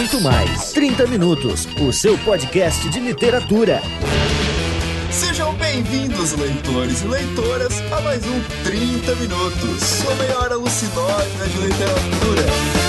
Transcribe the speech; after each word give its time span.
muito 0.00 0.20
mais. 0.22 0.72
30 0.72 1.06
Minutos, 1.08 1.68
o 1.78 1.92
seu 1.92 2.16
podcast 2.20 2.88
de 2.88 3.00
literatura. 3.00 3.82
Sejam 5.10 5.52
bem-vindos, 5.56 6.32
leitores 6.32 7.02
e 7.02 7.06
leitoras, 7.06 7.82
a 7.92 8.00
mais 8.00 8.24
um 8.24 8.40
30 8.64 9.14
Minutos, 9.16 9.82
sua 9.82 10.14
melhor 10.14 10.52
alucinógena 10.52 11.46
de 11.46 11.58
literatura. 11.58 12.79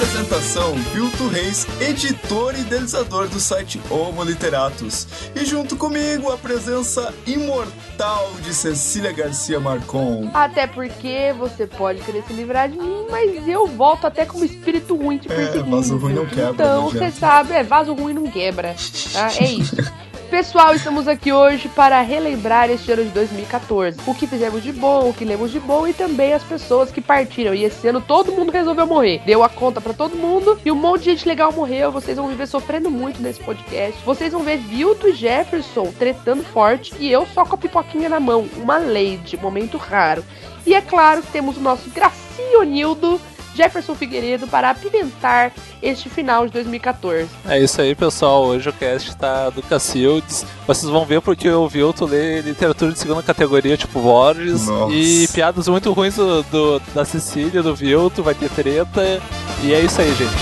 Apresentação, 0.00 0.74
Vilto 0.94 1.28
Reis, 1.28 1.66
editor 1.78 2.54
e 2.56 2.62
idealizador 2.62 3.28
do 3.28 3.38
site 3.38 3.78
Homo 3.90 4.24
Literatus. 4.24 5.06
E 5.34 5.44
junto 5.44 5.76
comigo, 5.76 6.32
a 6.32 6.38
presença 6.38 7.12
imortal 7.26 8.32
de 8.42 8.54
Cecília 8.54 9.12
Garcia 9.12 9.60
Marcon. 9.60 10.30
Até 10.32 10.66
porque 10.66 11.34
você 11.38 11.66
pode 11.66 12.00
querer 12.00 12.22
se 12.22 12.32
livrar 12.32 12.70
de 12.70 12.78
mim, 12.78 13.08
mas 13.10 13.46
eu 13.46 13.66
volto 13.66 14.06
até 14.06 14.24
com 14.24 14.38
um 14.38 14.44
espírito 14.44 14.96
ruim 14.96 15.18
te 15.18 15.28
perseguindo. 15.28 15.68
É, 15.68 15.70
vaso 15.70 15.98
ruim 15.98 16.14
não 16.14 16.24
quebra. 16.24 16.50
Então, 16.50 16.88
você 16.88 17.10
sabe, 17.10 17.52
é, 17.52 17.62
vaso 17.62 17.92
ruim 17.92 18.14
não 18.14 18.26
quebra. 18.26 18.74
Tá? 19.12 19.30
É 19.38 19.44
isso. 19.44 19.76
Pessoal, 20.30 20.76
estamos 20.76 21.08
aqui 21.08 21.32
hoje 21.32 21.68
para 21.68 22.00
relembrar 22.02 22.70
este 22.70 22.92
ano 22.92 23.02
de 23.02 23.10
2014. 23.10 23.98
O 24.06 24.14
que 24.14 24.28
fizemos 24.28 24.62
de 24.62 24.70
bom, 24.70 25.08
o 25.08 25.12
que 25.12 25.24
lemos 25.24 25.50
de 25.50 25.58
bom 25.58 25.88
e 25.88 25.92
também 25.92 26.32
as 26.32 26.44
pessoas 26.44 26.92
que 26.92 27.00
partiram. 27.00 27.52
E 27.52 27.64
esse 27.64 27.88
ano 27.88 28.00
todo 28.00 28.30
mundo 28.30 28.52
resolveu 28.52 28.86
morrer. 28.86 29.20
Deu 29.26 29.42
a 29.42 29.48
conta 29.48 29.80
para 29.80 29.92
todo 29.92 30.16
mundo 30.16 30.56
e 30.64 30.70
um 30.70 30.76
monte 30.76 31.02
de 31.02 31.10
gente 31.10 31.26
legal 31.26 31.52
morreu. 31.52 31.90
Vocês 31.90 32.16
vão 32.16 32.28
viver 32.28 32.46
sofrendo 32.46 32.88
muito 32.92 33.20
nesse 33.20 33.40
podcast. 33.40 34.00
Vocês 34.04 34.32
vão 34.32 34.44
ver 34.44 34.58
Vilto 34.58 35.08
e 35.08 35.12
Jefferson 35.12 35.92
tretando 35.98 36.44
forte 36.44 36.94
e 37.00 37.10
eu 37.10 37.26
só 37.26 37.44
com 37.44 37.56
a 37.56 37.58
pipoquinha 37.58 38.08
na 38.08 38.20
mão. 38.20 38.48
Uma 38.56 38.78
lady, 38.78 39.36
momento 39.36 39.76
raro. 39.78 40.24
E 40.64 40.74
é 40.74 40.80
claro 40.80 41.22
que 41.22 41.32
temos 41.32 41.56
o 41.56 41.60
nosso 41.60 41.90
Gracinho 41.90 42.62
Nildo 42.62 43.20
Jefferson 43.60 43.94
Figueiredo 43.94 44.46
para 44.46 44.70
apimentar 44.70 45.52
este 45.82 46.08
final 46.08 46.46
de 46.46 46.52
2014. 46.52 47.28
É 47.46 47.58
isso 47.58 47.78
aí, 47.80 47.94
pessoal. 47.94 48.44
Hoje 48.44 48.70
o 48.70 48.72
cast 48.72 49.10
está 49.10 49.50
do 49.50 49.62
Cacildes. 49.62 50.46
Vocês 50.66 50.90
vão 50.90 51.04
ver 51.04 51.20
porque 51.20 51.50
o 51.50 51.68
Vilto 51.68 52.06
lê 52.06 52.40
literatura 52.40 52.92
de 52.92 52.98
segunda 52.98 53.22
categoria, 53.22 53.76
tipo 53.76 54.00
Borges, 54.00 54.66
Nossa. 54.66 54.94
e 54.94 55.28
piadas 55.28 55.68
muito 55.68 55.92
ruins 55.92 56.16
do, 56.16 56.42
do, 56.44 56.82
da 56.94 57.04
Cecília, 57.04 57.62
do 57.62 57.74
Vilto, 57.74 58.22
vai 58.22 58.34
ter 58.34 58.48
treta. 58.48 59.20
E 59.62 59.74
é 59.74 59.80
isso 59.80 60.00
aí, 60.00 60.14
gente. 60.14 60.32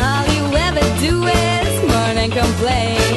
All 0.00 0.24
you 0.32 0.46
ever 0.56 0.84
do 1.00 1.28
is 1.28 1.92
mourn 1.92 2.18
and 2.18 2.30
complain 2.30 3.09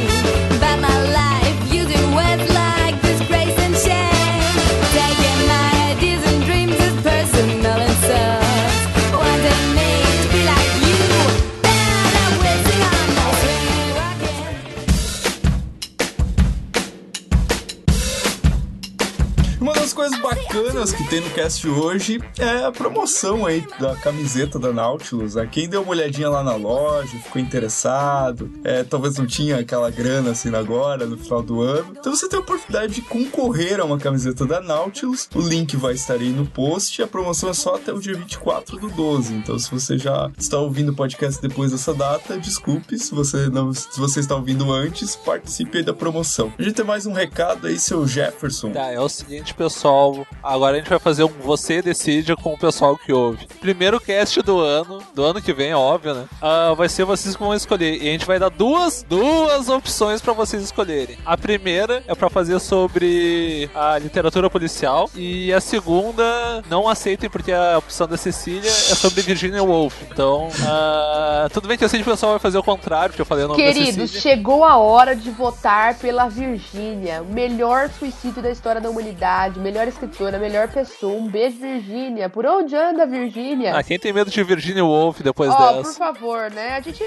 coisas 20.53 20.72
que 20.91 21.07
tem 21.07 21.21
no 21.21 21.29
cast 21.29 21.65
hoje 21.65 22.19
é 22.37 22.65
a 22.65 22.71
promoção 22.71 23.45
aí 23.45 23.65
da 23.79 23.95
camiseta 23.95 24.59
da 24.59 24.73
Nautilus. 24.73 25.35
Né? 25.35 25.47
Quem 25.49 25.69
deu 25.69 25.81
uma 25.81 25.91
olhadinha 25.91 26.27
lá 26.27 26.43
na 26.43 26.55
loja, 26.55 27.17
ficou 27.19 27.41
interessado, 27.41 28.51
é, 28.65 28.83
talvez 28.83 29.17
não 29.17 29.25
tinha 29.25 29.59
aquela 29.59 29.89
grana 29.89 30.31
assim 30.31 30.53
agora, 30.53 31.05
no 31.05 31.17
final 31.17 31.41
do 31.41 31.61
ano. 31.61 31.93
Então 31.97 32.13
você 32.13 32.27
tem 32.27 32.37
a 32.37 32.41
oportunidade 32.41 32.95
de 32.95 33.01
concorrer 33.01 33.79
a 33.79 33.85
uma 33.85 33.97
camiseta 33.97 34.45
da 34.45 34.59
Nautilus. 34.59 35.29
O 35.33 35.39
link 35.39 35.77
vai 35.77 35.93
estar 35.93 36.15
aí 36.15 36.29
no 36.29 36.45
post. 36.45 37.01
A 37.01 37.07
promoção 37.07 37.49
é 37.49 37.53
só 37.53 37.75
até 37.75 37.93
o 37.93 37.99
dia 37.99 38.15
24 38.15 38.77
do 38.77 38.89
12. 38.89 39.33
Então 39.35 39.57
se 39.57 39.71
você 39.71 39.97
já 39.97 40.29
está 40.37 40.57
ouvindo 40.57 40.91
o 40.91 40.95
podcast 40.95 41.41
depois 41.41 41.71
dessa 41.71 41.93
data, 41.93 42.37
desculpe. 42.37 42.99
Se 42.99 43.15
você, 43.15 43.47
não, 43.49 43.71
se 43.71 43.97
você 43.97 44.19
está 44.19 44.35
ouvindo 44.35 44.69
antes, 44.71 45.15
participe 45.15 45.77
aí 45.77 45.83
da 45.83 45.93
promoção. 45.93 46.51
A 46.59 46.61
gente 46.61 46.73
tem 46.73 46.85
mais 46.85 47.05
um 47.05 47.13
recado 47.13 47.67
aí, 47.67 47.79
seu 47.79 48.05
Jefferson. 48.05 48.71
Tá, 48.71 48.91
é 48.91 48.99
o 48.99 49.07
seguinte, 49.07 49.53
pessoal. 49.53 50.27
Agora 50.41 50.72
a 50.75 50.77
gente 50.79 50.89
vai 50.89 50.99
fazer 50.99 51.23
um 51.23 51.31
Você 51.43 51.81
Decide 51.81 52.35
com 52.35 52.53
o 52.53 52.57
pessoal 52.57 52.97
que 52.97 53.11
ouve. 53.11 53.47
Primeiro 53.59 53.99
cast 53.99 54.41
do 54.41 54.59
ano, 54.59 55.01
do 55.13 55.23
ano 55.23 55.41
que 55.41 55.53
vem, 55.53 55.71
é 55.71 55.75
óbvio, 55.75 56.13
né? 56.13 56.25
Ah, 56.41 56.73
vai 56.75 56.89
ser 56.89 57.05
vocês 57.05 57.35
que 57.35 57.43
vão 57.43 57.53
escolher. 57.53 58.01
E 58.01 58.09
a 58.09 58.11
gente 58.11 58.25
vai 58.25 58.39
dar 58.39 58.49
duas, 58.49 59.03
duas 59.07 59.69
opções 59.69 60.21
pra 60.21 60.33
vocês 60.33 60.63
escolherem. 60.63 61.17
A 61.25 61.37
primeira 61.37 62.03
é 62.07 62.15
pra 62.15 62.29
fazer 62.29 62.59
sobre 62.59 63.69
a 63.73 63.97
literatura 63.97 64.49
policial. 64.49 65.09
E 65.15 65.53
a 65.53 65.61
segunda, 65.61 66.63
não 66.69 66.87
aceitem 66.87 67.29
porque 67.29 67.51
a 67.51 67.77
opção 67.77 68.07
da 68.07 68.17
Cecília 68.17 68.69
é 68.69 68.95
sobre 68.95 69.21
Virginia 69.21 69.63
Woolf. 69.63 70.01
Então, 70.11 70.49
ah, 70.65 71.47
tudo 71.51 71.67
bem 71.67 71.77
que 71.77 71.83
eu 71.83 71.89
sei 71.89 72.01
que 72.01 72.07
o 72.07 72.11
pessoal 72.11 72.33
vai 72.33 72.39
fazer 72.39 72.57
o 72.57 72.63
contrário, 72.63 73.09
porque 73.09 73.21
eu 73.21 73.25
falei 73.25 73.45
o 73.45 73.47
nome 73.47 73.63
Queridos, 73.63 74.11
chegou 74.11 74.63
a 74.63 74.77
hora 74.77 75.15
de 75.15 75.29
votar 75.31 75.95
pela 75.95 76.27
Virgínia, 76.27 77.21
o 77.21 77.25
melhor 77.25 77.89
suicídio 77.89 78.41
da 78.41 78.49
história 78.49 78.81
da 78.81 78.89
humanidade, 78.89 79.59
melhor 79.59 79.87
escritora, 79.87 80.37
melhor 80.37 80.62
pessoa. 80.67 81.13
Um 81.13 81.27
beijo, 81.27 81.57
Virgínia. 81.57 82.29
Por 82.29 82.45
onde 82.45 82.75
anda, 82.75 83.05
Virgínia? 83.05 83.75
Ah, 83.75 83.83
quem 83.83 83.99
tem 83.99 84.13
medo 84.13 84.29
de 84.29 84.43
Virginia 84.43 84.83
Woolf 84.83 85.21
depois 85.21 85.53
por 85.53 85.73
dessa? 85.73 85.93
favor, 85.97 86.49
né? 86.51 86.77
A 86.77 86.81
gente. 86.81 87.03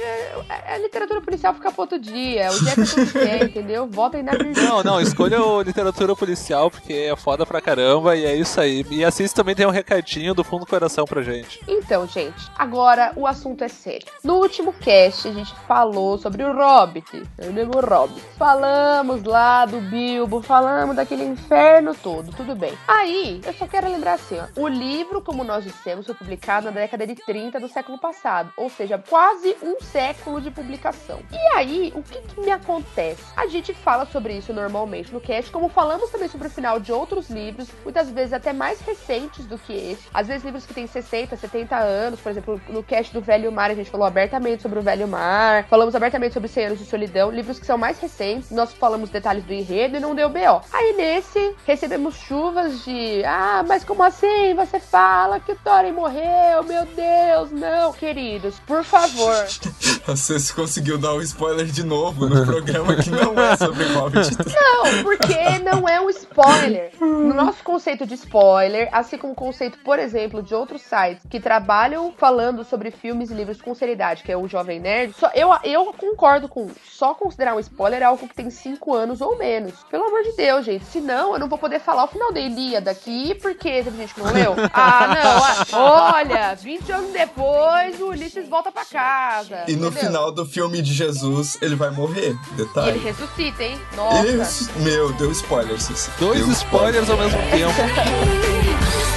A, 0.49 0.75
a 0.75 0.79
literatura 0.79 1.21
policial 1.21 1.55
fica 1.55 1.71
pro 1.71 1.83
outro 1.83 1.99
dia. 1.99 2.51
O 2.51 2.65
Jefferson 2.65 3.07
que 3.07 3.13
quer, 3.13 3.45
entendeu? 3.49 3.87
Votem 3.87 4.23
na 4.23 4.33
Virgínia. 4.33 4.69
Não, 4.69 4.83
não, 4.83 5.01
escolha 5.01 5.43
o 5.43 5.63
literatura 5.63 6.15
policial, 6.15 6.71
porque 6.71 6.93
é 6.93 7.17
foda 7.17 7.45
pra 7.47 7.61
caramba 7.61 8.17
e 8.17 8.25
é 8.25 8.35
isso 8.35 8.61
aí. 8.61 8.85
E 8.91 9.05
a 9.05 9.11
Cis 9.11 9.33
também 9.33 9.55
tem 9.55 9.67
um 9.67 9.71
recadinho 9.71 10.35
do 10.35 10.43
fundo 10.45 10.57
do 10.57 10.67
coração 10.67 11.05
pra 11.05 11.23
gente. 11.23 11.61
Então, 11.69 12.07
gente, 12.07 12.51
agora 12.57 13.13
o 13.17 13.27
assunto 13.27 13.63
é 13.63 13.69
sério. 13.69 14.07
No 14.25 14.35
último 14.37 14.73
cast, 14.73 15.29
a 15.29 15.33
gente 15.33 15.55
falou 15.69 16.19
sobre 16.19 16.43
o 16.43 16.53
Hobbit, 16.53 17.23
o 17.39 17.53
mesmo 17.53 17.81
Hobbit. 17.81 18.21
Falamos 18.39 19.23
lá 19.25 19.67
do 19.67 19.81
Bilbo, 19.81 20.41
falamos 20.43 20.97
daquele 20.97 21.25
inferno 21.25 21.95
todo, 21.95 22.33
tudo 22.33 22.55
bem. 22.55 22.73
Aí, 22.89 23.41
eu 23.47 23.53
só 23.53 23.67
quero 23.67 23.89
lembrar 23.89 24.15
assim, 24.15 24.37
ó, 24.39 24.61
o 24.61 24.67
livro, 24.67 25.23
como 25.23 25.45
nós 25.45 25.63
dissemos, 25.63 26.05
foi 26.05 26.15
publicado 26.15 26.67
na 26.67 26.73
década 26.73 27.07
de 27.07 27.15
30 27.15 27.61
do 27.61 27.69
século 27.69 27.97
passado, 27.97 28.53
ou 28.57 28.69
seja, 28.69 28.99
quase 29.09 29.57
um 29.63 29.81
século 29.81 30.41
de 30.41 30.51
publicação. 30.51 31.21
E 31.31 31.57
aí, 31.57 31.93
o 31.95 32.03
que 32.03 32.21
que 32.23 32.41
me 32.41 32.51
acontece? 32.51 33.23
A 33.37 33.47
gente 33.47 33.73
fala 33.73 34.05
sobre 34.07 34.37
isso 34.37 34.53
normalmente 34.53 35.13
no 35.13 35.21
cast, 35.21 35.51
como 35.51 35.69
falamos 35.69 36.11
também 36.11 36.29
sobre 36.29 36.49
o 36.49 36.51
final 36.51 36.81
de 36.81 36.93
outros 36.93 37.31
livros, 37.31 37.69
muitas 37.85 38.11
vezes 38.11 38.33
até 38.33 38.53
mais 38.53 38.81
recentes 38.81 39.47
do 39.47 39.57
que 39.59 39.73
esse. 39.73 40.09
Às 40.13 40.27
vezes 40.27 40.45
livros 40.45 40.67
que 40.67 40.75
têm 40.75 40.87
60, 40.87 41.37
70 41.37 41.77
anos, 41.77 42.21
por 42.21 42.31
exemplo, 42.31 42.61
no 42.69 42.83
cast 42.83 43.13
do 43.13 43.21
Velho 43.21 43.53
Mar 43.53 43.71
a 43.71 43.75
gente 43.75 43.91
falou 43.91 44.07
abertamente 44.07 44.63
sobre 44.63 44.79
o 44.79 44.83
Velho 44.83 45.07
Mar, 45.07 45.67
falamos 45.69 45.95
abertamente 45.95 46.35
sobre 46.35 46.49
100 46.49 46.67
anos 46.67 46.79
de 46.79 46.85
solidão, 46.85 47.31
livros 47.31 47.61
que 47.61 47.67
são 47.67 47.79
mais 47.79 48.01
recentes, 48.01 48.51
nós 48.51 48.73
falamos 48.73 49.11
detalhes 49.11 49.45
do 49.45 49.53
enredo 49.53 49.97
e 49.97 50.01
não 50.01 50.15
deu 50.15 50.29
BO. 50.29 50.63
Aí 50.73 50.95
nesse, 50.95 51.55
recebemos 51.65 52.17
chuvas 52.17 52.85
de, 52.85 53.25
ah, 53.27 53.65
mas 53.67 53.85
como 53.85 54.03
assim? 54.03 54.55
Você 54.55 54.79
fala 54.79 55.41
que 55.41 55.53
o 55.53 55.57
Thorin 55.57 55.93
morreu, 55.93 56.63
meu 56.65 56.85
Deus, 56.87 57.51
não. 57.51 57.93
Queridos, 57.93 58.59
por 58.61 58.85
favor, 58.85 59.35
Você 60.17 60.53
conseguiu 60.53 60.99
dar 60.99 61.15
um 61.15 61.21
spoiler 61.21 61.67
de 61.67 61.83
novo 61.83 62.29
no 62.29 62.47
programa 62.47 62.95
que 62.95 63.11
não 63.11 63.39
é 63.39 63.57
sobre 63.57 63.85
Hobbit. 63.87 64.37
Não, 64.47 65.03
porque 65.03 65.59
não 65.65 65.89
é 65.89 66.01
um 66.01 66.09
spoiler. 66.11 66.93
No 67.01 67.35
nosso 67.35 67.63
conceito 67.65 68.07
de 68.07 68.15
spoiler, 68.15 68.89
assim 68.93 69.19
como 69.19 69.33
o 69.33 69.37
conceito, 69.37 69.79
por 69.79 69.99
exemplo, 69.99 70.43
de 70.43 70.55
outros 70.55 70.83
sites 70.83 71.25
que 71.29 71.41
trabalham 71.41 72.13
falando 72.17 72.63
sobre 72.63 72.91
filmes 72.91 73.31
e 73.31 73.35
livros 73.35 73.61
com 73.61 73.75
seriedade, 73.75 74.23
que 74.23 74.31
é 74.31 74.37
o 74.37 74.47
Jovem 74.47 74.79
Nerd, 74.79 75.15
só, 75.19 75.31
eu, 75.35 75.51
eu 75.65 75.93
concordo 75.95 76.49
com 76.49 76.69
só 76.89 77.15
considerar 77.15 77.55
um 77.57 77.61
spoiler 77.61 78.03
algo 78.03 78.29
que 78.29 78.35
tem 78.35 78.49
5 78.49 78.95
anos 78.95 79.21
ou 79.21 79.37
menos. 79.37 79.73
Pelo 79.91 80.05
amor 80.05 80.23
de 80.23 80.33
Deus, 80.37 80.65
gente. 80.65 80.85
Senão 80.85 81.33
eu 81.33 81.39
não 81.39 81.49
vou 81.49 81.59
poder 81.59 81.81
falar 81.81 82.05
o 82.05 82.09
final 82.09 82.33
da 82.33 82.41
Ilíada 82.41 82.91
aqui, 82.91 83.35
porque 83.37 83.83
teve 83.83 83.97
gente 83.97 84.15
que 84.15 84.21
não 84.21 84.33
leu. 84.33 84.55
Ah, 84.79 85.09
não. 85.09 85.79
ah, 85.79 86.13
olha, 86.17 86.55
20 86.55 86.93
anos 86.93 87.13
depois 87.13 88.01
o 88.01 88.09
Ulisses 88.09 88.47
volta 88.49 88.71
pra 88.71 88.85
casa. 88.85 89.65
E 89.67 89.75
no? 89.75 89.91
Final 89.97 90.31
do 90.33 90.45
filme 90.47 90.81
de 90.83 90.93
Jesus, 90.93 91.57
ele 91.61 91.75
vai 91.75 91.91
morrer. 91.91 92.31
E 92.31 92.61
ele 92.61 92.65
Detalhe. 92.65 92.99
ressuscita, 92.99 93.63
hein? 93.63 93.81
Nossa. 93.97 94.27
Ele- 94.27 94.45
Meu, 94.85 95.13
deu 95.15 95.31
spoiler, 95.33 95.81
Cici. 95.81 96.11
Dois 96.19 96.41
Deu 96.41 96.53
spoilers 96.53 97.09
ao 97.11 97.17
mesmo 97.17 97.39
tempo. 97.51 97.75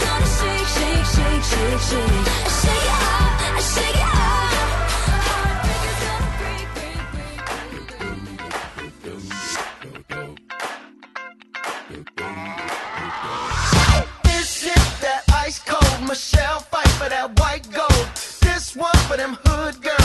Michelle 16.08 16.60
fight 16.72 16.88
for 16.98 17.08
that 17.10 17.40
white 17.40 17.70
gold. 17.72 18.08
This 18.42 18.76
one 18.76 18.96
for 19.08 19.16
them 19.18 19.38
hood 19.46 19.80
girls, 19.82 19.99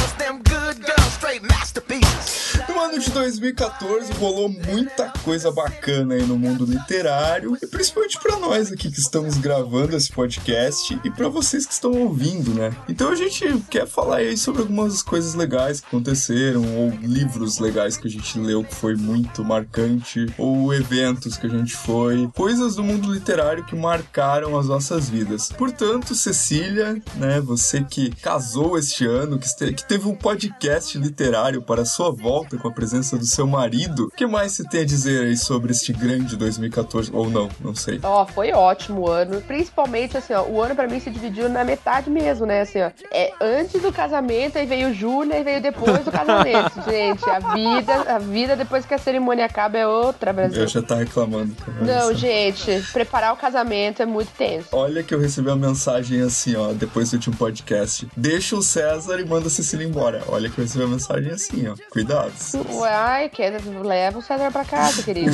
ano 2.95 3.03
de 3.03 3.11
2014, 3.11 3.75
2014 3.75 4.13
rolou 4.15 4.49
muita 4.49 5.13
coisa 5.25 5.51
bacana 5.51 6.15
aí 6.15 6.23
no 6.23 6.39
mundo 6.39 6.65
literário, 6.65 7.57
e 7.61 7.67
principalmente 7.67 8.19
pra 8.21 8.39
nós 8.39 8.71
aqui 8.71 8.91
que 8.91 9.01
estamos 9.01 9.37
gravando 9.37 9.97
esse 9.97 10.13
podcast 10.13 10.99
e 11.05 11.11
pra 11.11 11.29
vocês 11.29 11.67
que 11.67 11.73
estão 11.73 11.93
ouvindo, 11.93 12.55
né? 12.55 12.75
Então 12.89 13.11
a 13.11 13.15
gente 13.15 13.59
quer 13.71 13.87
falar 13.87 14.17
aí 14.17 14.37
sobre 14.37 14.63
algumas 14.63 15.03
coisas 15.03 15.35
legais 15.35 15.81
que 15.81 15.87
aconteceram, 15.87 16.63
ou 16.77 16.91
livros 17.03 17.59
legais 17.59 17.97
que 17.97 18.07
a 18.07 18.11
gente 18.11 18.39
leu 18.39 18.63
que 18.63 18.75
foi 18.75 18.95
muito 18.97 19.45
marcante, 19.45 20.27
ou 20.39 20.73
eventos 20.73 21.37
que 21.37 21.47
a 21.47 21.51
gente 21.51 21.75
foi, 21.75 22.29
coisas 22.35 22.77
do 22.77 22.85
mundo 22.85 23.13
literário 23.13 23.65
que 23.65 23.75
marcaram 23.75 24.59
as 24.59 24.67
nossas 24.67 25.09
vidas. 25.09 25.51
Portanto, 25.51 26.15
Cecília, 26.15 27.01
né, 27.17 27.41
você 27.41 27.83
que 27.83 28.11
casou 28.17 28.79
este 28.79 29.07
ano, 29.07 29.39
que, 29.39 29.49
teve 29.87 30.09
um 30.09 30.15
podcast 30.15 30.97
literário 30.99 31.63
para 31.63 31.85
sua 31.85 32.11
volta 32.11 32.57
com 32.57 32.69
a 32.69 32.73
presença 32.85 33.17
do 33.17 33.25
seu 33.25 33.47
marido, 33.47 34.05
o 34.05 34.11
que 34.11 34.27
mais 34.27 34.53
você 34.53 34.63
tem 34.63 34.83
a 34.83 34.85
dizer 34.85 35.25
aí 35.25 35.37
sobre 35.39 35.73
este 35.73 35.91
grande 35.91 36.37
2014? 36.37 37.11
Ou 37.15 37.31
não, 37.31 37.49
não 37.63 37.75
sei. 37.75 37.99
Ó, 38.03 38.27
foi 38.27 38.53
ótimo 38.53 39.07
o 39.07 39.11
ano. 39.11 39.41
Principalmente, 39.41 40.19
assim, 40.19 40.35
ó, 40.35 40.43
o 40.43 40.61
ano 40.61 40.75
pra 40.75 40.87
mim 40.87 41.01
se 41.01 41.09
dividiu 41.09 41.49
na 41.49 41.65
metade 41.65 42.11
mesmo, 42.11 42.45
né? 42.45 42.61
Assim, 42.61 42.83
ó. 42.83 42.91
É 43.11 43.33
antes 43.41 43.81
do 43.81 43.91
casamento, 43.91 44.59
aí 44.59 44.67
veio 44.67 44.93
julho, 44.93 45.33
aí 45.33 45.43
veio 45.43 45.63
depois 45.63 46.05
do 46.05 46.13
casamento. 46.13 46.75
Gente, 46.85 47.25
a 47.29 47.55
vida, 47.55 47.95
a 48.15 48.19
vida 48.19 48.55
depois 48.55 48.85
que 48.85 48.93
a 48.93 48.99
cerimônia 48.99 49.47
acaba 49.47 49.79
é 49.79 49.87
outra, 49.87 50.31
Brasil. 50.31 50.61
Eu 50.61 50.69
já 50.69 50.83
tá 50.83 50.97
reclamando. 50.97 51.57
Não, 51.81 52.13
gente, 52.15 52.83
preparar 52.93 53.33
o 53.33 53.37
casamento 53.37 54.03
é 54.03 54.07
muito 54.07 54.31
tenso. 54.37 54.69
Olha 54.73 55.03
que 55.03 55.15
eu 55.15 55.19
recebi 55.19 55.49
uma 55.49 55.69
mensagem 55.69 56.21
assim, 56.21 56.55
ó, 56.55 56.73
depois 56.73 57.11
do 57.11 57.15
último 57.15 57.37
podcast. 57.37 58.07
Deixa 58.15 58.55
o 58.57 58.63
César 58.63 59.19
e 59.19 59.25
manda 59.25 59.47
a 59.47 59.51
Cecília 59.51 59.87
embora. 59.87 60.23
Olha 60.29 60.51
que 60.51 60.59
eu 60.59 60.65
recebi 60.65 60.85
uma 60.85 60.93
mensagem 60.93 61.31
assim, 61.33 61.67
ó. 61.67 61.75
Cuidado. 61.91 62.33
Uai, 62.75 63.29
que 63.29 63.43
leva 63.49 64.19
o 64.19 64.23
César 64.23 64.51
pra 64.51 64.65
casa, 64.65 65.03
querido. 65.03 65.33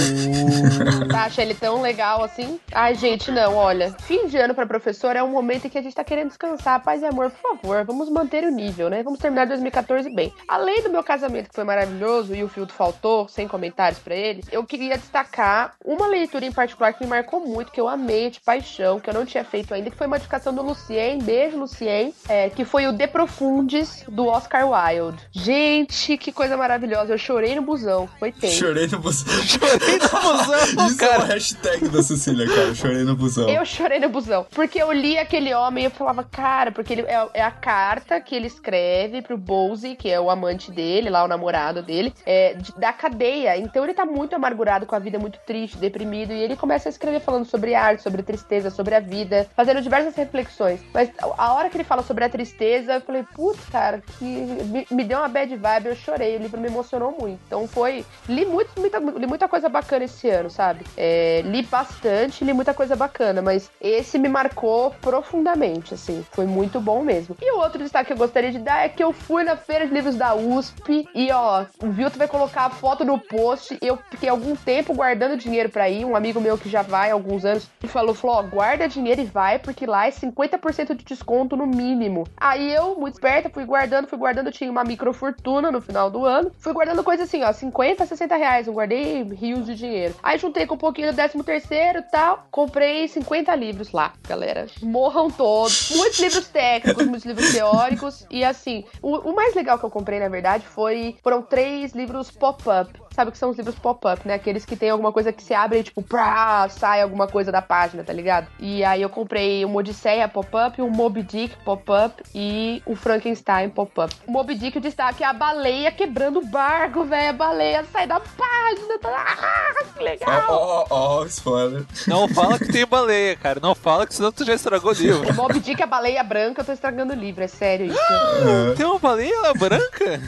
Tá, 1.10 1.24
acha 1.24 1.42
ele 1.42 1.54
tão 1.54 1.80
legal 1.80 2.22
assim? 2.22 2.60
Ai, 2.72 2.94
gente, 2.94 3.30
não, 3.30 3.54
olha. 3.54 3.94
Fim 4.00 4.26
de 4.26 4.36
ano 4.36 4.54
pra 4.54 4.66
professor 4.66 5.16
é 5.16 5.22
um 5.22 5.30
momento 5.30 5.66
em 5.66 5.70
que 5.70 5.78
a 5.78 5.82
gente 5.82 5.94
tá 5.94 6.04
querendo 6.04 6.28
descansar. 6.28 6.82
Paz 6.82 7.02
e 7.02 7.06
amor, 7.06 7.30
por 7.30 7.40
favor, 7.40 7.84
vamos 7.84 8.08
manter 8.10 8.44
o 8.44 8.50
nível, 8.50 8.88
né? 8.88 9.02
Vamos 9.02 9.18
terminar 9.18 9.46
2014 9.46 10.10
bem. 10.10 10.32
Além 10.46 10.82
do 10.82 10.90
meu 10.90 11.02
casamento, 11.02 11.48
que 11.48 11.54
foi 11.54 11.64
maravilhoso, 11.64 12.34
e 12.34 12.44
o 12.44 12.48
filtro 12.48 12.74
faltou, 12.74 13.28
sem 13.28 13.48
comentários 13.48 13.98
pra 14.00 14.14
ele, 14.14 14.44
eu 14.52 14.64
queria 14.64 14.96
destacar 14.96 15.74
uma 15.84 16.06
leitura 16.06 16.44
em 16.44 16.52
particular 16.52 16.92
que 16.92 17.02
me 17.02 17.10
marcou 17.10 17.40
muito, 17.40 17.72
que 17.72 17.80
eu 17.80 17.88
amei 17.88 18.30
de 18.30 18.40
paixão, 18.40 19.00
que 19.00 19.08
eu 19.08 19.14
não 19.14 19.24
tinha 19.24 19.44
feito 19.44 19.74
ainda, 19.74 19.90
que 19.90 19.96
foi 19.96 20.06
uma 20.06 20.16
indicação 20.16 20.54
do 20.54 20.62
Lucien, 20.62 21.18
beijo, 21.18 21.58
Lucien, 21.58 22.14
é, 22.28 22.50
que 22.50 22.64
foi 22.64 22.86
o 22.86 22.92
De 22.92 23.06
Profundis, 23.06 24.04
do 24.08 24.26
Oscar 24.26 24.68
Wilde. 24.68 25.22
Gente, 25.32 26.16
que 26.16 26.32
coisa 26.32 26.56
maravilhosa. 26.56 27.14
Eu 27.14 27.18
chorei 27.30 27.54
no 27.54 27.62
busão. 27.62 28.08
Foi 28.18 28.32
tenso. 28.32 28.56
Chorei 28.56 28.86
no 28.88 28.98
busão. 28.98 29.32
Chorei 29.46 29.98
no 29.98 30.08
busão, 30.08 30.86
Isso 30.86 31.04
é 31.04 31.06
cara. 31.08 31.18
uma 31.18 31.26
hashtag 31.26 31.88
da 31.88 32.02
Cecília, 32.02 32.46
cara. 32.48 32.74
Chorei 32.74 33.04
no 33.04 33.14
busão. 33.14 33.48
Eu 33.48 33.64
chorei 33.64 34.00
no 34.00 34.08
busão. 34.08 34.44
Porque 34.50 34.82
eu 34.82 34.90
li 34.92 35.16
aquele 35.16 35.54
homem 35.54 35.84
e 35.84 35.86
eu 35.86 35.90
falava, 35.92 36.24
cara, 36.24 36.72
porque 36.72 36.92
ele 36.92 37.02
é, 37.02 37.28
é 37.34 37.42
a 37.42 37.50
carta 37.52 38.20
que 38.20 38.34
ele 38.34 38.48
escreve 38.48 39.22
pro 39.22 39.38
Bowsy, 39.38 39.94
que 39.94 40.10
é 40.10 40.20
o 40.20 40.28
amante 40.28 40.72
dele, 40.72 41.08
lá 41.08 41.22
o 41.24 41.28
namorado 41.28 41.82
dele, 41.82 42.12
é, 42.26 42.54
de- 42.54 42.72
da 42.76 42.92
cadeia. 42.92 43.56
Então 43.56 43.84
ele 43.84 43.94
tá 43.94 44.04
muito 44.04 44.34
amargurado 44.34 44.86
com 44.86 44.96
a 44.96 44.98
vida, 44.98 45.18
muito 45.18 45.38
triste, 45.46 45.76
deprimido. 45.76 46.32
E 46.32 46.42
ele 46.42 46.56
começa 46.56 46.88
a 46.88 46.90
escrever 46.90 47.20
falando 47.20 47.44
sobre 47.44 47.74
arte, 47.76 48.02
sobre 48.02 48.22
tristeza, 48.24 48.70
sobre 48.70 48.94
a 48.96 49.00
vida, 49.00 49.48
fazendo 49.54 49.80
diversas 49.80 50.16
reflexões. 50.16 50.80
Mas 50.92 51.10
a 51.38 51.52
hora 51.54 51.70
que 51.70 51.76
ele 51.76 51.84
fala 51.84 52.02
sobre 52.02 52.24
a 52.24 52.28
tristeza, 52.28 52.94
eu 52.94 53.00
falei, 53.00 53.24
putz, 53.34 53.60
cara, 53.70 54.02
que 54.18 54.24
me, 54.24 54.86
me 54.90 55.04
deu 55.04 55.18
uma 55.18 55.28
bad 55.28 55.54
vibe, 55.54 55.86
eu 55.86 55.96
chorei. 55.96 56.36
O 56.36 56.40
livro 56.40 56.60
me 56.60 56.66
emocionou 56.68 57.10
muito. 57.12 57.19
Então 57.28 57.66
foi. 57.66 58.04
Li, 58.28 58.44
muito, 58.44 58.70
muita, 58.78 58.98
li 58.98 59.26
muita 59.26 59.48
coisa 59.48 59.68
bacana 59.68 60.04
esse 60.04 60.28
ano, 60.28 60.50
sabe? 60.50 60.84
É, 60.96 61.42
li 61.44 61.62
bastante, 61.62 62.44
li 62.44 62.52
muita 62.52 62.74
coisa 62.74 62.96
bacana, 62.96 63.42
mas 63.42 63.70
esse 63.80 64.18
me 64.18 64.28
marcou 64.28 64.90
profundamente, 65.00 65.94
assim. 65.94 66.24
Foi 66.32 66.46
muito 66.46 66.80
bom 66.80 67.02
mesmo. 67.02 67.36
E 67.40 67.52
o 67.52 67.58
outro 67.58 67.78
destaque 67.78 68.08
que 68.08 68.12
eu 68.12 68.16
gostaria 68.16 68.50
de 68.50 68.58
dar 68.58 68.84
é 68.84 68.88
que 68.88 69.02
eu 69.02 69.12
fui 69.12 69.44
na 69.44 69.56
feira 69.56 69.86
de 69.86 69.92
livros 69.92 70.16
da 70.16 70.34
USP 70.34 71.08
e, 71.14 71.30
ó, 71.30 71.64
o 71.82 71.90
Vilto 71.90 72.18
vai 72.18 72.28
colocar 72.28 72.66
a 72.66 72.70
foto 72.70 73.04
no 73.04 73.18
post. 73.18 73.76
Eu 73.80 73.98
fiquei 74.10 74.28
algum 74.28 74.56
tempo 74.56 74.94
guardando 74.94 75.36
dinheiro 75.36 75.68
pra 75.68 75.88
ir. 75.88 76.04
Um 76.04 76.16
amigo 76.16 76.40
meu 76.40 76.56
que 76.56 76.68
já 76.68 76.82
vai 76.82 77.10
há 77.10 77.14
alguns 77.14 77.44
anos 77.44 77.68
falou, 77.90 78.14
falou, 78.14 78.36
ó, 78.36 78.42
guarda 78.42 78.88
dinheiro 78.88 79.20
e 79.20 79.24
vai, 79.24 79.58
porque 79.58 79.84
lá 79.84 80.06
é 80.06 80.10
50% 80.10 80.94
de 80.94 81.04
desconto 81.04 81.56
no 81.56 81.66
mínimo. 81.66 82.26
Aí 82.36 82.72
eu, 82.72 82.96
muito 82.96 83.14
esperta, 83.14 83.50
fui 83.50 83.64
guardando, 83.64 84.06
fui 84.06 84.18
guardando, 84.18 84.50
tinha 84.50 84.70
uma 84.70 84.84
microfortuna 84.84 85.70
no 85.70 85.80
final 85.80 86.10
do 86.10 86.24
ano. 86.24 86.52
Fui 86.58 86.72
guardando 86.72 86.99
coisa 87.02 87.24
assim, 87.24 87.42
ó, 87.42 87.52
50, 87.52 88.06
60 88.06 88.36
reais. 88.36 88.66
Não 88.66 88.74
guardei 88.74 89.22
rios 89.22 89.66
de 89.66 89.74
dinheiro. 89.74 90.14
Aí 90.22 90.38
juntei 90.38 90.66
com 90.66 90.74
um 90.74 90.78
pouquinho 90.78 91.10
do 91.10 91.16
13 91.16 91.42
terceiro 91.42 91.98
e 91.98 92.02
tal. 92.02 92.46
Comprei 92.50 93.08
50 93.08 93.54
livros 93.54 93.92
lá, 93.92 94.12
galera. 94.26 94.66
Morram 94.82 95.30
todos. 95.30 95.90
Muitos 95.96 96.18
livros 96.18 96.48
técnicos, 96.48 97.06
muitos 97.06 97.24
livros 97.24 97.52
teóricos. 97.52 98.26
E 98.30 98.44
assim, 98.44 98.84
o, 99.02 99.16
o 99.30 99.34
mais 99.34 99.54
legal 99.54 99.78
que 99.78 99.84
eu 99.84 99.90
comprei, 99.90 100.18
na 100.18 100.28
verdade, 100.28 100.64
foi 100.66 101.16
foram 101.22 101.42
três 101.42 101.92
livros 101.92 102.30
pop-up. 102.30 102.90
Sabe 103.20 103.28
o 103.28 103.32
que 103.32 103.38
são 103.38 103.50
os 103.50 103.56
livros 103.58 103.74
pop-up, 103.74 104.26
né? 104.26 104.32
Aqueles 104.32 104.64
que 104.64 104.74
tem 104.74 104.88
alguma 104.88 105.12
coisa 105.12 105.30
que 105.30 105.42
se 105.42 105.52
abre 105.52 105.80
e, 105.80 105.82
tipo, 105.82 106.00
prá, 106.00 106.66
sai 106.70 107.02
alguma 107.02 107.26
coisa 107.26 107.52
da 107.52 107.60
página, 107.60 108.02
tá 108.02 108.14
ligado? 108.14 108.46
E 108.58 108.82
aí 108.82 109.02
eu 109.02 109.10
comprei 109.10 109.62
um 109.62 109.76
Odisseia 109.76 110.26
pop-up, 110.26 110.80
um 110.80 110.88
Moby 110.88 111.22
Dick 111.22 111.54
pop-up 111.62 112.22
e 112.34 112.82
o 112.86 112.96
Frankenstein 112.96 113.68
pop-up. 113.68 114.16
O 114.26 114.32
Moby 114.32 114.54
Dick, 114.54 114.78
o 114.78 114.80
destaque 114.80 115.22
é 115.22 115.26
a 115.26 115.34
baleia 115.34 115.92
quebrando 115.92 116.38
o 116.38 116.46
barco, 116.46 117.04
velho. 117.04 117.28
A 117.28 117.32
baleia 117.34 117.84
sai 117.92 118.06
da 118.06 118.20
página. 118.20 118.98
Tá... 118.98 119.10
Ah, 119.10 119.84
que 119.94 120.02
legal! 120.02 120.46
Ó, 120.48 120.86
ó, 120.88 121.20
ó, 121.20 121.26
spoiler. 121.26 121.84
Não 122.06 122.26
fala 122.26 122.58
que 122.58 122.72
tem 122.72 122.86
baleia, 122.86 123.36
cara. 123.36 123.60
Não 123.60 123.74
fala 123.74 124.06
que 124.06 124.14
senão 124.14 124.32
tu 124.32 124.46
já 124.46 124.54
estragou 124.54 124.92
o 124.92 124.94
livro. 124.94 125.34
Moby 125.34 125.60
Dick, 125.60 125.82
a 125.82 125.86
baleia 125.86 126.24
branca, 126.24 126.62
eu 126.62 126.64
tô 126.64 126.72
estragando 126.72 127.12
o 127.12 127.16
livro, 127.16 127.44
é 127.44 127.48
sério 127.48 127.84
isso. 127.84 128.76
Tem 128.78 128.86
uma 128.86 128.98
baleia 128.98 129.52
branca? 129.52 130.18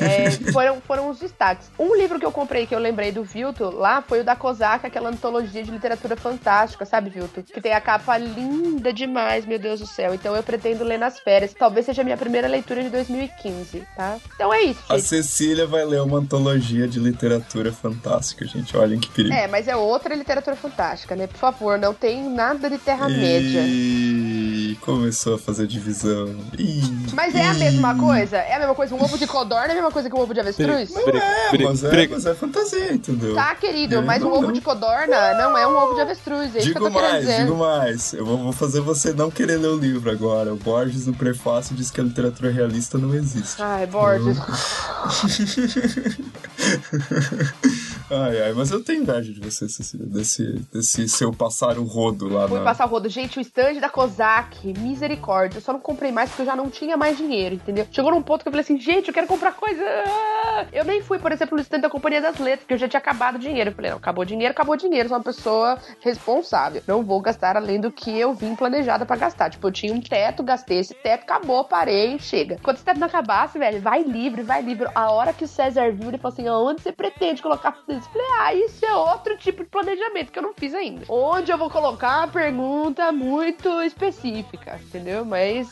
É, 0.00 0.32
foram, 0.52 0.80
foram 0.80 1.08
os 1.08 1.20
destaques. 1.20 1.70
Um 1.78 1.94
livro 1.94 2.18
que 2.18 2.23
eu 2.24 2.32
comprei, 2.32 2.66
que 2.66 2.74
eu 2.74 2.78
lembrei 2.78 3.12
do 3.12 3.22
Vilto, 3.22 3.70
lá 3.70 4.02
foi 4.02 4.20
o 4.20 4.24
da 4.24 4.34
Kozak, 4.34 4.86
aquela 4.86 5.10
antologia 5.10 5.62
de 5.62 5.70
literatura 5.70 6.16
fantástica, 6.16 6.84
sabe, 6.84 7.10
Vilto? 7.10 7.42
Que 7.42 7.60
tem 7.60 7.72
a 7.72 7.80
capa 7.80 8.16
linda 8.16 8.92
demais, 8.92 9.44
meu 9.44 9.58
Deus 9.58 9.80
do 9.80 9.86
céu. 9.86 10.14
Então 10.14 10.34
eu 10.34 10.42
pretendo 10.42 10.84
ler 10.84 10.98
nas 10.98 11.18
férias. 11.18 11.54
Talvez 11.54 11.86
seja 11.86 12.02
a 12.02 12.04
minha 12.04 12.16
primeira 12.16 12.48
leitura 12.48 12.82
de 12.82 12.90
2015, 12.90 13.86
tá? 13.96 14.16
Então 14.34 14.52
é 14.52 14.62
isso, 14.62 14.80
A 14.88 14.96
gente. 14.96 15.08
Cecília 15.08 15.66
vai 15.66 15.84
ler 15.84 16.00
uma 16.02 16.18
antologia 16.18 16.88
de 16.88 16.98
literatura 16.98 17.72
fantástica, 17.72 18.46
gente. 18.46 18.76
Olhem 18.76 18.98
que 18.98 19.08
perigo. 19.10 19.34
É, 19.34 19.46
mas 19.46 19.68
é 19.68 19.76
outra 19.76 20.14
literatura 20.14 20.56
fantástica, 20.56 21.14
né? 21.14 21.26
Por 21.26 21.36
favor, 21.36 21.78
não 21.78 21.94
tem 21.94 22.28
nada 22.28 22.68
de 22.68 22.78
Terra-média. 22.78 23.62
E 23.64 24.23
começou 24.84 25.36
a 25.36 25.38
fazer 25.38 25.66
divisão. 25.66 26.28
Ih, 26.58 26.82
Mas 27.14 27.34
é 27.34 27.46
a 27.46 27.54
mesma 27.54 27.96
coisa? 27.96 28.36
É 28.36 28.54
a 28.54 28.58
mesma 28.58 28.74
coisa? 28.74 28.94
Um 28.94 29.02
ovo 29.02 29.16
de 29.16 29.26
codorna 29.26 29.68
é 29.68 29.72
a 29.72 29.74
mesma 29.74 29.90
coisa 29.90 30.10
que 30.10 30.14
um 30.14 30.20
ovo 30.20 30.34
de 30.34 30.40
avestruz? 30.40 30.94
É, 30.94 31.58
mas 31.62 31.82
é, 31.82 32.08
mas 32.08 32.26
é 32.26 32.34
fantasia, 32.34 32.92
entendeu? 32.92 33.34
Tá, 33.34 33.54
querido, 33.54 33.96
É, 33.96 34.00
mas 34.02 34.22
um 34.22 34.26
não, 34.26 34.32
ovo 34.34 34.46
não. 34.48 34.52
de 34.52 34.60
codorna 34.60 35.34
não 35.34 35.56
é 35.56 35.66
um 35.66 35.74
ovo 35.74 35.94
de 35.94 36.02
avestruz. 36.02 36.54
É 36.54 36.58
isso 36.58 36.68
que 36.68 36.74
Digo 36.74 36.86
eu 36.86 36.90
mais, 36.90 37.26
digo 37.26 37.56
mais. 37.56 38.12
Eu 38.12 38.26
vou, 38.26 38.36
vou 38.36 38.52
fazer 38.52 38.80
você 38.80 39.14
não 39.14 39.30
querer 39.30 39.56
ler 39.56 39.68
o 39.68 39.78
livro 39.78 40.10
agora. 40.10 40.52
O 40.52 40.56
Borges, 40.56 41.06
no 41.06 41.14
prefácio, 41.14 41.74
diz 41.74 41.90
que 41.90 42.00
a 42.00 42.04
literatura 42.04 42.50
realista 42.50 42.98
não 42.98 43.14
existe. 43.14 43.62
Ai, 43.62 43.86
Borges. 43.86 44.36
ai, 48.10 48.42
ai, 48.42 48.52
mas 48.52 48.70
eu 48.70 48.82
tenho 48.82 49.02
inveja 49.02 49.32
de 49.32 49.40
você, 49.40 49.68
Cecília, 49.68 50.06
desse, 50.06 50.44
desse 50.72 51.08
seu 51.08 51.32
passar 51.32 51.78
o 51.78 51.84
rodo 51.84 52.28
lá 52.28 52.46
Fui 52.48 52.58
na. 52.58 52.64
passar 52.64 52.86
o 52.86 52.88
rodo. 52.88 53.08
Gente, 53.08 53.38
o 53.38 53.40
stand 53.40 53.80
da 53.80 53.88
Kozak, 53.88 54.66
misericórdia. 54.78 55.58
Eu 55.58 55.62
só 55.62 55.72
não 55.72 55.80
comprei 55.80 56.12
mais 56.12 56.30
porque 56.30 56.42
eu 56.42 56.46
já 56.46 56.56
não 56.56 56.70
tinha 56.70 56.96
mais 56.96 57.16
dinheiro, 57.16 57.54
entendeu? 57.54 57.86
Chegou 57.90 58.10
num 58.10 58.22
ponto 58.22 58.42
que 58.42 58.48
eu 58.48 58.52
falei 58.52 58.62
assim, 58.62 58.78
gente, 58.78 59.08
eu 59.08 59.14
quero 59.14 59.26
comprar 59.26 59.52
coisa. 59.52 59.82
Eu 60.72 60.84
nem 60.84 61.02
fui, 61.02 61.18
por 61.18 61.32
exemplo, 61.32 61.56
no 61.56 61.62
stand 61.62 61.80
da 61.80 61.90
Companhia 61.90 62.20
das 62.20 62.38
Letras, 62.38 62.60
porque 62.60 62.74
eu 62.74 62.78
já 62.78 62.88
tinha 62.88 62.98
acabado 62.98 63.36
o 63.36 63.38
dinheiro. 63.38 63.70
Eu 63.70 63.74
falei, 63.74 63.90
não, 63.90 63.98
acabou 63.98 64.22
o 64.22 64.26
dinheiro, 64.26 64.52
acabou 64.52 64.74
o 64.74 64.78
dinheiro. 64.78 65.08
Sou 65.08 65.16
uma 65.18 65.24
pessoa 65.24 65.78
responsável. 66.00 66.82
Não 66.86 67.02
vou 67.02 67.20
gastar 67.20 67.56
além 67.56 67.80
do 67.80 67.90
que 67.90 68.16
eu 68.18 68.34
vim 68.34 68.54
planejada 68.54 69.04
pra 69.04 69.16
gastar. 69.16 69.50
Tipo, 69.50 69.68
eu 69.68 69.72
tinha 69.72 69.92
um 69.92 70.00
teto, 70.00 70.42
gastei 70.42 70.78
esse 70.78 70.94
teto, 70.94 71.22
acabou, 71.22 71.64
parei, 71.64 72.18
chega. 72.18 72.58
Quando 72.62 72.76
esse 72.76 72.84
teto 72.84 73.00
não 73.00 73.06
acabasse, 73.06 73.58
velho, 73.58 73.80
vai 73.80 74.02
livre, 74.02 74.42
vai 74.42 74.62
livre. 74.62 74.88
A 74.94 75.10
hora 75.10 75.32
que 75.32 75.44
o 75.44 75.48
César 75.48 75.90
viu, 75.92 76.08
ele 76.08 76.18
falou 76.18 76.32
assim, 76.32 76.46
aonde 76.46 76.82
você 76.82 76.92
pretende 76.92 77.42
colocar 77.42 77.72
perguntas. 77.94 78.06
Falei, 78.06 78.26
ah, 78.40 78.54
isso 78.54 78.84
é 78.84 78.94
outro 78.94 79.36
tipo 79.36 79.62
de 79.62 79.70
planejamento 79.70 80.32
que 80.32 80.38
eu 80.38 80.42
não 80.42 80.54
fiz 80.54 80.74
ainda. 80.74 81.04
Onde 81.08 81.52
eu 81.52 81.58
vou 81.58 81.70
colocar 81.70 82.18
uma 82.18 82.28
pergunta 82.28 83.12
muito 83.12 83.68
específica, 83.82 84.80
entendeu? 84.82 85.24
Mas. 85.24 85.68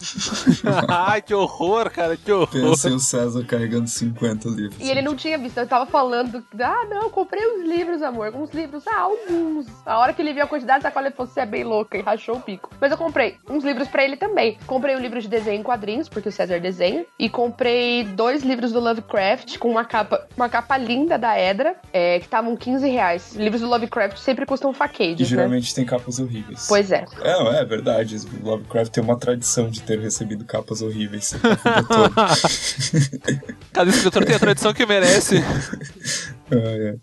Ai, 0.89 1.23
que 1.23 1.35
horror, 1.35 1.91
cara, 1.91 2.17
que 2.17 2.31
horror. 2.31 2.49
Pensei 2.49 2.93
o 2.93 2.99
César 2.99 3.45
carregando 3.45 3.89
50 3.89 4.49
livros. 4.49 4.81
E 4.81 4.91
ele 4.91 5.03
não 5.03 5.17
tinha 5.17 5.39
visto. 5.39 5.59
Eu 5.59 5.67
tava 5.67 5.87
falando, 5.87 6.45
ah, 6.61 6.87
não, 6.89 7.03
eu 7.03 7.11
comprei 7.11 7.45
uns 7.47 7.67
livros, 7.67 8.03
amor. 8.03 8.27
Alguns 8.27 8.51
livros, 8.51 8.87
ah, 8.87 9.01
alguns. 9.01 9.67
A 9.87 9.99
hora 9.99 10.13
que 10.13 10.23
ele 10.23 10.33
viu 10.33 10.45
a 10.45 10.49
quantidade, 10.49 10.83
sacola, 10.83 11.07
ele 11.07 11.15
falou, 11.15 11.31
você 11.33 11.41
é 11.41 11.47
bem 11.47 11.65
louca 11.65 11.97
e 11.97 12.03
rachou 12.03 12.37
o 12.37 12.41
pico. 12.41 12.71
Mas 12.81 12.91
eu 12.91 12.99
comprei 12.99 13.37
uns 13.49 13.65
livros 13.65 13.89
pra 13.89 14.05
ele 14.05 14.17
também. 14.17 14.59
Comprei 14.67 14.97
um 14.97 15.01
livro 15.01 15.21
de 15.21 15.29
desenho 15.29 15.61
em 15.61 15.63
quadrinhos, 15.63 16.09
porque 16.09 16.29
o 16.29 16.33
César 16.33 16.61
desenha. 16.61 17.05
E 17.19 17.29
comprei 17.29 18.05
dois 18.05 18.43
livros 18.43 18.73
do 18.73 18.81
Lovecraft 18.81 19.59
com 19.59 19.71
uma 19.71 19.85
capa, 19.85 20.27
uma 20.37 20.49
capa 20.49 20.77
linda 20.77 21.19
da 21.19 21.39
Edra, 21.39 21.77
é, 21.93 22.12
que 22.19 22.27
estavam 22.27 22.57
15 22.57 22.89
reais. 22.89 23.35
Livros 23.35 23.61
do 23.61 23.69
Lovecraft 23.69 24.17
sempre 24.19 24.47
custam 24.47 24.71
E 24.71 24.75
faquedes, 24.75 25.31
né? 25.31 25.37
geralmente 25.37 25.75
tem 25.75 25.85
capas 25.85 26.19
horríveis. 26.19 26.67
Pois 26.69 26.91
é. 26.91 27.05
É, 27.21 27.33
não, 27.33 27.53
é 27.53 27.65
verdade. 27.65 28.17
O 28.43 28.49
Lovecraft 28.49 28.93
tem 28.93 29.03
uma 29.03 29.19
tradição 29.19 29.69
de 29.69 29.83
ter 29.83 29.99
recebido 29.99 30.45
capas 30.45 30.83
horríveis. 30.83 31.35
Cada 33.73 33.91
escritor 33.91 34.25
tem 34.25 34.37
a 34.37 34.39
tradição 34.39 34.73
que 34.73 34.87
merece. 34.87 35.43
É. 36.53 36.97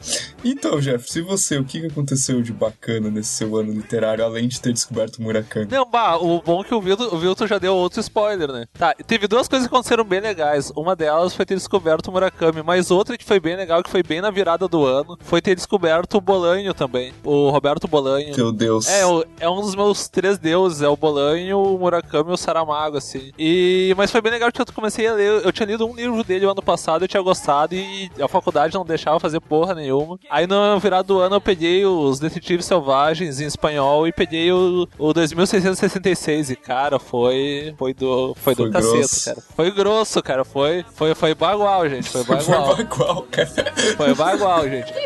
Então, 0.44 0.80
Jeff, 0.80 1.12
se 1.12 1.22
você, 1.22 1.58
o 1.58 1.64
que 1.64 1.86
aconteceu 1.86 2.42
de 2.42 2.54
bacana 2.54 3.10
nesse 3.10 3.30
seu 3.30 3.56
ano 3.58 3.74
literário, 3.74 4.24
além 4.24 4.48
de 4.48 4.62
ter 4.62 4.72
descoberto 4.72 5.18
o 5.18 5.24
Murakami? 5.24 5.68
Não, 5.70 5.90
bah, 5.90 6.18
o 6.18 6.42
bom 6.42 6.62
é 6.62 6.64
que 6.64 6.74
o 6.74 6.82
Vilto, 6.82 7.14
o 7.14 7.18
Vilto 7.18 7.48
já 7.48 7.58
deu 7.58 7.76
outro 7.76 8.00
spoiler, 8.00 8.52
né? 8.52 8.66
Tá, 8.74 8.94
teve 8.94 9.28
duas 9.28 9.48
coisas 9.48 9.68
que 9.68 9.74
aconteceram 9.74 10.04
bem 10.04 10.20
legais. 10.20 10.72
Uma 10.76 10.96
delas 10.96 11.34
foi 11.34 11.46
ter 11.46 11.56
descoberto 11.56 12.08
o 12.08 12.12
Murakami, 12.12 12.62
mas 12.64 12.92
outra 12.92 13.18
que 13.18 13.26
foi 13.26 13.40
bem 13.40 13.56
legal, 13.56 13.84
que 13.84 13.90
foi 13.90 14.04
bem 14.04 14.22
na 14.22 14.32
virada 14.32 14.68
do 14.68 14.86
ano, 14.86 15.18
foi 15.22 15.42
ter 15.42 15.56
descoberto 15.56 16.18
o 16.18 16.22
Bolanho 16.22 16.74
também. 16.74 17.14
O 17.24 17.50
Roberto 17.50 17.88
Bolanho. 17.88 18.34
Teu 18.34 18.52
Deus. 18.52 18.88
É, 18.88 19.02
é 19.40 19.50
um 19.50 19.62
dos 19.62 19.76
meus 19.76 20.08
três 20.08 20.38
deuses, 20.38 20.82
é 20.82 20.88
o 20.88 20.96
Bolanho, 20.96 21.60
o 21.60 21.78
Murakami 21.78 22.30
e 22.30 22.34
o 22.34 22.38
Saramago, 22.38 22.98
assim. 22.98 23.32
E, 23.38 23.94
mas 23.98 24.12
foi 24.12 24.22
bem 24.22 24.32
legal 24.32 24.52
que 24.52 24.62
eu 24.62 24.66
comecei 24.74 25.08
a 25.08 25.14
ler, 25.14 25.44
eu 25.44 25.52
tinha 25.52 25.66
lido 25.66 25.86
um 25.86 25.96
livro 25.96 26.24
dele 26.24 26.46
o 26.46 26.52
ano 26.52 26.62
passado, 26.62 27.04
eu 27.04 27.08
tinha 27.08 27.22
gostado 27.22 27.76
e 27.76 28.10
a 28.20 28.28
faculdade 28.28 28.74
não 28.74 28.86
deixava 28.86 29.20
fazer 29.20 29.39
porra 29.42 29.76
nenhuma. 29.76 30.18
Aí 30.30 30.46
no 30.48 30.80
virado 30.80 31.08
do 31.08 31.20
ano 31.20 31.36
eu 31.36 31.42
peguei 31.42 31.86
os 31.86 32.20
Detetives 32.20 32.66
Selvagens 32.66 33.40
em 33.40 33.46
espanhol 33.46 34.08
e 34.08 34.12
peguei 34.12 34.52
o, 34.52 34.88
o 34.98 35.14
2666 35.14 36.50
e, 36.52 36.56
cara, 36.56 37.00
foi 37.00 37.74
foi 37.78 37.94
do 37.94 38.34
foi, 38.36 38.56
Foi 38.56 38.66
do 38.66 38.72
cacete, 38.72 38.98
grosso. 38.98 39.26
cara. 39.26 39.44
Foi 39.56 39.72
grosso, 39.72 40.24
cara, 40.24 40.46
foi 40.46 40.86
foi 40.94 41.16
foi 41.16 41.34
bagual, 41.36 41.88
gente, 41.90 42.10
foi 42.10 42.24
Foi 42.30 42.36
bagual. 42.38 42.76
bagual, 42.76 43.28
cara. 43.32 43.50
Foi 43.98 44.14
bagual, 44.16 44.70
gente. 44.70 44.92
Que 44.94 45.00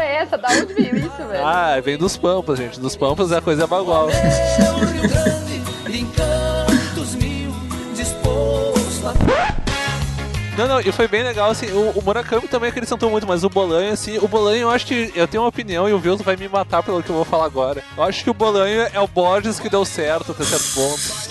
é 0.00 0.16
essa? 0.16 0.38
Da 0.38 0.48
onde 0.50 0.72
veio 0.74 0.96
isso, 0.96 1.16
velho? 1.28 1.44
Ah, 1.46 1.80
vem 1.80 1.96
dos 1.96 2.16
Pampas, 2.16 2.58
gente. 2.58 2.78
Dos 2.80 2.96
Pampas 2.96 3.32
é 3.32 3.38
a 3.38 3.40
coisa 3.40 3.66
bagual. 3.66 4.06
Meu 4.06 4.88
Rio 4.88 5.08
Grande, 5.08 5.98
em 5.98 6.06
Não, 10.56 10.68
não, 10.68 10.80
e 10.80 10.92
foi 10.92 11.08
bem 11.08 11.24
legal, 11.24 11.50
assim, 11.50 11.66
o, 11.72 11.90
o 11.90 12.02
Murakami 12.02 12.46
também 12.46 12.70
acrescentou 12.70 13.10
muito, 13.10 13.26
mas 13.26 13.42
o 13.42 13.50
Bolanho, 13.50 13.92
assim, 13.92 14.18
o 14.18 14.28
Bolanho 14.28 14.62
eu 14.62 14.70
acho 14.70 14.86
que, 14.86 15.12
eu 15.12 15.26
tenho 15.26 15.42
uma 15.42 15.48
opinião 15.48 15.88
e 15.88 15.92
o 15.92 15.98
Vilto 15.98 16.22
vai 16.22 16.36
me 16.36 16.48
matar 16.48 16.80
pelo 16.80 17.02
que 17.02 17.10
eu 17.10 17.16
vou 17.16 17.24
falar 17.24 17.46
agora. 17.46 17.82
Eu 17.96 18.04
acho 18.04 18.22
que 18.22 18.30
o 18.30 18.34
Bolanho 18.34 18.88
é 18.92 19.00
o 19.00 19.08
Borges 19.08 19.58
que 19.58 19.68
deu 19.68 19.84
certo 19.84 20.30
até 20.30 20.44
certo 20.44 20.74
ponto. 20.74 21.23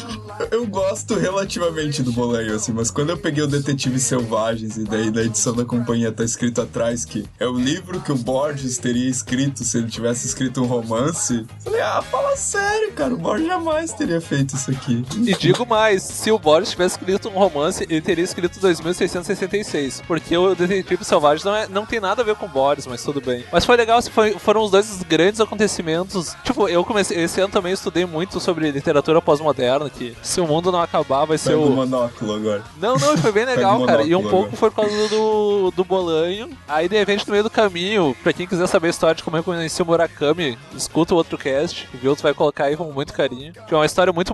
Eu 0.52 0.66
gosto 0.68 1.16
relativamente 1.16 2.02
do 2.04 2.12
Bolanho, 2.12 2.56
assim, 2.56 2.72
mas 2.72 2.90
quando 2.92 3.10
eu 3.12 3.18
peguei 3.18 3.44
o 3.44 3.48
Detetive 3.48 4.00
Selvagens 4.00 4.78
e 4.78 4.84
daí 4.84 5.10
na 5.12 5.22
edição 5.22 5.54
da 5.54 5.66
companhia 5.66 6.12
tá 6.12 6.24
escrito 6.24 6.62
atrás 6.62 7.06
que 7.06 7.26
é 7.40 7.48
o 7.48 7.54
livro 7.58 8.00
que 8.02 8.12
o 8.12 8.16
Borges 8.16 8.78
teria 8.78 9.10
escrito 9.10 9.64
se 9.64 9.78
ele 9.78 9.88
tivesse 9.90 10.28
escrito 10.28 10.62
um 10.62 10.66
romance, 10.66 11.46
falei, 11.64 11.82
ah, 11.82 12.02
fala 12.02 12.36
sério, 12.36 12.92
cara, 12.94 13.14
o 13.14 13.18
Borges 13.18 13.48
jamais 13.48 13.94
teria 13.94 14.22
feito 14.22 14.56
isso 14.56 14.72
aqui. 14.72 15.04
E 15.18 15.34
digo 15.36 15.66
mais, 15.66 16.04
se 16.04 16.32
o 16.32 16.38
Borges 16.40 16.72
tivesse 16.72 16.96
escrito 16.98 17.30
um 17.30 17.34
romance, 17.34 17.84
ele 17.90 18.02
teria 18.02 18.24
escrito 18.24 18.60
2666, 18.60 20.02
porque 20.08 20.36
o 20.38 20.56
Detetive 20.56 21.04
Selvagem 21.04 21.46
não, 21.46 21.56
é- 21.56 21.68
não 21.68 21.86
tem 21.86 22.00
nada 22.00 22.22
a 22.22 22.26
ver 22.26 22.36
com 22.36 22.46
o 22.46 22.50
Borges, 22.50 22.88
mas 22.88 23.04
tudo 23.04 23.22
bem. 23.22 23.44
Mas 23.52 23.66
foi 23.66 23.76
legal, 23.78 24.02
foi- 24.02 24.34
foram 24.38 24.62
os 24.64 24.72
dois 24.72 25.02
grandes 25.04 25.40
acontecimentos. 25.42 26.36
Tipo, 26.44 26.68
eu 26.68 26.84
comecei, 26.84 27.22
esse 27.24 27.40
ano 27.42 27.52
também 27.52 27.74
estudei 27.74 28.06
muito 28.06 28.40
sobre 28.40 28.70
literatura 28.72 29.22
pós-moderna, 29.22 29.90
que 29.90 30.16
se 30.34 30.42
o 30.42 30.48
mundo 30.48 30.72
não 30.72 30.82
acabar 30.82 31.26
vai 31.26 31.38
ser 31.38 31.52
Pega 31.52 31.62
o 31.62 31.68
o... 31.68 31.76
monóculo 31.76 32.34
agora. 32.34 32.64
Não, 32.80 32.98
não, 32.98 33.18
foi 33.18 33.32
bem 33.32 33.46
legal, 33.46 33.86
cara. 33.86 34.04
E 34.04 34.16
um 34.16 34.24
pouco 34.24 34.38
agora. 34.38 34.58
foi 34.58 34.72
por 34.72 34.82
causa 34.82 35.08
do, 35.10 35.72
do 35.72 35.84
Bolanho. 35.84 36.50
Aí, 36.68 36.90
de 36.90 36.98
repente, 36.98 37.28
no 37.28 37.32
meio 37.32 37.44
do 37.44 37.50
caminho, 37.50 38.16
pra 38.24 38.34
quem 38.34 38.48
quiser 38.48 38.68
saber 38.68 38.88
a 38.88 38.90
história 38.90 39.16
de 39.16 39.24
como 39.24 39.38
eu 39.38 39.44
conheci 39.44 39.82
o 39.82 39.86
Murakami, 39.86 40.58
escuta 40.76 41.14
o 41.14 41.18
outro 41.18 41.38
cast. 41.38 41.88
O 41.94 41.98
Vilto 41.98 42.24
vai 42.24 42.34
colocar 42.34 42.66
aí 42.66 42.76
com 42.76 42.86
muito 42.92 43.14
carinho. 43.14 43.54
Que 43.54 43.74
é 43.74 43.78
uma 43.78 43.86
história 43.86 44.12
muito 44.12 44.34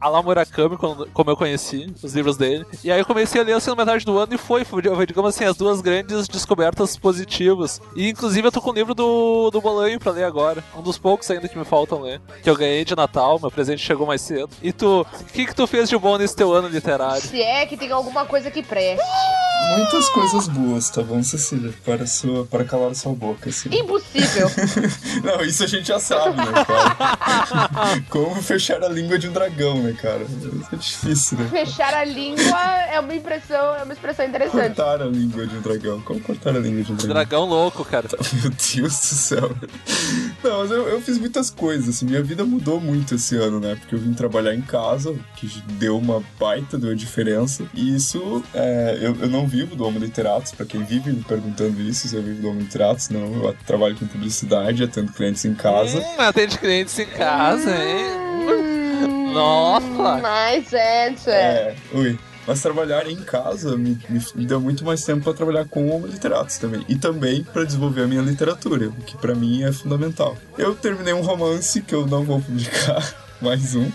a 0.00 0.08
lá 0.08 0.20
Murakami, 0.20 0.76
como 0.76 1.30
eu 1.30 1.36
conheci 1.36 1.92
os 2.02 2.12
livros 2.12 2.36
dele. 2.36 2.66
E 2.82 2.90
aí 2.90 2.98
eu 2.98 3.06
comecei 3.06 3.40
a 3.40 3.44
ler 3.44 3.52
assim 3.52 3.70
na 3.70 3.76
metade 3.76 4.04
do 4.04 4.18
ano 4.18 4.34
e 4.34 4.38
foi, 4.38 4.64
foi, 4.64 4.82
digamos 5.06 5.34
assim, 5.34 5.44
as 5.44 5.56
duas 5.56 5.80
grandes 5.80 6.26
descobertas 6.26 6.96
positivas. 6.96 7.80
E 7.94 8.08
inclusive 8.08 8.48
eu 8.48 8.52
tô 8.52 8.60
com 8.60 8.70
o 8.70 8.74
livro 8.74 8.94
do, 8.94 9.50
do 9.50 9.60
Bolanho 9.60 10.00
pra 10.00 10.10
ler 10.10 10.24
agora. 10.24 10.64
Um 10.76 10.82
dos 10.82 10.98
poucos 10.98 11.30
ainda 11.30 11.48
que 11.48 11.58
me 11.58 11.64
faltam 11.64 12.02
ler. 12.02 12.20
Que 12.42 12.50
eu 12.50 12.56
ganhei 12.56 12.84
de 12.84 12.96
Natal, 12.96 13.38
meu 13.40 13.50
presente 13.50 13.80
chegou 13.80 14.06
mais 14.06 14.20
cedo. 14.20 14.50
E 14.62 14.72
tu, 14.72 15.06
que 15.36 15.46
que 15.46 15.54
tu 15.54 15.66
fez 15.66 15.88
de 15.88 15.98
bom 15.98 16.16
nesse 16.16 16.34
teu 16.34 16.52
ano 16.54 16.66
literário? 16.66 17.20
Se 17.20 17.42
é 17.42 17.66
que 17.66 17.76
tem 17.76 17.92
alguma 17.92 18.24
coisa 18.24 18.50
que 18.50 18.62
preste. 18.62 19.04
Muitas 19.76 20.08
coisas 20.08 20.48
boas, 20.48 20.88
tá 20.88 21.02
bom, 21.02 21.22
Cecília? 21.22 21.72
Para, 21.84 22.06
sua, 22.06 22.46
para 22.46 22.64
calar 22.64 22.94
sua 22.94 23.12
boca, 23.12 23.50
assim. 23.50 23.68
Impossível. 23.72 24.50
Não, 25.22 25.42
isso 25.42 25.64
a 25.64 25.66
gente 25.66 25.88
já 25.88 25.98
sabe, 25.98 26.36
né, 26.36 26.64
cara? 26.64 28.02
Como 28.08 28.42
fechar 28.42 28.82
a 28.82 28.88
língua 28.88 29.18
de 29.18 29.28
um 29.28 29.32
dragão, 29.32 29.82
né, 29.82 29.92
cara? 29.92 30.22
Isso 30.22 30.68
é 30.72 30.76
difícil, 30.76 31.38
né? 31.38 31.48
Fechar 31.50 31.94
a 31.94 32.04
língua 32.04 32.58
é 32.90 32.98
uma 33.00 33.14
impressão, 33.14 33.74
é 33.74 33.82
uma 33.82 33.92
expressão 33.92 34.24
interessante. 34.24 34.76
Cortar 34.76 35.02
a 35.02 35.06
língua 35.06 35.46
de 35.46 35.56
um 35.56 35.60
dragão. 35.60 36.00
Como 36.00 36.20
cortar 36.20 36.56
a 36.56 36.58
língua 36.58 36.82
de 36.82 36.92
um 36.92 36.96
dragão? 36.96 37.14
Dragão 37.14 37.44
louco, 37.44 37.84
cara. 37.84 38.08
Meu 38.42 38.50
Deus 38.50 38.92
do 38.92 39.14
céu. 39.14 39.56
Não, 40.42 40.60
mas 40.60 40.70
eu, 40.70 40.88
eu 40.88 41.00
fiz 41.00 41.18
muitas 41.18 41.50
coisas, 41.50 41.88
assim, 41.88 42.06
minha 42.06 42.22
vida 42.22 42.44
mudou 42.44 42.80
muito 42.80 43.14
esse 43.14 43.36
ano, 43.36 43.60
né? 43.60 43.74
Porque 43.76 43.94
eu 43.94 43.98
vim 43.98 44.14
trabalhar 44.14 44.54
em 44.54 44.62
casa, 44.62 45.14
que 45.36 45.46
deu 45.72 45.98
uma 45.98 46.22
baita, 46.38 46.78
deu 46.78 46.94
diferença. 46.94 47.64
E 47.74 47.94
isso, 47.94 48.42
é, 48.54 48.98
eu, 49.00 49.16
eu 49.20 49.28
não 49.28 49.45
vivo 49.46 49.74
do 49.76 49.84
Homo 49.86 49.98
Literatus, 49.98 50.52
pra 50.52 50.66
quem 50.66 50.82
vive 50.84 51.12
me 51.12 51.22
perguntando 51.22 51.80
isso, 51.80 52.08
se 52.08 52.14
eu 52.16 52.22
vivo 52.22 52.42
do 52.42 52.48
Homo 52.50 52.60
Literatus, 52.60 53.08
não. 53.08 53.44
Eu 53.44 53.56
trabalho 53.66 53.96
com 53.96 54.06
publicidade, 54.06 54.82
atendo 54.84 55.12
clientes 55.12 55.44
em 55.44 55.54
casa. 55.54 55.98
Hum, 55.98 56.14
atende 56.20 56.58
clientes 56.58 56.98
em 56.98 57.06
casa, 57.06 57.70
hein? 57.70 58.26
Nossa! 59.32 60.18
Mas 60.22 60.72
é, 60.72 61.08
é. 61.26 61.30
É, 61.30 61.76
ui. 61.92 62.18
Mas 62.46 62.62
trabalhar 62.62 63.08
em 63.10 63.16
casa 63.16 63.76
me, 63.76 63.98
me- 64.08 64.24
me 64.36 64.46
deu 64.46 64.60
muito 64.60 64.84
mais 64.84 65.04
tempo 65.04 65.24
para 65.24 65.34
trabalhar 65.34 65.64
com 65.66 65.90
Homo 65.90 66.06
Literatus 66.06 66.58
também. 66.58 66.84
E 66.88 66.94
também 66.94 67.42
para 67.42 67.64
desenvolver 67.64 68.02
a 68.02 68.06
minha 68.06 68.22
literatura, 68.22 68.88
o 68.88 68.92
que 69.02 69.16
para 69.16 69.34
mim 69.34 69.64
é 69.64 69.72
fundamental. 69.72 70.36
Eu 70.56 70.74
terminei 70.76 71.12
um 71.12 71.22
romance 71.22 71.82
que 71.82 71.92
eu 71.92 72.06
não 72.06 72.22
vou 72.24 72.40
publicar, 72.40 73.14
mais 73.42 73.74
um. 73.74 73.90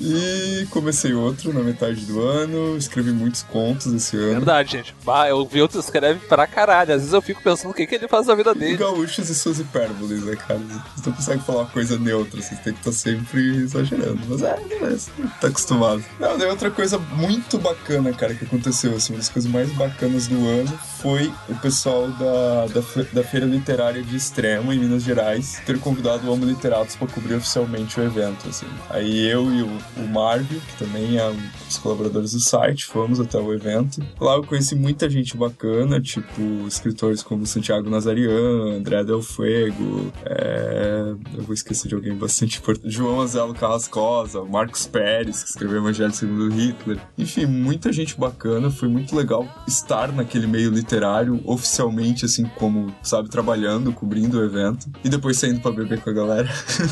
E 0.00 0.66
comecei 0.70 1.12
outro 1.12 1.52
na 1.52 1.60
metade 1.60 2.04
do 2.06 2.20
ano, 2.22 2.76
escrevi 2.76 3.10
muitos 3.10 3.42
contos 3.42 3.92
esse 3.92 4.16
ano. 4.16 4.34
Verdade, 4.34 4.72
gente. 4.72 4.94
Bah, 5.04 5.28
eu 5.28 5.44
vi 5.46 5.60
outro 5.60 5.80
escreve 5.80 6.20
pra 6.26 6.46
caralho. 6.46 6.94
Às 6.94 7.00
vezes 7.00 7.12
eu 7.12 7.22
fico 7.22 7.42
pensando 7.42 7.70
o 7.70 7.74
que, 7.74 7.86
que 7.86 7.94
ele 7.94 8.08
faz 8.08 8.26
na 8.26 8.34
vida 8.34 8.54
dele. 8.54 8.76
gaúchos 8.76 9.28
e 9.28 9.34
suas 9.34 9.58
hipérboles, 9.58 10.22
né, 10.24 10.36
cara? 10.36 10.60
Vocês 10.60 11.06
não 11.06 11.12
conseguem 11.12 11.42
falar 11.42 11.58
uma 11.60 11.70
coisa 11.70 11.98
neutra, 11.98 12.40
vocês 12.40 12.60
têm 12.60 12.72
que 12.72 12.80
estar 12.80 12.92
sempre 12.92 13.56
exagerando. 13.56 14.20
Mas 14.28 14.42
é, 14.42 14.56
beleza, 14.68 15.10
tá 15.40 15.48
acostumado. 15.48 16.04
Não, 16.18 16.38
daí 16.38 16.48
outra 16.48 16.70
coisa 16.70 16.98
muito 16.98 17.58
bacana, 17.58 18.12
cara, 18.12 18.34
que 18.34 18.44
aconteceu, 18.44 18.94
assim, 18.94 19.12
uma 19.12 19.18
das 19.18 19.28
coisas 19.28 19.50
mais 19.50 19.70
bacanas 19.72 20.26
do 20.26 20.46
ano 20.46 20.78
foi 21.00 21.32
o 21.48 21.54
pessoal 21.56 22.08
da, 22.08 22.66
da, 22.66 23.02
da 23.12 23.22
Feira 23.24 23.46
Literária 23.46 24.02
de 24.02 24.16
Extrema, 24.16 24.74
em 24.74 24.78
Minas 24.78 25.02
Gerais, 25.02 25.60
ter 25.64 25.78
convidado 25.78 26.26
o 26.26 26.32
Homo 26.32 26.44
Literatos 26.44 26.96
pra 26.96 27.06
cobrir 27.06 27.34
oficialmente 27.34 28.00
o 28.00 28.04
evento, 28.04 28.48
assim. 28.48 28.66
Aí 28.90 29.28
eu 29.28 29.52
e 29.52 29.62
o, 29.62 29.78
o 29.96 30.06
Marvio, 30.06 30.60
que 30.60 30.84
também 30.84 31.18
é 31.18 31.28
um 31.28 31.36
dos 31.66 31.78
colaboradores 31.78 32.32
do 32.32 32.40
site, 32.40 32.86
fomos 32.86 33.20
até 33.20 33.38
o 33.38 33.52
evento. 33.52 34.02
Lá 34.20 34.34
eu 34.34 34.44
conheci 34.44 34.74
muita 34.74 35.08
gente 35.08 35.36
bacana, 35.36 36.00
tipo 36.00 36.66
escritores 36.66 37.22
como 37.22 37.46
Santiago 37.46 37.88
Nazarian, 37.90 38.76
André 38.76 39.04
Del 39.04 39.22
Fuego, 39.22 40.12
é... 40.24 41.14
eu 41.36 41.42
vou 41.42 41.54
esquecer 41.54 41.88
de 41.88 41.94
alguém 41.94 42.14
bastante 42.14 42.58
importante, 42.58 42.90
João 42.90 43.20
Azelo 43.20 43.54
Carrascosa, 43.54 44.42
Marcos 44.44 44.86
Pérez, 44.86 45.42
que 45.42 45.50
escreveu 45.50 45.78
Evangelho 45.78 46.12
segundo 46.12 46.48
Hitler. 46.48 47.00
Enfim, 47.16 47.46
muita 47.46 47.92
gente 47.92 48.18
bacana, 48.18 48.70
foi 48.70 48.88
muito 48.88 49.14
legal 49.14 49.46
estar 49.66 50.12
naquele 50.12 50.46
meio 50.46 50.70
literário, 50.70 51.40
oficialmente, 51.44 52.24
assim, 52.24 52.44
como, 52.56 52.94
sabe, 53.02 53.28
trabalhando, 53.28 53.92
cobrindo 53.92 54.38
o 54.38 54.44
evento, 54.44 54.88
e 55.04 55.08
depois 55.08 55.36
saindo 55.38 55.60
pra 55.60 55.70
beber 55.70 56.00
com 56.00 56.10
a 56.10 56.12
galera, 56.12 56.48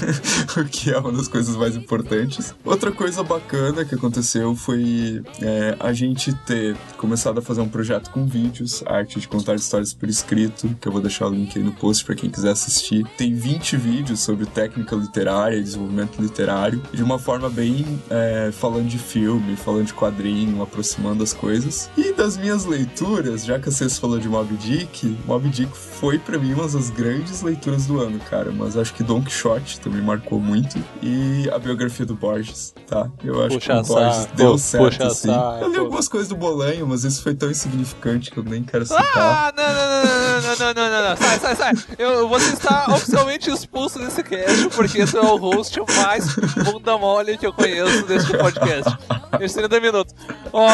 o 0.56 0.64
que 0.64 0.90
é 0.90 0.98
uma 0.98 1.12
das 1.12 1.28
coisas 1.28 1.56
mais 1.56 1.76
importantes. 1.76 2.54
Outra 2.64 2.85
outra 2.86 2.92
coisa 2.92 3.24
bacana 3.24 3.84
que 3.84 3.96
aconteceu 3.96 4.54
foi 4.54 5.20
é, 5.42 5.76
a 5.80 5.92
gente 5.92 6.32
ter 6.46 6.76
começado 6.96 7.38
a 7.38 7.42
fazer 7.42 7.60
um 7.60 7.68
projeto 7.68 8.10
com 8.10 8.26
vídeos, 8.26 8.84
arte 8.86 9.18
de 9.18 9.26
contar 9.26 9.56
histórias 9.56 9.92
por 9.92 10.08
escrito, 10.08 10.68
que 10.80 10.86
eu 10.86 10.92
vou 10.92 11.00
deixar 11.00 11.26
o 11.26 11.30
link 11.30 11.58
aí 11.58 11.64
no 11.64 11.72
post 11.72 12.04
pra 12.04 12.14
quem 12.14 12.30
quiser 12.30 12.50
assistir. 12.50 13.04
Tem 13.16 13.34
20 13.34 13.76
vídeos 13.76 14.20
sobre 14.20 14.46
técnica 14.46 14.94
literária 14.94 15.56
e 15.56 15.62
desenvolvimento 15.62 16.22
literário, 16.22 16.80
de 16.92 17.02
uma 17.02 17.18
forma 17.18 17.50
bem 17.50 18.00
é, 18.08 18.50
falando 18.52 18.86
de 18.86 18.98
filme, 18.98 19.56
falando 19.56 19.86
de 19.86 19.94
quadrinho, 19.94 20.62
aproximando 20.62 21.24
as 21.24 21.32
coisas. 21.32 21.90
E 21.96 22.12
das 22.12 22.36
minhas 22.36 22.66
leituras, 22.66 23.44
já 23.44 23.58
que 23.58 23.68
vocês 23.68 23.98
falou 23.98 24.20
de 24.20 24.28
Mob 24.28 24.56
Dick, 24.56 25.16
Mob 25.26 25.48
Dick 25.48 25.76
foi 25.76 26.20
pra 26.20 26.38
mim 26.38 26.52
uma 26.52 26.68
das 26.68 26.90
grandes 26.90 27.42
leituras 27.42 27.86
do 27.86 28.00
ano, 28.00 28.20
cara. 28.20 28.52
Mas 28.52 28.76
acho 28.76 28.94
que 28.94 29.02
Don 29.02 29.22
Quixote 29.22 29.80
também 29.80 30.02
marcou 30.02 30.38
muito. 30.38 30.78
E 31.02 31.50
a 31.50 31.58
biografia 31.58 32.06
do 32.06 32.14
Borges, 32.14 32.75
tá? 32.86 33.08
Eu 33.24 33.44
acho 33.44 33.56
Puxa 33.56 33.72
que 33.72 33.78
o 33.78 33.94
Borges 33.94 34.16
saco, 34.16 34.36
deu 34.36 34.58
certo, 34.58 34.84
puxa 34.84 35.06
assim. 35.06 35.32
Eu 35.60 35.68
li 35.68 35.78
algumas 35.78 36.08
coisas 36.08 36.28
do 36.28 36.36
Bolanho, 36.36 36.86
mas 36.86 37.04
isso 37.04 37.22
foi 37.22 37.34
tão 37.34 37.50
insignificante 37.50 38.30
que 38.30 38.38
eu 38.38 38.44
nem 38.44 38.62
quero 38.62 38.84
citar. 38.84 39.04
Ah, 39.16 39.52
não, 39.56 39.64
não, 39.64 39.74
não, 39.74 40.02
não, 40.04 40.42
não, 40.42 40.58
não, 40.58 40.74
não, 40.74 40.90
não, 40.90 41.08
não. 41.10 41.16
Sai, 41.16 41.38
sai, 41.38 41.56
sai. 41.56 41.72
Eu, 41.98 42.28
você 42.28 42.52
está 42.52 42.86
oficialmente 42.88 43.50
expulso 43.50 43.98
desse 43.98 44.22
cast, 44.22 44.68
porque 44.74 44.98
esse 44.98 45.16
é 45.16 45.20
o 45.20 45.36
host 45.36 45.78
mais 45.96 46.34
bunda 46.64 46.96
mole 46.98 47.36
que 47.38 47.46
eu 47.46 47.52
conheço 47.52 48.04
deste 48.06 48.36
podcast. 48.36 48.96
Esses 49.40 49.56
30 49.56 49.80
minutos. 49.80 50.14
Ó, 50.52 50.68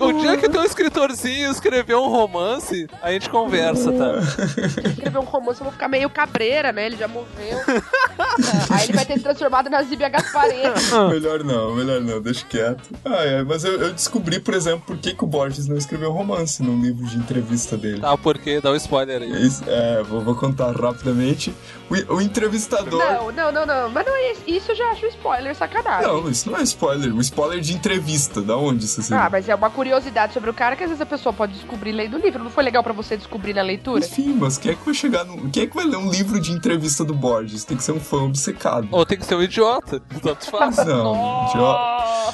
o 0.00 0.12
dia 0.12 0.36
que 0.36 0.48
teu 0.48 0.64
escritorzinho 0.64 1.50
escrever 1.50 1.94
um 1.96 2.08
romance, 2.08 2.86
a 3.02 3.12
gente 3.12 3.28
conversa, 3.28 3.92
tá? 3.92 4.18
escrever 4.88 5.18
um 5.18 5.24
romance, 5.24 5.60
eu 5.60 5.64
vou 5.64 5.72
ficar 5.72 5.88
meio 5.88 6.08
cabreira, 6.10 6.72
né? 6.72 6.86
Ele 6.86 6.96
já 6.96 7.08
morreu. 7.08 7.60
É, 8.40 8.74
aí 8.74 8.84
ele 8.84 8.92
vai 8.92 9.04
ter 9.04 9.14
se 9.14 9.20
transformado 9.20 9.68
na 9.68 9.82
Zíbia 9.82 10.08
Gasparetti. 10.08 10.94
Melhor 11.10 11.39
não, 11.44 11.74
melhor 11.74 12.00
não, 12.00 12.20
deixa 12.20 12.44
quieto. 12.46 12.82
Ah, 13.04 13.24
é, 13.24 13.42
mas 13.42 13.64
eu, 13.64 13.80
eu 13.80 13.92
descobri, 13.92 14.40
por 14.40 14.54
exemplo, 14.54 14.82
por 14.86 14.96
que, 14.98 15.14
que 15.14 15.24
o 15.24 15.26
Borges 15.26 15.66
não 15.66 15.76
escreveu 15.76 16.10
romance 16.12 16.62
no 16.62 16.80
livro 16.80 17.04
de 17.06 17.16
entrevista 17.16 17.76
dele. 17.76 18.00
Tá, 18.00 18.16
porque 18.16 18.60
dá 18.60 18.70
um 18.70 18.76
spoiler 18.76 19.22
aí. 19.22 19.46
Isso- 19.46 19.62
É, 19.66 20.02
vou, 20.02 20.20
vou 20.22 20.34
contar 20.34 20.70
rapidamente. 20.74 21.54
O, 21.90 22.14
o 22.14 22.20
entrevistador. 22.20 22.98
Não, 22.98 23.32
não, 23.32 23.52
não, 23.52 23.66
não. 23.66 23.90
Mas 23.90 24.06
não 24.06 24.14
é 24.14 24.32
isso. 24.46 24.70
Eu 24.70 24.76
já 24.76 24.90
acho 24.90 25.06
spoiler, 25.06 25.54
sacanagem. 25.54 26.06
Não, 26.06 26.30
isso 26.30 26.50
não 26.50 26.58
é 26.58 26.62
spoiler. 26.62 27.12
Um 27.12 27.20
spoiler 27.20 27.60
de 27.60 27.74
entrevista. 27.74 28.40
Da 28.40 28.56
onde 28.56 28.84
isso 28.84 29.00
assim? 29.00 29.12
Ah, 29.12 29.28
mas 29.30 29.48
é 29.48 29.54
uma 29.54 29.70
curiosidade 29.70 30.32
sobre 30.32 30.48
o 30.50 30.54
cara 30.54 30.76
que 30.76 30.84
às 30.84 30.90
vezes 30.90 31.00
a 31.02 31.06
pessoa 31.06 31.32
pode 31.32 31.52
descobrir 31.54 31.92
lendo 31.92 32.16
o 32.16 32.20
livro. 32.20 32.44
Não 32.44 32.50
foi 32.50 32.62
legal 32.62 32.82
pra 32.82 32.92
você 32.92 33.16
descobrir 33.16 33.54
na 33.54 33.62
leitura? 33.62 34.04
Enfim, 34.04 34.36
mas 34.38 34.56
quem 34.56 34.72
é 34.72 34.74
que 34.74 34.84
vai 34.84 34.94
chegar 34.94 35.24
no. 35.24 35.50
Quem 35.50 35.64
é 35.64 35.66
que 35.66 35.74
vai 35.74 35.84
ler 35.84 35.96
um 35.96 36.10
livro 36.10 36.40
de 36.40 36.52
entrevista 36.52 37.04
do 37.04 37.12
Borges? 37.12 37.64
Tem 37.64 37.76
que 37.76 37.82
ser 37.82 37.92
um 37.92 38.00
fã 38.00 38.18
obcecado. 38.18 38.88
Ou 38.92 39.04
tem 39.04 39.18
que 39.18 39.26
ser 39.26 39.34
um 39.34 39.42
idiota, 39.42 40.00
tanto 40.22 40.46
faz. 40.50 40.76
Não, 40.76 41.46
idiota. 41.48 41.89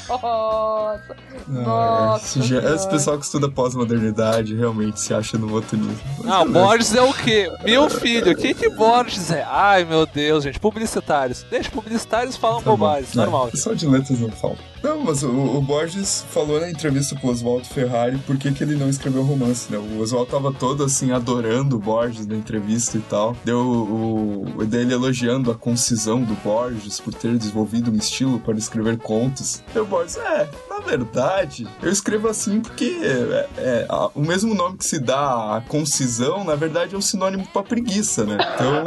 Nossa! 0.09 1.17
Nossa 1.49 2.39
esse, 2.39 2.55
esse 2.55 2.89
pessoal 2.89 3.19
que 3.19 3.25
estuda 3.25 3.49
pós-modernidade 3.51 4.55
realmente 4.55 5.01
se 5.01 5.13
acha 5.13 5.37
no 5.39 5.47
botanismo. 5.47 5.97
Mas 6.19 6.33
Ah. 6.33 6.45
Borges 6.45 6.95
é 6.95 7.03
o 7.03 7.13
quê? 7.13 7.51
Meu 7.65 7.89
filho, 7.91 8.33
o 8.33 8.37
que 8.37 8.55
que 8.55 8.69
Borges 8.71 9.31
é? 9.31 9.45
Ai, 9.49 9.85
meu 9.85 10.07
Deus, 10.07 10.45
gente, 10.45 10.59
publicitários. 10.61 11.45
Deixa, 11.51 11.71
publicitários 11.71 12.37
falam 12.37 12.63
Tá 12.63 12.71
bobagens, 12.71 13.15
É, 13.15 13.21
normal. 13.21 13.49
Pessoal 13.49 13.75
de 13.75 13.87
letras 13.87 14.19
não 14.21 14.31
fala. 14.31 14.57
Não, 14.87 15.01
mas 15.03 15.25
o, 15.25 15.29
o 15.31 15.61
Borges 15.61 16.25
falou 16.31 16.61
na 16.61 16.71
entrevista 16.71 17.17
com 17.17 17.27
o 17.27 17.31
Oswaldo 17.33 17.65
Ferrari 17.67 18.19
por 18.19 18.37
que, 18.37 18.53
que 18.53 18.63
ele 18.63 18.77
não 18.77 18.89
escreveu 18.89 19.23
romance, 19.25 19.67
né? 19.73 19.79
O 19.79 19.99
Oswaldo 20.01 20.31
tava 20.31 20.53
todo 20.53 20.85
assim, 20.85 21.11
adorando 21.11 21.75
o 21.75 21.79
Borges 21.81 22.25
na 22.25 22.37
entrevista 22.37 22.97
e 22.97 23.01
tal. 23.01 23.37
Deu 23.45 23.59
o, 23.59 24.45
o 24.59 24.65
dele 24.65 24.95
elogiando 24.95 25.51
a 25.51 25.57
concisão 25.57 26.23
do 26.23 26.35
Borges 26.37 27.01
por 27.01 27.13
ter 27.13 27.37
desenvolvido 27.37 27.91
um 27.91 27.97
estilo 27.97 28.39
para 28.39 28.57
escrever 28.57 28.97
contos. 28.99 29.61
E 29.75 29.79
o 29.81 29.85
Borges, 29.85 30.19
é, 30.19 30.49
na 30.71 30.79
verdade, 30.79 31.67
eu 31.83 31.91
escrevo 31.91 32.29
assim 32.29 32.61
porque 32.61 33.01
é, 33.03 33.49
é, 33.59 33.87
a- 33.89 34.09
o 34.15 34.21
mesmo 34.21 34.55
nome 34.55 34.79
que 34.79 34.85
se 34.85 35.01
dá 35.01 35.57
à 35.57 35.61
concisão, 35.63 36.45
na 36.45 36.55
verdade, 36.55 36.95
é 36.95 36.99
um 36.99 37.01
sinônimo 37.03 37.45
pra 37.53 37.65
preguiça, 37.65 38.25
né? 38.25 38.37
Então. 38.55 38.87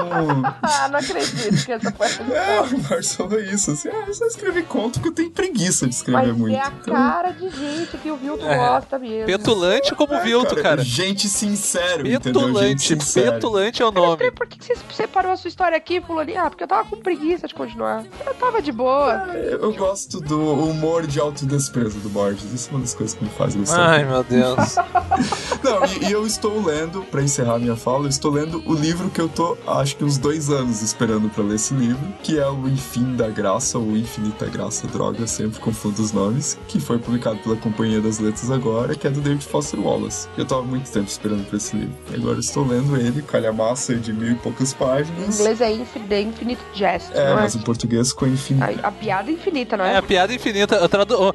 Ah, 0.81 0.87
não 0.87 0.99
acredito 0.99 1.65
que 1.65 1.71
essa 1.71 1.89
a 1.89 1.91
É, 2.35 2.61
resposta. 2.61 2.75
o 2.75 2.79
Borges 2.79 3.15
falou 3.15 3.39
isso, 3.39 3.71
assim, 3.71 3.89
ah, 3.89 4.03
eu 4.07 4.13
só 4.13 4.25
escrevi 4.27 4.63
conto 4.63 4.93
porque 4.99 5.09
eu 5.09 5.13
tenho 5.13 5.31
preguiça 5.31 5.88
de 5.89 5.95
escrever 5.95 6.27
Mas 6.27 6.37
muito. 6.37 6.55
é 6.55 6.61
a 6.61 6.71
cara 6.71 7.31
de 7.31 7.49
gente 7.49 7.97
que 7.97 8.09
o 8.11 8.15
Vilton 8.17 8.45
É. 8.47 8.57
gosta 8.57 8.99
mesmo. 8.99 9.25
Petulante 9.25 9.95
como 9.95 10.19
Vilto, 10.21 10.55
cara. 10.55 10.83
Gente 10.83 11.27
sincero, 11.27 12.07
entendeu? 12.07 12.13
Gente 12.13 12.23
Petulante, 12.23 12.81
sincero. 12.81 13.31
petulante 13.33 13.81
é 13.81 13.85
o 13.85 13.91
nome. 13.91 14.31
Por 14.31 14.47
que 14.47 14.63
você 14.63 14.75
separou 14.93 15.31
a 15.31 15.37
sua 15.37 15.47
história 15.47 15.77
aqui, 15.77 15.99
fulaninho? 16.01 16.39
Ah, 16.41 16.49
porque 16.49 16.63
eu 16.63 16.67
tava 16.67 16.87
com 16.89 16.97
preguiça 16.97 17.47
de 17.47 17.53
continuar. 17.53 18.03
Eu 18.25 18.33
tava 18.35 18.61
de 18.61 18.71
boa. 18.71 19.27
Eu 19.35 19.73
gosto 19.73 20.19
do 20.21 20.39
humor 20.65 21.05
de 21.07 21.19
autodesprezo 21.19 21.99
do 21.99 22.09
Borges. 22.09 22.51
Isso 22.53 22.69
é 22.69 22.73
uma 22.73 22.81
das 22.81 22.93
coisas 22.93 23.15
que 23.17 23.23
me 23.23 23.29
faz 23.31 23.55
gostar. 23.55 23.89
Ai, 23.89 24.05
meu 24.05 24.23
Deus. 24.23 24.75
Não, 25.63 25.85
e, 25.85 26.09
e 26.09 26.11
eu 26.11 26.25
estou 26.25 26.63
lendo, 26.63 27.03
pra 27.03 27.21
encerrar 27.21 27.59
minha 27.59 27.75
fala, 27.75 28.05
eu 28.05 28.09
estou 28.09 28.31
lendo 28.31 28.61
o 28.65 28.73
livro 28.73 29.09
que 29.09 29.19
eu 29.19 29.27
tô, 29.27 29.57
acho 29.67 29.95
que 29.97 30.03
uns 30.03 30.17
dois 30.17 30.49
anos 30.49 30.81
esperando 30.81 31.29
pra 31.29 31.43
ler 31.43 31.55
esse 31.55 31.73
livro, 31.73 31.99
que 32.23 32.39
é 32.39 32.47
o 32.47 32.67
Enfim 32.67 33.15
da 33.15 33.27
Graça, 33.29 33.77
ou 33.77 33.95
Infinita 33.97 34.45
Graça 34.45 34.87
Droga, 34.87 35.19
eu 35.19 35.27
sempre 35.27 35.59
confundo 35.69 36.01
os 36.01 36.11
nomes, 36.11 36.57
que 36.67 36.79
foi 36.79 36.97
publicado 36.97 37.37
pela 37.39 37.55
Companhia 37.55 38.01
das 38.01 38.17
Letras 38.19 38.49
agora, 38.49 38.95
que 38.95 39.05
é 39.05 39.09
do 39.09 39.21
David 39.21 39.45
Foster 39.45 39.79
Wallace. 39.79 40.27
Eu 40.37 40.45
tava 40.45 40.63
muito 40.63 40.89
tempo 40.91 41.07
esperando 41.07 41.45
por 41.47 41.55
esse 41.57 41.75
livro. 41.75 41.95
E 42.11 42.15
agora 42.15 42.39
estou 42.39 42.65
lendo 42.65 42.97
ele, 42.97 43.21
calhamaça 43.21 43.95
de 43.95 44.11
mil 44.11 44.31
e 44.31 44.35
poucas 44.35 44.73
Em 44.73 44.75
páginas. 44.75 45.39
inglês 45.39 45.61
é 45.61 45.85
The 46.07 46.21
Infinite 46.21 46.61
Jest, 46.73 47.11
É, 47.13 47.31
é? 47.31 47.33
mas 47.35 47.55
em 47.55 47.59
português 47.59 48.09
ficou 48.09 48.27
Enfim. 48.27 48.57
A, 48.61 48.87
a 48.87 48.91
piada 48.91 49.29
é 49.29 49.33
infinita, 49.33 49.77
não 49.77 49.85
É 49.85 49.93
é? 49.93 49.97
a 49.97 50.01
piada 50.01 50.33
infinita. 50.33 50.75
Eu 50.75 50.89
tradu- 50.89 51.33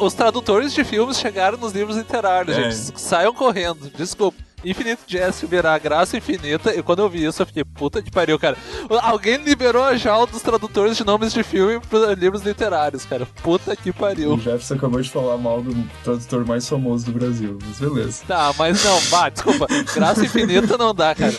Os 0.00 0.14
tradutores 0.14 0.72
de 0.72 0.84
filmes 0.84 1.18
chegaram 1.18 1.58
nos 1.58 1.72
livros 1.72 1.96
literários, 1.96 2.56
É. 2.56 2.70
gente. 2.70 3.00
Saiam 3.00 3.32
correndo. 3.34 3.90
Desculpa. 3.96 4.45
Infinito 4.66 5.02
Jest 5.06 5.44
virar 5.46 5.78
graça 5.78 6.16
infinita. 6.16 6.74
E 6.74 6.82
quando 6.82 6.98
eu 6.98 7.08
vi 7.08 7.24
isso, 7.24 7.40
eu 7.40 7.46
fiquei, 7.46 7.64
puta 7.64 8.02
que 8.02 8.10
pariu, 8.10 8.36
cara. 8.36 8.56
Alguém 9.00 9.36
liberou 9.36 9.84
a 9.84 9.96
jaula 9.96 10.26
dos 10.26 10.42
tradutores 10.42 10.96
de 10.96 11.04
nomes 11.04 11.32
de 11.32 11.44
filme 11.44 11.80
para 11.88 12.14
livros 12.14 12.42
literários, 12.42 13.04
cara. 13.04 13.26
Puta 13.42 13.76
que 13.76 13.90
O 13.90 13.94
pariu. 13.94 14.36
Jefferson 14.36 14.74
acabou 14.74 15.00
de 15.00 15.08
falar 15.08 15.36
mal 15.36 15.62
do 15.62 15.72
tradutor 16.02 16.44
mais 16.44 16.68
famoso 16.68 17.06
do 17.06 17.12
Brasil, 17.12 17.56
mas 17.64 17.78
beleza. 17.78 18.24
Tá, 18.26 18.52
mas 18.58 18.84
não, 18.84 18.98
vá, 19.02 19.28
desculpa. 19.28 19.66
Graça 19.94 20.24
infinita 20.24 20.76
não 20.76 20.92
dá, 20.92 21.14
cara. 21.14 21.34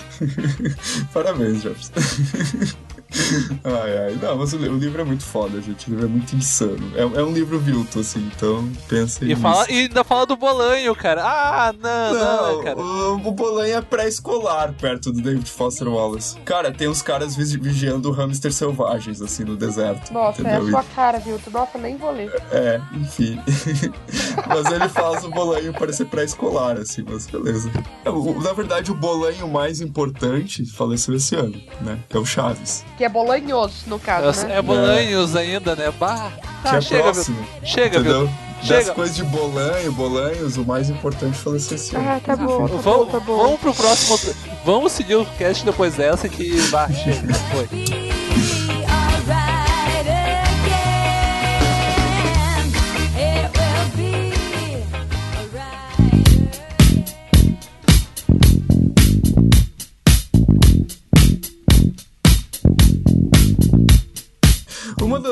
Parabéns, 1.13 1.61
Jefferson. 1.61 2.77
ai, 3.63 3.97
ai. 4.07 4.19
Não, 4.21 4.35
mas 4.37 4.53
o, 4.53 4.57
li- 4.57 4.69
o 4.69 4.77
livro 4.77 5.01
é 5.01 5.03
muito 5.05 5.23
foda, 5.23 5.61
gente. 5.61 5.87
O 5.87 5.91
livro 5.91 6.05
é 6.05 6.09
muito 6.09 6.35
insano. 6.35 6.91
É, 6.95 7.01
é 7.01 7.23
um 7.23 7.31
livro 7.31 7.57
vilto, 7.59 7.99
assim, 7.99 8.29
então 8.35 8.67
pensem 8.87 9.31
E, 9.31 9.35
fala, 9.35 9.61
nisso. 9.61 9.71
e 9.71 9.81
ainda 9.83 10.03
fala 10.03 10.25
do 10.25 10.35
Bolanho, 10.35 10.95
cara. 10.95 11.23
Ah, 11.23 11.73
não, 11.73 12.13
não, 12.13 12.55
Não, 12.57 12.63
cara. 12.63 12.77
o, 12.77 13.13
o 13.27 13.31
Bolanha 13.31 13.77
é 13.77 13.81
pré-escolar 13.81 14.73
perto 14.73 15.11
do 15.11 15.21
David 15.21 15.49
Foster 15.49 15.87
Wallace. 15.87 16.37
Cara, 16.45 16.71
tem 16.71 16.87
uns 16.87 17.01
caras 17.01 17.35
vigi- 17.35 17.57
vigiando 17.59 18.11
hamsters 18.11 18.55
selvagens, 18.55 19.21
assim, 19.21 19.43
no 19.43 19.55
deserto. 19.55 20.11
Nossa, 20.13 20.41
é 20.41 20.45
a 20.45 20.55
entendeu? 20.57 20.71
sua 20.71 20.83
cara, 20.83 21.19
Vilton. 21.19 21.51
Nossa, 21.51 21.77
nem 21.77 21.97
vou 21.97 22.11
ler. 22.11 22.31
É, 22.51 22.81
enfim. 22.93 23.39
mas 24.47 24.71
ele 24.71 24.89
faz 24.89 25.23
o 25.23 25.29
bolanho 25.29 25.73
parecer 25.73 26.05
pré-escolar, 26.05 26.77
assim, 26.77 27.03
mas 27.07 27.27
beleza. 27.27 27.69
É, 28.05 28.09
o- 28.09 28.39
na 28.41 28.53
verdade, 28.53 28.91
o 28.91 28.95
bolanho 28.95 29.47
mais 29.47 29.81
importante 29.81 30.65
faleceu 30.65 31.15
esse 31.15 31.35
ano, 31.35 31.59
né? 31.81 31.97
É 32.09 32.17
o 32.17 32.25
Chaves. 32.25 32.85
Que 32.97 33.05
é 33.05 33.09
bolanhoso, 33.09 33.75
no 33.85 33.99
caso, 33.99 34.41
É, 34.41 34.47
né? 34.47 34.57
é 34.57 34.61
Bolanhos 34.61 35.35
ainda, 35.35 35.75
né? 35.75 35.91
Bah. 35.99 36.31
que 36.35 36.63
Tá, 36.63 36.77
é 36.77 36.81
chega, 36.81 37.03
próximo. 37.03 37.35
Vilton. 37.37 37.65
Chega, 37.65 37.99
entendeu? 37.99 38.29
Das 38.57 38.65
Chega. 38.67 38.93
coisas 38.95 39.15
de 39.15 39.23
bolanho, 39.23 39.91
bolanhos, 39.91 40.57
o 40.57 40.65
mais 40.65 40.89
importante 40.89 41.37
faleceu 41.37 41.75
esse 41.75 41.95
ano. 41.95 42.09
Ah, 42.09 42.19
tá 42.25 42.35
bom, 42.35 42.67
tá 42.67 42.73
bom, 42.73 42.77
Vamos, 42.79 43.11
tá 43.11 43.19
bom. 43.19 43.37
vamos 43.37 43.59
pro 43.59 43.73
próximo. 43.75 44.33
Vamos 44.65 44.91
seguir 44.93 45.15
o 45.15 45.25
cast 45.37 45.63
depois 45.63 45.93
dessa 45.93 46.27
que. 46.27 46.59
Bah, 46.71 46.89
chega. 46.89 47.33
Foi. 47.35 48.06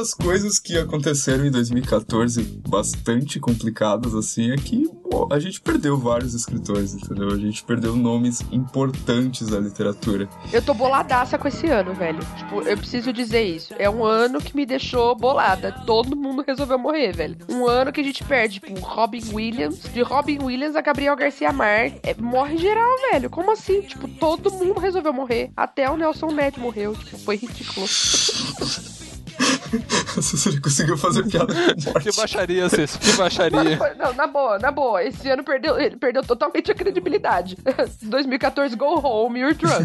Das 0.06 0.14
coisas 0.14 0.60
que 0.60 0.78
aconteceram 0.78 1.48
em 1.48 1.52
2014, 1.52 2.62
bastante 2.70 3.40
complicadas 3.40 4.14
assim, 4.14 4.52
é 4.52 4.56
que 4.56 4.88
a 5.32 5.40
gente 5.40 5.60
perdeu 5.60 5.98
vários 5.98 6.36
escritores, 6.36 6.94
entendeu? 6.94 7.30
A 7.30 7.38
gente 7.38 7.64
perdeu 7.64 7.96
nomes 7.96 8.42
importantes 8.52 9.48
da 9.48 9.60
literatura. 9.60 10.30
Eu 10.54 10.62
tô 10.62 10.76
boladaça 10.76 11.40
com 11.40 11.48
esse 11.48 11.66
ano, 11.68 11.96
velho. 11.96 12.20
Tipo, 12.38 12.62
eu 12.62 12.78
preciso 12.78 13.12
dizer 13.12 13.44
isso. 13.44 13.74
É 13.80 13.90
um 13.90 14.06
ano 14.06 14.40
que 14.40 14.56
me 14.56 14.64
deixou 14.64 15.16
bolada. 15.16 15.72
Todo 15.88 16.16
mundo 16.16 16.44
resolveu 16.46 16.78
morrer, 16.78 17.12
velho. 17.12 17.38
Um 17.50 17.66
ano 17.68 17.92
que 17.92 18.02
a 18.02 18.04
gente 18.04 18.24
perde, 18.24 18.60
tipo, 18.60 18.80
Robin 18.82 19.24
Williams. 19.34 19.80
De 19.92 20.04
Robin 20.04 20.38
Williams 20.44 20.76
a 20.76 20.82
Gabriel 20.82 21.16
Garcia 21.16 21.52
Marques. 21.52 22.00
É, 22.04 22.14
morre 22.22 22.58
geral, 22.58 22.92
velho. 23.12 23.30
Como 23.30 23.52
assim? 23.52 23.82
Tipo, 23.82 24.08
todo 24.08 24.52
mundo 24.52 24.80
resolveu 24.80 25.14
morrer. 25.14 25.52
Até 25.58 25.90
o 25.90 25.98
Nelson 25.98 26.28
Ned 26.28 26.60
morreu. 26.60 26.94
Tipo, 26.94 27.18
foi 27.18 27.38
ridículo. 27.38 27.88
A 30.18 30.22
Cecília 30.22 30.62
conseguiu 30.62 30.98
fazer 30.98 31.24
piada 31.28 31.54
com 31.54 31.62
morte. 31.92 32.10
Que 32.10 32.16
baixaria, 32.16 32.70
Cício, 32.70 33.00
que 33.00 33.12
baixaria. 33.14 33.78
não, 33.98 34.14
na 34.14 34.28
boa, 34.28 34.58
na 34.60 34.72
boa. 34.72 35.04
Esse 35.04 35.30
ano 35.30 35.44
perdeu, 35.44 35.78
ele 35.80 35.98
perdeu 35.98 36.24
totalmente 36.24 36.72
a 36.72 36.76
credibilidade. 36.76 37.58
2014, 38.02 38.76
go 38.76 39.00
home, 39.06 39.40
you're 39.40 39.54
drunk. 39.56 39.84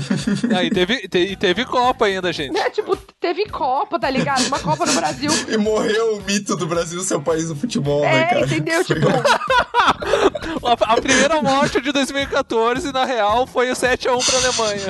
Ah, 0.55 0.63
e, 0.65 0.71
teve, 0.71 1.09
te- 1.09 1.19
e 1.19 1.37
teve 1.37 1.65
Copa 1.65 2.07
ainda, 2.07 2.33
gente. 2.33 2.53
né? 2.53 2.71
Tipo, 2.71 2.97
teve 2.97 3.47
Copa, 3.47 3.99
tá 3.99 4.09
ligado? 4.09 4.47
Uma 4.47 4.59
Copa 4.61 4.87
no 4.87 4.93
Brasil. 4.93 5.31
E 5.49 5.57
morreu 5.57 6.17
o 6.17 6.23
mito 6.23 6.57
do 6.57 6.67
Brasil 6.67 7.01
ser 7.03 7.15
o 7.17 7.23
país 7.23 7.49
do 7.49 7.57
futebol, 7.57 8.03
né, 8.03 8.21
É, 8.23 8.27
cara? 8.27 8.47
entendeu? 8.47 8.85
Tipo, 8.85 9.07
A, 10.67 10.95
a 10.95 11.01
primeira 11.01 11.41
morte 11.43 11.81
de 11.81 11.91
2014, 11.93 12.93
na 12.93 13.05
real, 13.05 13.47
foi 13.47 13.71
o 13.71 13.75
7x1 13.75 14.25
pra 14.25 14.39
Alemanha. 14.39 14.87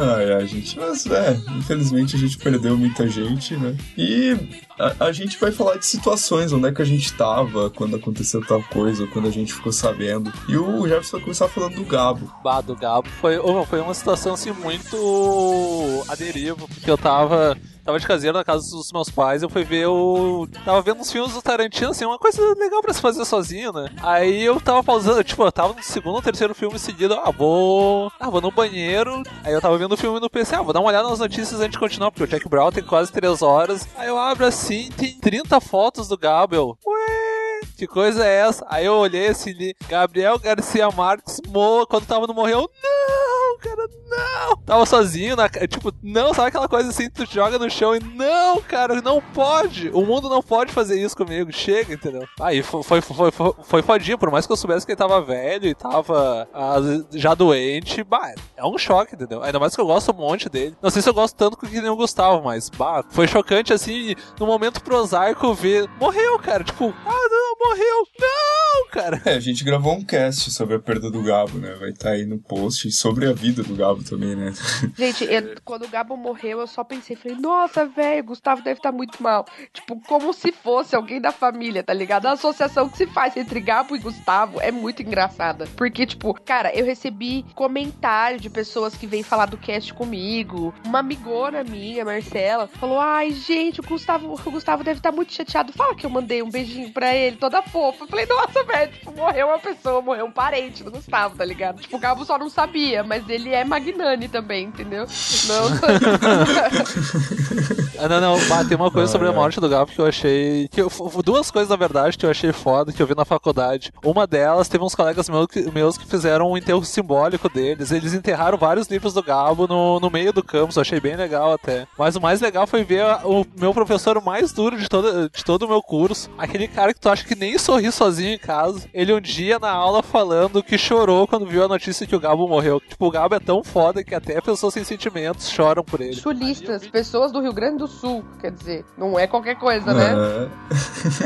Ai, 0.00 0.32
ai, 0.32 0.46
gente. 0.46 0.78
Mas, 0.78 1.04
é, 1.06 1.38
infelizmente 1.58 2.16
a 2.16 2.18
gente 2.18 2.38
perdeu 2.38 2.76
muita 2.76 3.06
gente, 3.06 3.54
né? 3.56 3.76
E 3.98 4.34
a, 4.78 5.06
a 5.06 5.12
gente 5.12 5.38
vai 5.38 5.52
falar 5.52 5.76
de 5.76 5.84
situações, 5.84 6.52
onde 6.52 6.68
é 6.68 6.72
que 6.72 6.80
a 6.80 6.86
gente 6.86 7.12
tava 7.12 7.68
quando 7.68 7.96
aconteceu 7.96 8.44
tal 8.46 8.62
coisa, 8.62 9.06
quando 9.08 9.28
a 9.28 9.30
gente 9.30 9.52
ficou 9.52 9.72
sabendo. 9.72 10.32
E 10.48 10.56
o 10.56 10.88
Jefferson 10.88 11.18
vai 11.18 11.24
começar 11.24 11.48
falando 11.48 11.74
do 11.74 11.84
Gabo. 11.84 12.32
Bah, 12.42 12.62
do 12.62 12.74
Gabo 12.74 13.08
foi, 13.20 13.36
foi 13.66 13.80
uma 13.80 13.94
situação 13.94 14.34
assim 14.34 14.52
muito 14.52 16.04
a 16.08 16.14
deriva, 16.14 16.66
porque 16.66 16.90
eu 16.90 16.96
tava. 16.98 17.56
Tava 17.84 17.98
de 17.98 18.06
caseiro 18.06 18.36
na 18.36 18.44
casa 18.44 18.70
dos 18.70 18.92
meus 18.92 19.08
pais, 19.08 19.42
eu 19.42 19.48
fui 19.48 19.64
ver 19.64 19.86
o. 19.86 20.46
Tava 20.64 20.82
vendo 20.82 21.00
uns 21.00 21.10
filmes 21.10 21.32
do 21.32 21.42
Tarantino, 21.42 21.90
assim, 21.90 22.04
uma 22.04 22.18
coisa 22.18 22.40
legal 22.54 22.82
pra 22.82 22.92
se 22.92 23.00
fazer 23.00 23.24
sozinho, 23.24 23.72
né? 23.72 23.90
Aí 24.02 24.42
eu 24.42 24.60
tava 24.60 24.82
pausando, 24.82 25.22
tipo, 25.24 25.42
eu 25.42 25.52
tava 25.52 25.72
no 25.72 25.82
segundo 25.82 26.16
ou 26.16 26.22
terceiro 26.22 26.54
filme 26.54 26.78
seguido, 26.78 27.14
ah, 27.14 27.30
vou. 27.30 28.12
Ah, 28.20 28.30
vou 28.30 28.40
no 28.40 28.50
banheiro. 28.50 29.22
Aí 29.44 29.52
eu 29.52 29.60
tava 29.60 29.78
vendo 29.78 29.92
o 29.92 29.96
filme 29.96 30.20
no 30.20 30.30
PC, 30.30 30.56
ah, 30.56 30.62
vou 30.62 30.72
dar 30.72 30.80
uma 30.80 30.88
olhada 30.88 31.08
nas 31.08 31.18
notícias 31.18 31.60
antes 31.60 31.72
de 31.72 31.78
continuar, 31.78 32.10
porque 32.10 32.24
o 32.24 32.26
Jack 32.26 32.48
Brown 32.48 32.70
tem 32.70 32.84
quase 32.84 33.10
três 33.12 33.42
horas. 33.42 33.86
Aí 33.96 34.08
eu 34.08 34.18
abro 34.18 34.44
assim, 34.46 34.90
tem 34.96 35.18
30 35.18 35.60
fotos 35.60 36.08
do 36.08 36.18
Gabo, 36.18 36.54
eu. 36.54 36.78
Ué, 36.86 37.39
que 37.76 37.86
coisa 37.86 38.26
é 38.26 38.40
essa? 38.48 38.64
Aí 38.68 38.86
eu 38.86 38.94
olhei 38.94 39.28
assim, 39.28 39.52
li, 39.52 39.74
Gabriel 39.88 40.38
Garcia 40.38 40.90
Marques, 40.90 41.40
mo... 41.48 41.86
quando 41.86 42.06
tava 42.06 42.26
no 42.26 42.34
Morreu, 42.34 42.70
não, 42.82 43.58
cara, 43.58 43.88
não. 44.08 44.56
Tava 44.64 44.86
sozinho, 44.86 45.36
na... 45.36 45.48
tipo, 45.48 45.92
não, 46.02 46.34
sabe 46.34 46.48
aquela 46.48 46.68
coisa 46.68 46.90
assim, 46.90 47.08
tu 47.10 47.24
joga 47.26 47.58
no 47.58 47.70
chão 47.70 47.94
e 47.94 48.00
não, 48.00 48.60
cara, 48.60 49.00
não 49.00 49.20
pode. 49.20 49.90
O 49.90 50.04
mundo 50.04 50.28
não 50.28 50.42
pode 50.42 50.72
fazer 50.72 51.00
isso 51.00 51.16
comigo, 51.16 51.52
chega, 51.52 51.94
entendeu? 51.94 52.26
Aí 52.40 52.62
foi, 52.62 52.82
foi, 52.82 53.00
foi, 53.00 53.30
foi, 53.30 53.54
foi 53.62 53.82
fodinho, 53.82 54.18
por 54.18 54.30
mais 54.30 54.46
que 54.46 54.52
eu 54.52 54.56
soubesse 54.56 54.84
que 54.84 54.92
ele 54.92 54.96
tava 54.98 55.20
velho 55.20 55.66
e 55.66 55.74
tava 55.74 56.48
ah, 56.52 56.76
já 57.12 57.34
doente, 57.34 58.02
bah, 58.02 58.34
é 58.56 58.64
um 58.64 58.78
choque, 58.78 59.14
entendeu? 59.14 59.42
Ainda 59.42 59.58
mais 59.58 59.74
que 59.74 59.80
eu 59.80 59.86
gosto 59.86 60.12
um 60.12 60.16
monte 60.16 60.48
dele. 60.48 60.76
Não 60.82 60.90
sei 60.90 61.02
se 61.02 61.08
eu 61.08 61.14
gosto 61.14 61.34
tanto 61.34 61.56
que 61.56 61.80
nem 61.80 61.90
o 61.90 61.96
Gustavo, 61.96 62.42
mas, 62.42 62.68
bah, 62.68 63.04
foi 63.10 63.26
chocante, 63.26 63.72
assim, 63.72 64.14
no 64.38 64.46
momento 64.46 64.82
prosaico 64.82 65.54
ver, 65.54 65.88
morreu, 65.98 66.38
cara, 66.38 66.64
tipo, 66.64 66.94
ah, 67.06 67.28
não, 67.30 67.39
morreu, 67.60 68.08
não, 68.18 68.59
cara. 68.90 69.20
É, 69.24 69.34
a 69.34 69.40
gente 69.40 69.64
gravou 69.64 69.94
um 69.94 70.04
cast 70.04 70.50
sobre 70.50 70.74
a 70.74 70.78
perda 70.78 71.10
do 71.10 71.22
Gabo, 71.22 71.58
né? 71.58 71.74
Vai 71.74 71.90
estar 71.90 72.10
aí 72.10 72.24
no 72.26 72.38
post. 72.38 72.88
E 72.88 72.92
sobre 72.92 73.26
a 73.26 73.32
vida 73.32 73.62
do 73.62 73.74
Gabo 73.74 74.02
também, 74.02 74.34
né? 74.34 74.52
gente, 74.96 75.24
eu- 75.24 75.54
quando 75.64 75.84
o 75.84 75.88
Gabo 75.88 76.16
morreu, 76.16 76.60
eu 76.60 76.66
só 76.66 76.82
pensei, 76.84 77.16
falei, 77.16 77.36
nossa, 77.38 77.86
velho, 77.86 78.24
Gustavo 78.24 78.62
deve 78.62 78.78
estar 78.78 78.92
muito 78.92 79.22
mal. 79.22 79.44
Tipo, 79.72 80.00
como 80.06 80.32
se 80.32 80.52
fosse 80.52 80.94
alguém 80.96 81.20
da 81.20 81.32
família, 81.32 81.82
tá 81.82 81.92
ligado? 81.94 82.26
A 82.26 82.32
associação 82.32 82.88
que 82.88 82.96
se 82.98 83.06
faz 83.06 83.36
entre 83.36 83.60
Gabo 83.60 83.94
e 83.94 83.98
Gustavo 83.98 84.60
é 84.60 84.70
muito 84.70 85.02
engraçada. 85.02 85.66
Porque, 85.76 86.04
tipo, 86.06 86.34
cara, 86.34 86.74
eu 86.74 86.84
recebi 86.84 87.44
comentário 87.54 88.40
de 88.40 88.50
pessoas 88.50 88.94
que 88.94 89.06
vêm 89.06 89.22
falar 89.22 89.46
do 89.46 89.56
cast 89.56 89.92
comigo. 89.94 90.74
Uma 90.84 90.98
amigona 91.00 91.62
minha, 91.62 92.04
Marcela, 92.04 92.66
falou: 92.66 92.98
Ai, 92.98 93.30
gente, 93.32 93.80
o 93.80 93.82
Gustavo, 93.82 94.34
o 94.34 94.50
Gustavo 94.50 94.82
deve 94.82 94.98
estar 94.98 95.12
muito 95.12 95.32
chateado. 95.32 95.72
Fala 95.72 95.94
que 95.94 96.04
eu 96.06 96.10
mandei 96.10 96.42
um 96.42 96.50
beijinho 96.50 96.92
pra 96.92 97.14
ele, 97.14 97.36
toda 97.36 97.62
fofa. 97.62 98.04
Eu 98.04 98.08
falei, 98.08 98.26
nossa, 98.26 98.64
velho, 98.64 98.79
tipo, 98.88 99.12
morreu 99.12 99.48
uma 99.48 99.58
pessoa, 99.58 100.00
morreu 100.00 100.26
um 100.26 100.30
parente 100.32 100.82
do 100.84 100.90
Gustavo, 100.90 101.36
tá 101.36 101.44
ligado? 101.44 101.80
Tipo, 101.80 101.96
o 101.96 102.00
Gabo 102.00 102.24
só 102.24 102.38
não 102.38 102.48
sabia, 102.50 103.02
mas 103.02 103.28
ele 103.28 103.50
é 103.52 103.64
Magnani 103.64 104.28
também, 104.28 104.66
entendeu? 104.66 105.06
Não. 105.46 105.70
Ah, 108.02 108.08
não, 108.08 108.18
não, 108.18 108.48
bah, 108.48 108.64
tem 108.64 108.78
uma 108.78 108.90
coisa 108.90 109.08
Ai, 109.08 109.12
sobre 109.12 109.26
a 109.26 109.30
ai. 109.30 109.36
morte 109.36 109.60
do 109.60 109.68
Gabo 109.68 109.92
que 109.92 109.98
eu 109.98 110.06
achei. 110.06 110.66
Que 110.68 110.80
eu- 110.80 110.90
duas 111.22 111.50
coisas, 111.50 111.68
na 111.68 111.76
verdade, 111.76 112.16
que 112.16 112.24
eu 112.24 112.30
achei 112.30 112.50
foda, 112.50 112.92
que 112.94 113.02
eu 113.02 113.06
vi 113.06 113.14
na 113.14 113.26
faculdade. 113.26 113.92
Uma 114.02 114.26
delas, 114.26 114.68
teve 114.68 114.82
uns 114.82 114.94
colegas 114.94 115.28
meus 115.28 115.46
que, 115.46 115.70
meus 115.70 115.98
que 115.98 116.06
fizeram 116.06 116.50
um 116.50 116.56
enterro 116.56 116.82
simbólico 116.82 117.46
deles. 117.50 117.90
Eles 117.90 118.14
enterraram 118.14 118.56
vários 118.56 118.88
livros 118.88 119.12
do 119.12 119.22
Gabo 119.22 119.66
no, 119.66 120.00
no 120.00 120.08
meio 120.08 120.32
do 120.32 120.42
campus, 120.42 120.76
eu 120.76 120.80
achei 120.80 120.98
bem 120.98 121.14
legal 121.14 121.52
até. 121.52 121.86
Mas 121.98 122.16
o 122.16 122.20
mais 122.22 122.40
legal 122.40 122.66
foi 122.66 122.84
ver 122.84 123.02
a- 123.02 123.20
o 123.24 123.44
meu 123.58 123.74
professor 123.74 124.18
mais 124.24 124.50
duro 124.50 124.78
de 124.78 124.88
todo, 124.88 125.28
de 125.28 125.44
todo 125.44 125.64
o 125.64 125.68
meu 125.68 125.82
curso. 125.82 126.30
Aquele 126.38 126.68
cara 126.68 126.94
que 126.94 127.00
tu 127.00 127.08
acha 127.10 127.22
que 127.24 127.34
nem 127.34 127.58
sorri 127.58 127.92
sozinho 127.92 128.32
em 128.32 128.38
casa. 128.38 128.69
Ele 128.92 129.12
um 129.12 129.20
dia 129.20 129.58
na 129.58 129.70
aula 129.70 130.02
falando 130.02 130.62
que 130.62 130.78
chorou 130.78 131.26
quando 131.26 131.46
viu 131.46 131.64
a 131.64 131.68
notícia 131.68 132.06
que 132.06 132.16
o 132.16 132.20
Gabo 132.20 132.48
morreu. 132.48 132.80
Tipo, 132.80 133.06
o 133.06 133.10
Gabo 133.10 133.34
é 133.34 133.40
tão 133.40 133.62
foda 133.62 134.04
que 134.04 134.14
até 134.14 134.40
pessoas 134.40 134.74
sem 134.74 134.84
sentimentos 134.84 135.48
choram 135.48 135.84
por 135.84 136.00
ele. 136.00 136.14
Sulistas, 136.14 136.86
pessoas 136.86 137.32
do 137.32 137.40
Rio 137.40 137.52
Grande 137.52 137.78
do 137.78 137.86
Sul, 137.86 138.24
quer 138.40 138.52
dizer, 138.52 138.84
não 138.96 139.18
é 139.18 139.26
qualquer 139.26 139.56
coisa, 139.56 139.92
né? 139.92 140.12
É. 140.12 140.48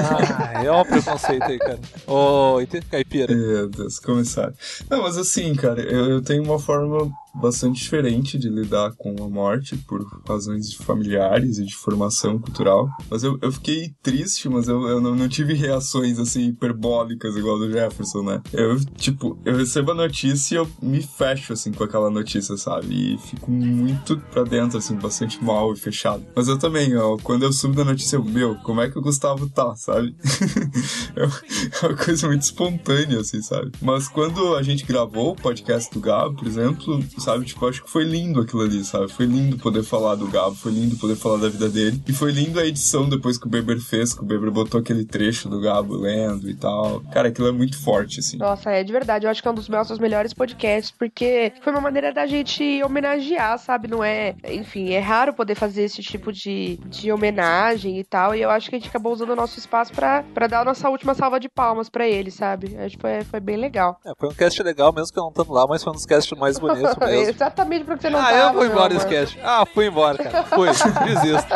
Ah, 0.00 0.64
é 0.64 0.72
um 0.72 0.84
preconceito 0.84 1.44
aí, 1.44 1.58
cara. 1.58 1.80
Ô, 2.06 2.58
oh, 2.58 2.90
caipira. 2.90 3.34
Meu 3.34 3.68
Deus, 3.68 3.98
começaram. 3.98 4.52
Não, 4.88 5.02
mas 5.02 5.16
assim, 5.16 5.54
cara, 5.54 5.80
eu, 5.80 6.10
eu 6.10 6.22
tenho 6.22 6.42
uma 6.42 6.58
forma 6.58 7.10
bastante 7.34 7.82
diferente 7.82 8.38
de 8.38 8.48
lidar 8.48 8.92
com 8.96 9.14
a 9.22 9.28
morte 9.28 9.76
por 9.76 10.04
razões 10.26 10.72
familiares 10.74 11.58
e 11.58 11.64
de 11.64 11.74
formação 11.74 12.38
cultural. 12.38 12.88
Mas 13.10 13.22
eu, 13.22 13.38
eu 13.42 13.52
fiquei 13.52 13.92
triste, 14.02 14.48
mas 14.48 14.68
eu, 14.68 14.86
eu 14.88 15.00
não, 15.00 15.14
não 15.14 15.28
tive 15.28 15.54
reações 15.54 16.18
assim 16.18 16.48
hiperbólicas 16.48 17.36
igual 17.36 17.58
do 17.58 17.70
Jefferson, 17.70 18.22
né? 18.22 18.42
Eu, 18.52 18.78
tipo, 18.96 19.38
eu 19.44 19.56
recebo 19.56 19.92
a 19.92 19.94
notícia 19.94 20.54
e 20.54 20.58
eu 20.58 20.68
me 20.82 21.02
fecho 21.02 21.52
assim 21.52 21.72
com 21.72 21.84
aquela 21.84 22.10
notícia, 22.10 22.56
sabe? 22.56 23.14
E 23.14 23.18
fico 23.18 23.50
muito 23.50 24.16
pra 24.30 24.44
dentro, 24.44 24.78
assim, 24.78 24.94
bastante 24.96 25.42
mal 25.42 25.72
e 25.72 25.76
fechado. 25.76 26.24
Mas 26.34 26.48
eu 26.48 26.58
também, 26.58 26.96
ó, 26.96 27.16
quando 27.22 27.44
eu 27.44 27.52
subo 27.52 27.74
da 27.74 27.84
notícia, 27.84 28.16
eu, 28.16 28.24
meu, 28.24 28.54
como 28.56 28.80
é 28.80 28.90
que 28.90 28.98
o 28.98 29.02
Gustavo 29.02 29.48
tá, 29.48 29.74
sabe? 29.76 30.14
é 31.16 31.86
uma 31.86 31.96
coisa 31.96 32.26
muito 32.26 32.42
espontânea, 32.42 33.20
assim, 33.20 33.42
sabe? 33.42 33.72
Mas 33.80 34.08
quando 34.08 34.54
a 34.56 34.62
gente 34.62 34.84
gravou 34.84 35.32
o 35.32 35.36
podcast 35.36 35.92
do 35.92 36.00
Gabo, 36.00 36.36
por 36.36 36.46
exemplo, 36.46 37.02
sabe? 37.24 37.44
Tipo, 37.46 37.66
acho 37.66 37.82
que 37.82 37.90
foi 37.90 38.04
lindo 38.04 38.40
aquilo 38.40 38.62
ali, 38.62 38.84
sabe? 38.84 39.08
Foi 39.08 39.26
lindo 39.26 39.56
poder 39.56 39.82
falar 39.82 40.14
do 40.14 40.26
Gabo, 40.28 40.54
foi 40.54 40.72
lindo 40.72 40.96
poder 40.96 41.16
falar 41.16 41.38
da 41.38 41.48
vida 41.48 41.68
dele. 41.68 42.02
E 42.06 42.12
foi 42.12 42.30
lindo 42.30 42.60
a 42.60 42.66
edição 42.66 43.08
depois 43.08 43.38
que 43.38 43.46
o 43.46 43.50
Beber 43.50 43.80
fez, 43.80 44.12
que 44.12 44.22
o 44.22 44.24
Beber 44.24 44.50
botou 44.50 44.80
aquele 44.80 45.04
trecho 45.04 45.48
do 45.48 45.60
Gabo 45.60 45.96
lendo 45.96 46.48
e 46.48 46.54
tal. 46.54 47.00
Cara, 47.12 47.28
aquilo 47.28 47.48
é 47.48 47.52
muito 47.52 47.82
forte, 47.82 48.20
assim. 48.20 48.36
Nossa, 48.36 48.70
é 48.70 48.84
de 48.84 48.92
verdade. 48.92 49.26
Eu 49.26 49.30
acho 49.30 49.40
que 49.40 49.48
é 49.48 49.50
um 49.50 49.54
dos 49.54 49.68
nossos 49.68 49.98
melhores 49.98 50.34
podcasts, 50.34 50.90
porque 50.90 51.52
foi 51.62 51.72
uma 51.72 51.80
maneira 51.80 52.12
da 52.12 52.26
gente 52.26 52.82
homenagear, 52.82 53.58
sabe? 53.58 53.88
Não 53.88 54.04
é. 54.04 54.34
Enfim, 54.44 54.90
é 54.90 54.98
raro 54.98 55.32
poder 55.32 55.54
fazer 55.54 55.82
esse 55.84 56.02
tipo 56.02 56.32
de, 56.32 56.78
de 56.86 57.10
homenagem 57.10 57.98
e 57.98 58.04
tal. 58.04 58.34
E 58.34 58.42
eu 58.42 58.50
acho 58.50 58.68
que 58.68 58.76
a 58.76 58.78
gente 58.78 58.88
acabou 58.88 59.12
usando 59.12 59.30
o 59.30 59.36
nosso 59.36 59.58
espaço 59.58 59.92
pra, 59.92 60.22
pra 60.34 60.46
dar 60.46 60.60
a 60.60 60.64
nossa 60.64 60.88
última 60.90 61.14
salva 61.14 61.40
de 61.40 61.48
palmas 61.48 61.88
pra 61.88 62.06
ele, 62.06 62.30
sabe? 62.30 62.74
É, 62.76 62.88
tipo, 62.88 63.06
é, 63.06 63.24
foi 63.24 63.40
bem 63.40 63.56
legal. 63.56 63.98
É, 64.04 64.12
foi 64.18 64.28
um 64.28 64.34
cast 64.34 64.62
legal 64.62 64.92
mesmo 64.92 65.12
que 65.12 65.18
eu 65.18 65.24
não 65.24 65.32
tava 65.32 65.52
lá, 65.52 65.66
mas 65.66 65.82
foi 65.82 65.92
um 65.92 65.96
dos 65.96 66.06
casts 66.06 66.36
mais 66.38 66.58
bonitos 66.58 66.96
mesmo. 66.96 67.13
Exatamente 67.22 67.84
porque 67.84 68.02
você 68.02 68.10
não 68.10 68.18
ah, 68.18 68.24
tava, 68.24 68.36
eu 68.36 68.52
fui 68.52 68.60
meu 68.60 68.72
embora 68.72 68.94
desse 68.94 69.06
cast. 69.06 69.38
Ah, 69.42 69.64
fui 69.72 69.86
embora, 69.86 70.22
cara. 70.22 70.44
Fui, 70.44 70.68
desisto. 70.68 71.54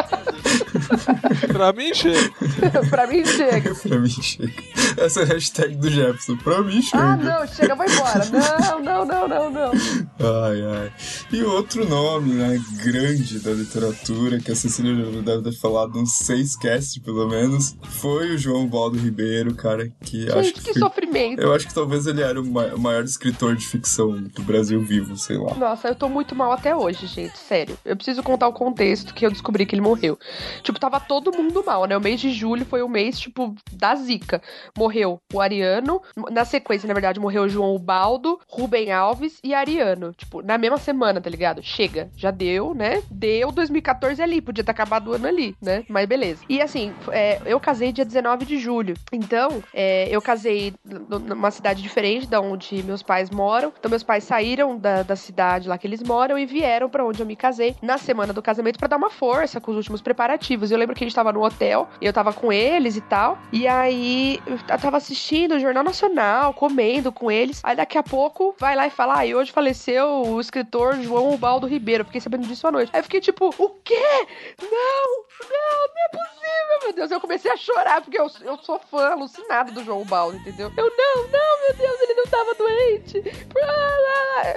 pra 1.53 1.72
mim, 1.72 1.92
chega. 1.94 2.31
pra 2.90 3.07
mim, 3.07 3.24
chega. 3.24 3.74
pra 3.74 3.98
mim 3.98 4.09
chega. 4.09 4.53
Essa 4.96 5.20
é 5.20 5.22
a 5.24 5.27
hashtag 5.27 5.77
do 5.77 5.90
Jefferson. 5.90 6.37
Pra 6.37 6.62
mim 6.62 6.83
chega. 6.83 7.03
Ah, 7.03 7.16
não, 7.16 7.46
chega, 7.46 7.74
vai 7.74 7.88
embora. 7.88 8.24
Não, 8.27 8.81
não, 8.83 9.05
não, 9.05 9.29
não, 9.29 9.51
não. 9.51 9.72
Ai, 9.72 10.62
ai. 10.62 10.92
E 11.33 11.42
outro 11.42 11.88
nome, 11.88 12.35
né, 12.35 12.61
grande 12.83 13.38
da 13.40 13.53
literatura, 13.53 14.38
que 14.40 14.51
a 14.51 14.57
Cecília 14.57 14.94
já 15.12 15.20
deve 15.20 15.42
ter 15.44 15.53
falado 15.53 15.98
uns 15.98 16.14
seis 16.18 16.57
casts, 16.57 16.98
pelo 16.98 17.29
menos, 17.29 17.77
foi 17.83 18.35
o 18.35 18.38
João 18.38 18.66
Baldo 18.66 18.98
Ribeiro, 18.98 19.55
cara, 19.55 19.90
que 20.03 20.29
acho 20.31 20.42
Gente, 20.44 20.53
que... 20.55 20.61
que 20.61 20.72
foi- 20.72 20.81
sofrimento. 20.81 21.40
Eu 21.40 21.53
acho 21.55 21.66
que 21.66 21.74
talvez 21.74 22.07
ele 22.07 22.22
era 22.22 22.40
o 22.40 22.79
maior 22.79 23.05
escritor 23.05 23.55
de 23.55 23.66
ficção 23.66 24.12
do 24.22 24.42
Brasil 24.42 24.81
vivo, 24.81 25.16
sei 25.16 25.37
lá. 25.37 25.55
Nossa, 25.55 25.88
eu 25.88 25.94
tô 25.94 26.09
muito 26.09 26.35
mal 26.35 26.53
até 26.53 26.74
hoje, 26.74 27.07
gente, 27.07 27.38
sério. 27.38 27.77
Eu 27.85 27.96
preciso 27.96 28.22
contar 28.22 28.48
o 28.48 28.53
contexto 28.53 29.14
que 29.14 29.24
eu 29.27 29.31
descobri 29.31 29.66
que 29.66 29.74
ele 29.74 29.83
morreu. 29.83 30.18
Tipo, 30.62 30.78
tipo, 30.79 30.81
tava 30.81 31.01
todo 31.01 31.33
mundo 31.33 31.62
mal, 31.64 31.85
né? 31.85 31.97
O 31.97 32.01
mês 32.01 32.21
de 32.21 32.31
julho 32.31 32.64
foi 32.64 32.83
o 32.83 32.88
mês, 32.88 33.19
tipo, 33.19 33.55
da 33.73 33.95
zica. 33.97 34.41
Morreu 34.77 35.21
o 35.33 35.41
Ariano, 35.41 36.01
na 36.31 36.45
sequência, 36.45 36.87
na 36.87 36.95
verdade, 36.95 37.21
morreu 37.21 37.43
o 37.43 37.49
João 37.49 37.75
Ubaldo, 37.75 38.38
Rubem 38.49 38.93
Alves 38.93 39.38
e 39.43 39.55
Ariano. 39.55 40.12
Tipo, 40.12 40.41
na 40.41 40.57
mesma 40.57 40.79
semana, 40.79 41.21
tá 41.21 41.29
ligado? 41.29 41.62
Chega, 41.62 42.11
já 42.17 42.31
deu, 42.31 42.75
né? 42.75 43.03
Deu 43.11 43.51
2014 43.51 44.23
ali, 44.23 44.41
podia 44.41 44.64
ter 44.64 44.71
acabado 44.71 45.09
o 45.09 45.12
ano 45.12 45.27
ali, 45.27 45.55
né? 45.61 45.85
Mas 45.88 46.07
beleza. 46.07 46.43
E 46.49 46.62
assim, 46.62 46.95
é, 47.11 47.41
eu 47.45 47.59
casei 47.59 47.93
dia 47.93 48.05
19 48.05 48.45
de 48.45 48.59
julho. 48.59 48.95
Então, 49.12 49.62
é, 49.75 50.09
eu 50.11 50.23
casei 50.23 50.73
numa 50.85 51.51
cidade 51.51 51.83
diferente 51.83 52.27
da 52.27 52.41
onde 52.41 52.83
meus 52.83 53.03
pais 53.03 53.31
moram. 53.31 53.73
Então, 53.79 53.91
meus 53.91 54.03
pais 54.03 54.25
saíram 54.25 54.79
da, 54.79 55.03
da 55.03 55.17
cidade 55.17 55.69
lá 55.69 55.77
que 55.77 55.87
eles 55.87 56.03
moram 56.03 56.38
e 56.38 56.47
vieram 56.47 56.88
pra 56.88 57.05
onde 57.05 57.21
eu 57.21 57.27
me 57.27 57.37
casei 57.37 57.75
na 57.83 57.99
semana 57.99 58.33
do 58.33 58.43
casamento 58.43 58.79
pra 58.79 58.88
dar 58.88 58.97
uma 58.97 59.11
força 59.11 59.61
com 59.61 59.71
os 59.71 59.77
últimos 59.77 60.01
preparativos. 60.01 60.67
Eu 60.70 60.78
lembro 60.78 60.94
que 60.94 61.04
a 61.04 61.07
gente 61.07 61.14
tava 61.14 61.33
no 61.33 61.44
hotel, 61.44 61.88
eu 62.00 62.12
tava 62.12 62.33
com 62.33 62.52
eles 62.52 62.96
e 62.96 63.00
tal. 63.00 63.38
E 63.52 63.66
aí, 63.66 64.40
eu 64.46 64.78
tava 64.78 64.96
assistindo 64.96 65.54
o 65.54 65.61
Jornal 65.61 65.85
Nacional, 65.85 66.52
comendo 66.54 67.11
com 67.12 67.31
eles. 67.31 67.61
Aí, 67.62 67.76
daqui 67.76 67.98
a 67.98 68.02
pouco, 68.02 68.54
vai 68.59 68.74
lá 68.76 68.87
e 68.87 68.90
fala: 68.90 69.18
Ah, 69.18 69.26
e 69.26 69.35
hoje 69.35 69.52
faleceu 69.52 70.22
o 70.26 70.40
escritor 70.40 70.96
João 71.00 71.33
Ubaldo 71.33 71.66
Ribeiro. 71.66 72.02
Eu 72.02 72.07
Fiquei 72.07 72.20
sabendo 72.20 72.46
disso 72.46 72.66
à 72.66 72.72
noite. 72.72 72.90
Aí 72.92 73.00
eu 73.00 73.04
fiquei 73.04 73.20
tipo: 73.20 73.54
O 73.59 73.70
quê? 73.85 74.26
Não, 74.61 74.68
não, 74.68 75.88
não 75.88 76.04
é 76.04 76.09
possível, 76.11 76.85
meu 76.85 76.92
Deus. 76.92 77.11
Eu 77.11 77.20
comecei 77.20 77.50
a 77.50 77.57
chorar, 77.57 78.00
porque 78.00 78.18
eu, 78.18 78.31
eu 78.42 78.57
sou 78.59 78.78
fã 78.78 79.11
alucinado 79.11 79.72
do 79.72 79.85
João 79.85 80.04
Baldo, 80.04 80.37
entendeu? 80.37 80.72
Eu, 80.76 80.92
não, 80.96 81.22
não, 81.28 81.61
meu 81.61 81.74
Deus, 81.76 82.00
ele 82.00 82.14
não 82.14 82.26
tava 82.26 82.54
doente. 82.54 83.22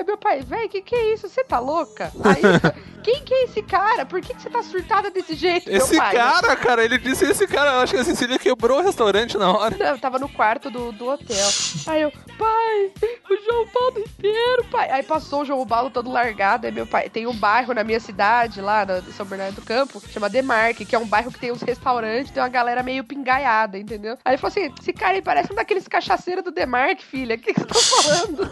Meu 0.05 0.17
pai, 0.17 0.41
véi, 0.41 0.67
que 0.67 0.81
que 0.81 0.95
é 0.95 1.13
isso? 1.13 1.27
Você 1.27 1.43
tá 1.43 1.59
louca? 1.59 2.11
Aí, 2.23 2.41
quem 3.03 3.23
que 3.23 3.33
é 3.33 3.43
esse 3.43 3.61
cara? 3.61 4.05
Por 4.05 4.21
que, 4.21 4.33
que 4.33 4.41
você 4.41 4.49
tá 4.49 4.63
surtada 4.63 5.09
desse 5.09 5.35
jeito, 5.35 5.69
Esse 5.69 5.95
cara, 6.11 6.55
cara, 6.55 6.83
ele 6.83 6.97
disse 6.97 7.25
esse 7.25 7.47
cara. 7.47 7.71
Eu 7.71 7.79
acho 7.81 7.93
que 7.93 7.99
a 7.99 8.03
Cecília 8.03 8.39
quebrou 8.39 8.79
o 8.79 8.83
restaurante 8.83 9.37
na 9.37 9.51
hora. 9.51 9.75
Não, 9.77 9.85
eu 9.87 9.99
tava 9.99 10.17
no 10.17 10.29
quarto 10.29 10.69
do, 10.69 10.91
do 10.91 11.07
hotel. 11.07 11.47
Aí 11.87 12.01
eu, 12.01 12.11
pai, 12.37 12.91
o 13.29 13.43
João 13.43 13.67
Paulo 13.67 13.99
inteiro, 13.99 14.65
pai. 14.71 14.89
Aí 14.91 15.03
passou 15.03 15.41
o 15.41 15.45
João 15.45 15.65
Paulo 15.65 15.89
todo 15.89 16.11
largado. 16.11 16.65
Aí 16.65 16.71
meu 16.71 16.87
pai, 16.87 17.09
tem 17.09 17.27
um 17.27 17.33
bairro 17.33 17.73
na 17.73 17.83
minha 17.83 17.99
cidade, 17.99 18.61
lá 18.61 18.85
em 18.85 19.11
São 19.11 19.25
Bernardo 19.25 19.55
do 19.55 19.61
Campo, 19.61 20.01
chama 20.09 20.29
Demarque, 20.29 20.85
que 20.85 20.95
é 20.95 20.99
um 20.99 21.05
bairro 21.05 21.31
que 21.31 21.39
tem 21.39 21.51
uns 21.51 21.61
restaurantes, 21.61 22.31
tem 22.31 22.41
uma 22.41 22.49
galera 22.49 22.83
meio 22.83 23.03
pingaiada, 23.03 23.77
entendeu? 23.77 24.17
Aí 24.25 24.33
ele 24.33 24.37
falou 24.37 24.51
assim: 24.51 24.73
esse 24.79 24.93
cara 24.93 25.13
aí 25.13 25.21
parece 25.21 25.51
um 25.51 25.55
daqueles 25.55 25.87
cachaceiros 25.87 26.43
do 26.43 26.51
Demarque, 26.51 27.05
filha. 27.05 27.35
O 27.35 27.39
que, 27.39 27.53
que 27.53 27.59
você 27.59 27.65
tá 27.65 27.75
falando? 27.75 28.51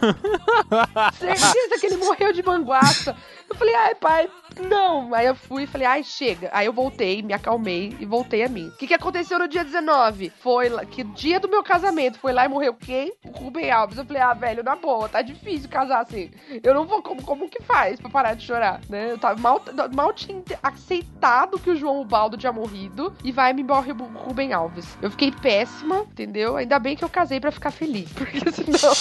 Certeza 1.18 1.80
que 1.80 1.86
ele 1.88 1.98
morreu 1.98 2.34
de 2.34 2.44
manguaça. 2.44 3.16
Eu 3.50 3.56
falei, 3.56 3.74
ai, 3.76 3.96
pai, 3.96 4.30
não. 4.70 5.14
Aí 5.14 5.26
eu 5.26 5.36
fui 5.36 5.64
e 5.64 5.68
falei, 5.68 5.88
ai, 5.88 6.04
chega. 6.04 6.50
Aí 6.54 6.66
eu 6.66 6.74
voltei, 6.74 7.22
me 7.30 7.34
acalmei 7.34 7.96
e 8.00 8.06
voltei 8.08 8.44
a 8.44 8.50
mim. 8.50 8.70
O 8.70 8.72
que, 8.72 8.88
que 8.88 8.94
aconteceu 8.94 9.38
no 9.38 9.48
dia 9.48 9.63
19? 9.63 10.34
Foi 10.42 10.68
lá, 10.68 10.84
que 10.84 11.04
dia 11.04 11.39
do 11.39 11.48
meu 11.48 11.62
casamento 11.62 12.18
foi 12.18 12.34
lá 12.34 12.44
e 12.44 12.48
morreu 12.48 12.74
quem? 12.74 13.13
O 13.24 13.30
Rubem 13.30 13.70
Alves. 13.70 14.00
Eu 14.00 14.06
falei, 14.06 14.24
ah, 14.24 14.34
velho, 14.34 14.63
na 14.63 14.76
boa, 14.76 15.08
tá 15.08 15.22
difícil 15.22 15.70
casar 15.70 16.02
assim. 16.02 16.32
Eu 16.63 16.74
não 16.74 16.88
vou, 16.88 17.04
como, 17.04 17.22
como 17.22 17.48
que 17.48 17.62
faz 17.62 18.00
pra 18.00 18.10
parar 18.10 18.34
de 18.34 18.44
chorar, 18.44 18.82
né? 18.89 19.12
Eu 19.12 19.18
tava 19.20 19.39
mal, 19.39 19.62
mal 19.94 20.12
tinha 20.12 20.42
aceitado 20.63 21.60
que 21.60 21.70
o 21.70 21.76
João 21.76 22.02
Ubaldo 22.02 22.36
tinha 22.36 22.52
morrido 22.52 23.13
e 23.24 23.32
vai 23.32 23.54
me 23.54 23.63
morrer 23.63 23.92
o 23.92 24.06
Rubem 24.06 24.52
Alves. 24.52 24.98
Eu 25.00 25.12
fiquei 25.12 25.32
péssima, 25.32 26.00
entendeu? 26.12 26.58
Ainda 26.58 26.80
bem 26.80 26.96
que 26.96 27.04
eu 27.04 27.10
casei 27.10 27.39
pra 27.39 27.52
ficar 27.52 27.70
feliz, 27.70 28.10
porque 28.18 28.39
senão. 28.52 28.94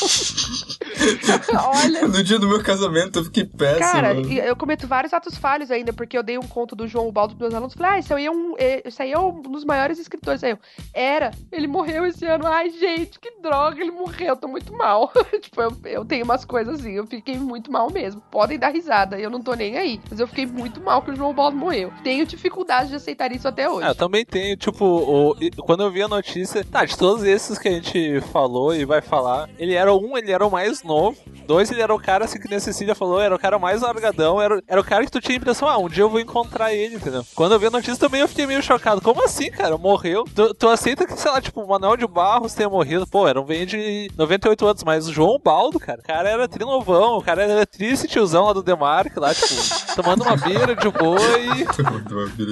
Olha. 1.83 2.07
No 2.07 2.23
dia 2.23 2.39
do 2.39 2.47
meu 2.47 2.63
casamento 2.63 3.21
eu 3.21 3.25
fiquei 3.25 3.47
péssimo. 3.47 3.79
Cara, 3.79 4.13
eu 4.13 4.55
cometo 4.55 4.87
vários 4.87 5.15
atos 5.15 5.39
falhos 5.39 5.71
ainda, 5.71 5.95
porque 5.95 6.19
eu 6.19 6.23
dei 6.23 6.37
um 6.37 6.43
conto 6.43 6.77
do 6.77 6.87
João 6.87 7.09
Ubaldo 7.09 7.35
pros 7.35 7.49
meus 7.49 7.55
alunos. 7.55 7.75
Falei, 7.75 7.93
ah, 7.93 7.99
isso 7.99 8.18
aí 8.19 8.27
é 8.27 8.31
um, 8.31 8.55
isso 8.85 9.03
aí 9.03 9.13
é 9.13 9.19
um 9.19 9.41
dos 9.41 9.65
maiores 9.65 9.99
escritores. 9.99 10.43
Aí 10.45 10.51
eu, 10.53 10.59
era, 10.93 11.31
ele 11.53 11.67
morreu 11.67 12.05
esse 12.07 12.25
ano. 12.27 12.47
Ai, 12.47 12.71
gente, 12.71 13.19
que 13.19 13.41
droga, 13.41 13.81
ele 13.81 13.91
morreu, 13.91 14.29
eu 14.29 14.37
tô 14.37 14.49
muito 14.49 14.73
mal. 14.73 15.11
tipo, 15.41 15.61
eu, 15.63 15.73
eu 15.85 16.05
tenho 16.05 16.25
umas 16.25 16.45
coisas 16.45 16.81
assim, 16.81 16.93
eu 16.93 17.07
fiquei 17.07 17.39
muito 17.39 17.71
mal 17.73 17.91
mesmo. 17.91 18.21
Podem 18.31 18.59
dar 18.59 18.69
risada, 18.71 19.19
eu 19.19 19.31
não 19.31 19.41
tô 19.41 19.55
nem 19.55 19.77
aí. 19.77 20.01
Mas 20.11 20.21
eu 20.21 20.27
fiquei 20.29 20.47
muito 20.47 20.81
mal 20.81 21.03
que 21.03 21.11
o 21.11 21.17
João 21.17 21.31
Ubaldo 21.31 21.57
morreu. 21.57 21.93
Tenho 22.03 22.27
dificuldade 22.27 22.91
de 22.91 22.97
aceitar 22.97 23.31
isso 23.33 23.47
até 23.49 23.69
hoje. 23.69 23.87
É, 23.87 23.91
eu 23.91 23.95
também 23.95 24.25
tenho, 24.25 24.57
tipo, 24.57 24.85
o- 24.85 25.37
quando 25.63 25.83
eu 25.83 25.91
vi 25.91 26.03
a 26.03 26.09
notícia, 26.09 26.65
tá, 26.65 26.85
de 26.85 26.97
todos 26.97 27.23
esses 27.25 27.59
que 27.59 27.69
a 27.69 27.73
gente 27.73 28.21
falou 28.33 28.75
e 28.75 28.85
vai 28.85 29.01
falar, 29.01 29.49
ele 29.59 29.75
era 29.75 29.95
um, 29.95 30.17
ele 30.17 30.33
era 30.33 30.47
o 30.47 30.51
mais 30.51 30.83
novo, 30.83 31.17
dois, 31.47 31.71
ele 31.71 31.81
era 31.81 31.95
o 31.95 32.01
cara, 32.01 32.25
assim, 32.25 32.39
que 32.41 32.53
a 32.55 32.61
Cecília 32.61 32.95
falou, 32.95 33.21
era 33.21 33.35
o 33.35 33.39
cara 33.39 33.59
mais 33.59 33.83
largadão, 33.83 34.41
era, 34.41 34.63
era 34.67 34.81
o 34.81 34.85
cara 34.85 35.05
que 35.05 35.11
tu 35.11 35.21
tinha 35.21 35.37
a 35.37 35.41
impressão, 35.41 35.69
ah, 35.69 35.79
um 35.79 35.89
dia 35.89 36.03
eu 36.03 36.11
vou 36.11 36.21
encontrar 36.21 36.73
ele, 36.75 36.97
entendeu? 36.97 37.25
Quando 37.35 37.53
eu 37.53 37.59
vi 37.59 37.67
a 37.67 37.71
notícia 37.71 38.08
também 38.09 38.21
eu 38.23 38.29
fiquei 38.29 38.47
meio 38.47 38.63
chocado, 38.63 39.01
como 39.03 39.23
assim, 39.25 39.51
cara, 39.51 39.77
morreu? 39.77 40.25
Tu, 40.35 40.55
tu 40.55 40.69
aceita 40.69 41.07
que, 41.07 41.19
sei 41.21 41.31
lá, 41.31 41.41
tipo, 41.41 41.61
o 41.63 41.69
Manuel 41.69 41.97
de 41.97 42.07
Barros 42.07 42.55
tenha 42.55 42.69
morrido, 42.69 43.07
pô, 43.07 43.29
era 43.29 43.41
um 43.41 43.45
velho 43.45 43.67
de 43.67 44.11
98 44.17 44.67
anos, 44.67 44.85
mas 44.85 45.09
o 45.09 45.13
João 45.13 45.39
Baldo, 45.43 45.79
cara, 45.79 46.01
o 46.01 46.03
cara 46.03 46.29
era 46.29 46.49
trinovão, 46.49 47.19
o 47.19 47.23
cara 47.23 47.43
era 47.43 47.67
triste 47.67 48.09
tiozão 48.09 48.47
lá 48.47 48.53
do 48.53 48.63
Demarque, 48.63 49.19
lá, 49.21 49.35
tipo, 49.35 49.49
tomando 49.95 50.23
uma 50.25 50.37
beira 50.37 50.75
de 50.75 50.89
boi 50.91 51.19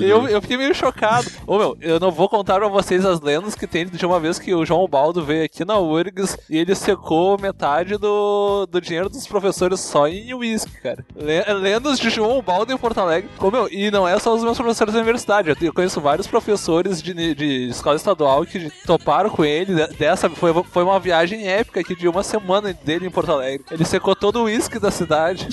eu, 0.02 0.28
eu 0.28 0.42
fiquei 0.42 0.56
meio 0.56 0.74
chocado. 0.74 1.26
Ô 1.46 1.56
meu, 1.58 1.76
eu 1.80 1.98
não 1.98 2.10
vou 2.10 2.28
contar 2.28 2.56
pra 2.56 2.68
vocês 2.68 3.04
as 3.04 3.20
lendas 3.20 3.54
que 3.54 3.66
tem 3.66 3.86
de 3.86 4.04
uma 4.06 4.20
vez 4.20 4.38
que 4.38 4.54
o 4.54 4.64
João 4.64 4.86
Baldo 4.86 5.24
veio 5.24 5.44
aqui 5.44 5.64
na 5.64 5.78
URGS 5.78 6.36
e 6.50 6.58
ele 6.58 6.74
secou 6.74 7.38
metade 7.40 7.96
do, 7.96 8.66
do 8.66 8.80
dinheiro 8.80 9.08
dos 9.08 9.26
professores 9.26 9.80
só 9.80 10.06
em 10.08 10.34
uísque, 10.34 10.72
cara. 10.82 11.04
Le- 11.14 11.44
Lendas 11.54 11.98
de 11.98 12.10
João 12.10 12.42
Baldo 12.42 12.72
em 12.72 12.76
Porto 12.76 12.98
Alegre. 12.98 13.30
Ô 13.40 13.50
meu, 13.50 13.68
e 13.70 13.90
não 13.90 14.06
é 14.06 14.18
só 14.18 14.34
os 14.34 14.42
meus 14.42 14.56
professores 14.56 14.92
da 14.94 15.00
universidade, 15.00 15.45
te- 15.54 15.66
eu 15.66 15.72
conheço 15.72 16.00
vários 16.00 16.26
professores 16.26 17.00
de, 17.02 17.34
de 17.34 17.68
escola 17.68 17.96
estadual 17.96 18.44
que 18.44 18.70
toparam 18.86 19.30
com 19.30 19.44
ele. 19.44 19.74
de- 19.74 19.94
Dessa 19.96 20.28
foi, 20.30 20.52
foi 20.64 20.82
uma 20.82 20.98
viagem 20.98 21.46
épica 21.46 21.80
aqui 21.80 21.94
de 21.94 22.08
uma 22.08 22.22
semana 22.22 22.72
dele 22.72 23.06
em 23.06 23.10
Porto 23.10 23.30
Alegre. 23.32 23.64
Ele 23.70 23.84
secou 23.84 24.16
todo 24.16 24.40
o 24.40 24.44
uísque 24.44 24.78
da 24.78 24.90
cidade. 24.90 25.46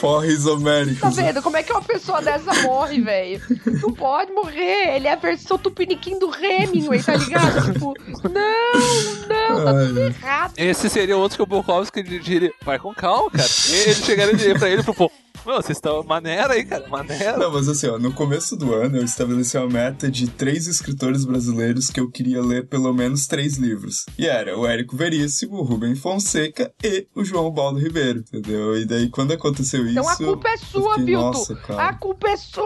Porres 0.00 0.44
Tá 0.44 0.50
homéricos. 0.52 1.16
vendo? 1.16 1.42
Como 1.42 1.56
é 1.56 1.62
que 1.62 1.72
uma 1.72 1.82
pessoa 1.82 2.22
dessa 2.22 2.54
morre, 2.62 3.00
velho? 3.00 3.40
Não 3.82 3.92
pode 3.92 4.32
morrer. 4.32 4.96
Ele 4.96 5.06
é 5.06 5.12
a 5.12 5.16
versão 5.16 5.58
tupiniquim 5.58 6.18
do 6.18 6.34
Hemingway, 6.34 7.02
tá 7.02 7.14
ligado? 7.16 7.66
tipo, 7.72 7.94
não, 8.24 9.28
não, 9.28 9.64
tá 9.64 9.86
tudo 9.86 10.00
errado. 10.00 10.52
Esse 10.56 10.88
seria 10.88 11.16
outro 11.16 11.36
que 11.36 11.42
o 11.42 11.46
Bukowski 11.46 12.02
diria, 12.02 12.50
vai 12.64 12.78
com 12.78 12.94
calma, 12.94 13.30
cara. 13.30 13.48
E 13.68 13.74
ele 13.74 13.94
chegaria 13.94 14.32
e 14.32 14.36
diria 14.36 14.58
pra 14.58 14.68
ele, 14.70 14.82
pro 14.82 14.94
povo, 14.94 15.12
Meu, 15.46 15.56
vocês 15.56 15.78
estão 15.78 16.02
maneira 16.02 16.52
aí, 16.52 16.64
cara, 16.64 16.86
maneira. 16.88 17.36
Não, 17.36 17.50
mas 17.52 17.68
assim, 17.68 17.86
ó, 17.88 17.98
no 17.98 18.12
começo 18.12 18.56
do 18.56 18.74
ano 18.74 18.98
eu 18.98 19.04
estabeleci 19.04 19.56
uma 19.56 19.68
meta 19.68 20.10
de 20.10 20.28
três 20.28 20.66
escritores 20.66 21.24
brasileiros 21.24 21.88
que 21.88 21.98
eu 22.00 22.10
queria 22.10 22.42
ler 22.42 22.66
pelo 22.66 22.92
menos 22.92 23.26
três 23.26 23.56
livros. 23.56 24.04
E 24.18 24.26
era 24.26 24.58
o 24.58 24.66
Érico 24.66 24.96
Veríssimo, 24.96 25.56
o 25.56 25.62
Rubem 25.62 25.94
Fonseca 25.94 26.70
e 26.84 27.06
o 27.14 27.24
João 27.24 27.50
Baldo 27.50 27.78
Ribeiro, 27.78 28.20
entendeu? 28.20 28.76
E 28.76 28.84
daí 28.84 29.08
quando 29.08 29.32
aconteceu 29.32 29.86
Então 29.90 30.08
a 30.08 30.16
culpa 30.16 30.48
é 30.48 30.56
sua, 30.56 30.90
fiquei, 30.90 31.04
Vilto. 31.06 31.24
Nossa, 31.38 31.54
cara. 31.56 31.82
A 31.84 31.94
culpa 31.94 32.28
é 32.28 32.36
sua! 32.36 32.64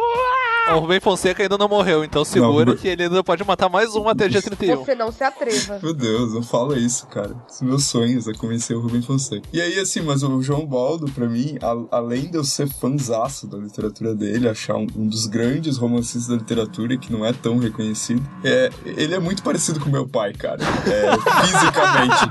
O 0.75 0.79
Rubem 0.81 1.01
Fonseca 1.01 1.43
ainda 1.43 1.59
não 1.59 1.69
morreu, 1.69 2.03
então 2.05 2.25
segura 2.25 2.65
Não, 2.73 2.77
que 2.77 2.89
ele 2.89 3.03
ainda 3.05 3.23
pode 3.23 3.45
matar 3.45 3.69
mais 3.69 3.95
um 3.95 4.09
até 4.09 4.29
dia 4.29 4.41
31. 4.43 4.85
Você 4.85 4.95
não 4.95 5.13
se 5.13 5.23
atreva. 5.23 5.79
Meu 5.83 5.93
Deus, 5.95 6.33
não 6.35 6.43
fala 6.43 6.79
isso, 6.79 7.07
cara. 7.09 7.35
Os 7.51 7.61
meus 7.61 7.85
sonhos 7.85 8.27
é 8.27 8.33
convencer 8.33 8.77
o 8.77 8.81
Rubem 8.81 9.03
Fonseca. 9.03 9.47
E 9.53 9.61
aí, 9.61 9.79
assim, 9.79 10.01
mas 10.01 10.23
o 10.23 10.41
João 10.43 10.67
Baldo, 10.67 11.11
pra 11.13 11.27
mim, 11.29 11.57
a- 11.63 11.97
além 11.97 12.31
de 12.31 12.37
eu 12.37 12.45
ser 12.45 12.69
fãzaço 12.69 13.47
da 13.47 13.59
literatura 13.59 14.15
dele, 14.15 14.49
achar 14.49 14.77
um, 14.77 14.87
um 14.97 15.07
dos 15.07 15.27
grandes 15.27 15.77
romancistas 15.77 16.29
da 16.29 16.37
literatura 16.37 16.97
que 16.97 17.13
não 17.13 17.25
é 17.25 17.33
tão 17.33 17.59
reconhecido, 17.59 18.23
é, 18.43 18.71
ele 18.85 19.15
é 19.15 19.19
muito 19.21 19.43
parecido 19.43 19.81
com 19.81 19.91
meu 19.91 20.09
pai, 20.09 20.33
cara. 20.33 20.61
É, 20.63 21.15
fisicamente. 21.45 22.25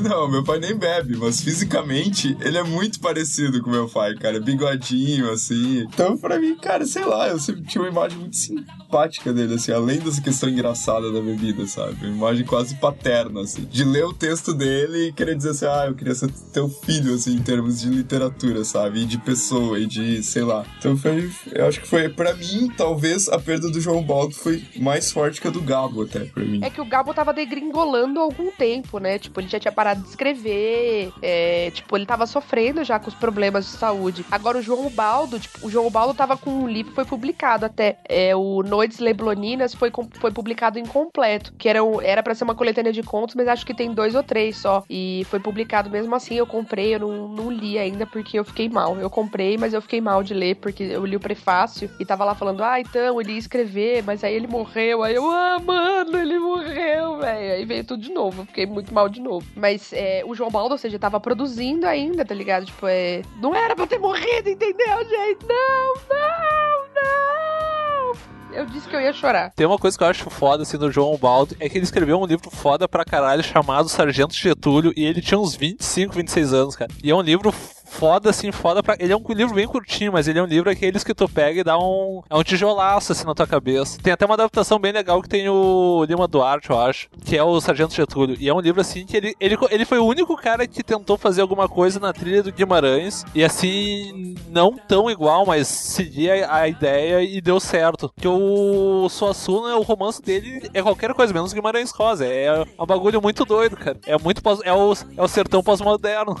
não, 0.02 0.30
meu 0.30 0.42
pai 0.44 0.58
nem 0.58 0.74
bebe, 0.76 1.16
mas 1.16 1.40
fisicamente 1.40 2.33
ele 2.40 2.58
é 2.58 2.62
muito 2.62 3.00
parecido 3.00 3.62
com 3.62 3.70
meu 3.70 3.88
pai, 3.88 4.14
cara. 4.14 4.40
Bigodinho, 4.40 5.30
assim. 5.30 5.80
Então, 5.80 6.16
pra 6.16 6.38
mim, 6.38 6.56
cara, 6.56 6.86
sei 6.86 7.04
lá, 7.04 7.28
eu 7.28 7.38
sempre 7.38 7.62
tinha 7.62 7.82
uma 7.82 7.90
imagem 7.90 8.18
muito 8.18 8.36
simpática 8.36 9.32
dele, 9.32 9.54
assim, 9.54 9.72
além 9.72 9.98
dessa 9.98 10.20
questão 10.20 10.48
engraçada 10.48 11.10
da 11.10 11.20
bebida, 11.20 11.66
sabe? 11.66 12.06
Uma 12.06 12.16
imagem 12.16 12.46
quase 12.46 12.74
paterna, 12.76 13.42
assim. 13.42 13.64
De 13.64 13.84
ler 13.84 14.04
o 14.04 14.12
texto 14.12 14.54
dele 14.54 15.08
e 15.08 15.12
querer 15.12 15.36
dizer 15.36 15.50
assim, 15.50 15.66
ah, 15.66 15.86
eu 15.86 15.94
queria 15.94 16.14
ser 16.14 16.30
teu 16.52 16.68
filho, 16.68 17.14
assim, 17.14 17.34
em 17.34 17.42
termos 17.42 17.80
de 17.80 17.88
literatura, 17.88 18.64
sabe? 18.64 19.02
E 19.02 19.04
de 19.04 19.18
pessoa, 19.18 19.78
e 19.78 19.86
de, 19.86 20.22
sei 20.22 20.42
lá. 20.42 20.64
Então 20.78 20.96
foi, 20.96 21.30
eu 21.52 21.66
acho 21.66 21.80
que 21.80 21.88
foi, 21.88 22.08
pra 22.08 22.34
mim, 22.34 22.70
talvez 22.76 23.28
a 23.28 23.38
perda 23.38 23.70
do 23.70 23.80
João 23.80 24.02
Baldo 24.02 24.34
foi 24.34 24.64
mais 24.76 25.10
forte 25.10 25.40
que 25.40 25.48
a 25.48 25.50
do 25.50 25.60
Gabo, 25.60 26.02
até, 26.02 26.20
pra 26.20 26.44
mim. 26.44 26.60
É 26.62 26.70
que 26.70 26.80
o 26.80 26.84
Gabo 26.84 27.12
tava 27.14 27.32
degringolando 27.32 28.20
há 28.20 28.22
algum 28.22 28.50
tempo, 28.50 28.98
né? 28.98 29.18
Tipo, 29.18 29.40
ele 29.40 29.48
já 29.48 29.58
tinha 29.58 29.72
parado 29.72 30.02
de 30.02 30.08
escrever. 30.08 31.12
é, 31.22 31.70
tipo, 31.70 31.96
ele 31.96 32.06
tava 32.24 32.26
sofrendo 32.26 32.82
já 32.82 32.98
com 32.98 33.08
os 33.08 33.14
problemas 33.14 33.66
de 33.66 33.72
saúde. 33.72 34.24
Agora 34.30 34.58
o 34.58 34.62
João 34.62 34.88
Baldo, 34.90 35.38
tipo, 35.38 35.66
o 35.66 35.70
João 35.70 35.90
Baldo 35.90 36.14
tava 36.14 36.36
com 36.36 36.50
um 36.50 36.68
livro 36.68 36.94
foi 36.94 37.04
publicado 37.04 37.66
até. 37.66 37.98
É, 38.08 38.34
o 38.34 38.62
Noites 38.62 38.98
Lebloninas 38.98 39.74
foi, 39.74 39.92
foi 40.14 40.30
publicado 40.30 40.78
incompleto. 40.78 41.52
Que 41.58 41.68
era, 41.68 41.80
era 42.02 42.22
pra 42.22 42.34
ser 42.34 42.44
uma 42.44 42.54
coletânea 42.54 42.92
de 42.92 43.02
contos, 43.02 43.34
mas 43.34 43.48
acho 43.48 43.66
que 43.66 43.74
tem 43.74 43.92
dois 43.92 44.14
ou 44.14 44.22
três 44.22 44.56
só. 44.56 44.84
E 44.88 45.26
foi 45.28 45.38
publicado 45.38 45.90
mesmo 45.90 46.14
assim. 46.14 46.34
Eu 46.34 46.46
comprei, 46.46 46.94
eu 46.94 47.00
não, 47.00 47.28
não 47.28 47.50
li 47.50 47.78
ainda 47.78 48.06
porque 48.06 48.38
eu 48.38 48.44
fiquei 48.44 48.68
mal. 48.68 48.96
Eu 48.96 49.10
comprei, 49.10 49.56
mas 49.58 49.74
eu 49.74 49.82
fiquei 49.82 50.00
mal 50.00 50.22
de 50.22 50.34
ler 50.34 50.56
porque 50.56 50.82
eu 50.84 51.04
li 51.04 51.16
o 51.16 51.20
prefácio 51.20 51.90
e 51.98 52.04
tava 52.04 52.24
lá 52.24 52.34
falando, 52.34 52.62
ah, 52.62 52.80
então, 52.80 53.20
ele 53.20 53.32
ia 53.32 53.38
escrever, 53.38 54.02
mas 54.02 54.24
aí 54.24 54.34
ele 54.34 54.46
morreu. 54.46 55.02
Aí 55.02 55.14
eu, 55.14 55.30
ah, 55.30 55.58
mano, 55.58 56.18
ele 56.18 56.38
morreu, 56.38 57.18
velho. 57.18 57.54
Aí 57.54 57.64
veio 57.64 57.84
tudo 57.84 58.02
de 58.02 58.12
novo. 58.12 58.42
Eu 58.42 58.46
fiquei 58.46 58.66
muito 58.66 58.92
mal 58.94 59.08
de 59.08 59.20
novo. 59.20 59.46
Mas 59.54 59.92
é, 59.92 60.22
o 60.24 60.34
João 60.34 60.50
Baldo, 60.50 60.72
ou 60.72 60.78
seja, 60.78 60.98
tava 60.98 61.20
produzindo 61.20 61.86
ainda, 61.86 62.13
tá 62.22 62.34
ligado? 62.34 62.66
Tipo, 62.66 62.86
é. 62.86 63.22
Não 63.40 63.54
era 63.54 63.74
pra 63.74 63.84
eu 63.84 63.88
ter 63.88 63.98
morrido, 63.98 64.50
entendeu, 64.50 64.98
gente? 65.08 65.46
Não, 65.46 65.94
não, 66.10 66.84
não! 66.94 68.12
Eu 68.52 68.66
disse 68.66 68.86
que 68.86 68.94
eu 68.94 69.00
ia 69.00 69.12
chorar. 69.12 69.50
Tem 69.56 69.66
uma 69.66 69.78
coisa 69.78 69.96
que 69.96 70.04
eu 70.04 70.08
acho 70.08 70.28
foda 70.28 70.62
assim 70.62 70.76
do 70.76 70.92
João 70.92 71.16
Baldo, 71.16 71.56
é 71.58 71.68
que 71.68 71.78
ele 71.78 71.84
escreveu 71.84 72.20
um 72.20 72.26
livro 72.26 72.50
foda 72.50 72.86
pra 72.86 73.04
caralho 73.04 73.42
chamado 73.42 73.88
Sargento 73.88 74.34
Getúlio 74.34 74.92
e 74.96 75.04
ele 75.04 75.20
tinha 75.20 75.40
uns 75.40 75.56
25, 75.56 76.14
26 76.14 76.52
anos, 76.52 76.76
cara. 76.76 76.90
E 77.02 77.10
é 77.10 77.14
um 77.14 77.20
livro 77.22 77.52
foda, 77.94 78.30
assim, 78.30 78.50
foda 78.50 78.82
pra. 78.82 78.96
Ele 78.98 79.12
é 79.12 79.16
um 79.16 79.22
livro 79.28 79.54
bem 79.54 79.66
curtinho, 79.66 80.12
mas 80.12 80.26
ele 80.26 80.38
é 80.38 80.42
um 80.42 80.46
livro 80.46 80.68
aqueles 80.68 81.04
que 81.04 81.14
tu 81.14 81.28
pega 81.28 81.60
e 81.60 81.64
dá 81.64 81.78
um. 81.78 82.22
É 82.28 82.34
um 82.34 82.42
tijolaço 82.42 83.12
assim 83.12 83.24
na 83.24 83.34
tua 83.34 83.46
cabeça. 83.46 83.98
Tem 84.02 84.12
até 84.12 84.26
uma 84.26 84.34
adaptação 84.34 84.78
bem 84.78 84.92
legal 84.92 85.22
que 85.22 85.28
tem 85.28 85.48
o 85.48 86.04
Lima 86.04 86.26
Duarte, 86.26 86.70
eu 86.70 86.80
acho, 86.80 87.08
que 87.24 87.36
é 87.36 87.42
o 87.42 87.60
Sargento 87.60 87.94
Getúlio. 87.94 88.36
E 88.38 88.48
é 88.48 88.54
um 88.54 88.60
livro 88.60 88.80
assim 88.80 89.06
que 89.06 89.16
ele, 89.16 89.34
ele, 89.40 89.56
ele 89.70 89.84
foi 89.84 89.98
o 89.98 90.06
único 90.06 90.36
cara 90.36 90.66
que 90.66 90.82
tentou 90.82 91.16
fazer 91.16 91.42
alguma 91.42 91.68
coisa 91.68 92.00
na 92.00 92.12
trilha 92.12 92.42
do 92.42 92.52
Guimarães. 92.52 93.24
E 93.34 93.44
assim, 93.44 94.34
não 94.48 94.76
tão 94.76 95.10
igual, 95.10 95.46
mas 95.46 95.68
seguia 95.68 96.52
a 96.52 96.68
ideia 96.68 97.22
e 97.22 97.40
deu 97.40 97.60
certo. 97.60 98.12
Que 98.20 98.28
o 98.28 99.08
Suassuna, 99.08 99.76
o 99.76 99.82
romance 99.82 100.20
dele 100.20 100.68
é 100.74 100.82
qualquer 100.82 101.14
coisa, 101.14 101.32
menos 101.32 101.52
Guimarães 101.52 101.90
Rosa. 101.90 102.26
É 102.26 102.64
um 102.78 102.86
bagulho 102.86 103.22
muito 103.22 103.44
doido, 103.44 103.76
cara. 103.76 103.98
É 104.06 104.18
muito 104.18 104.42
é 104.64 104.72
o, 104.72 104.92
é 105.16 105.22
o 105.22 105.28
sertão 105.28 105.62
pós-moderno. 105.62 106.36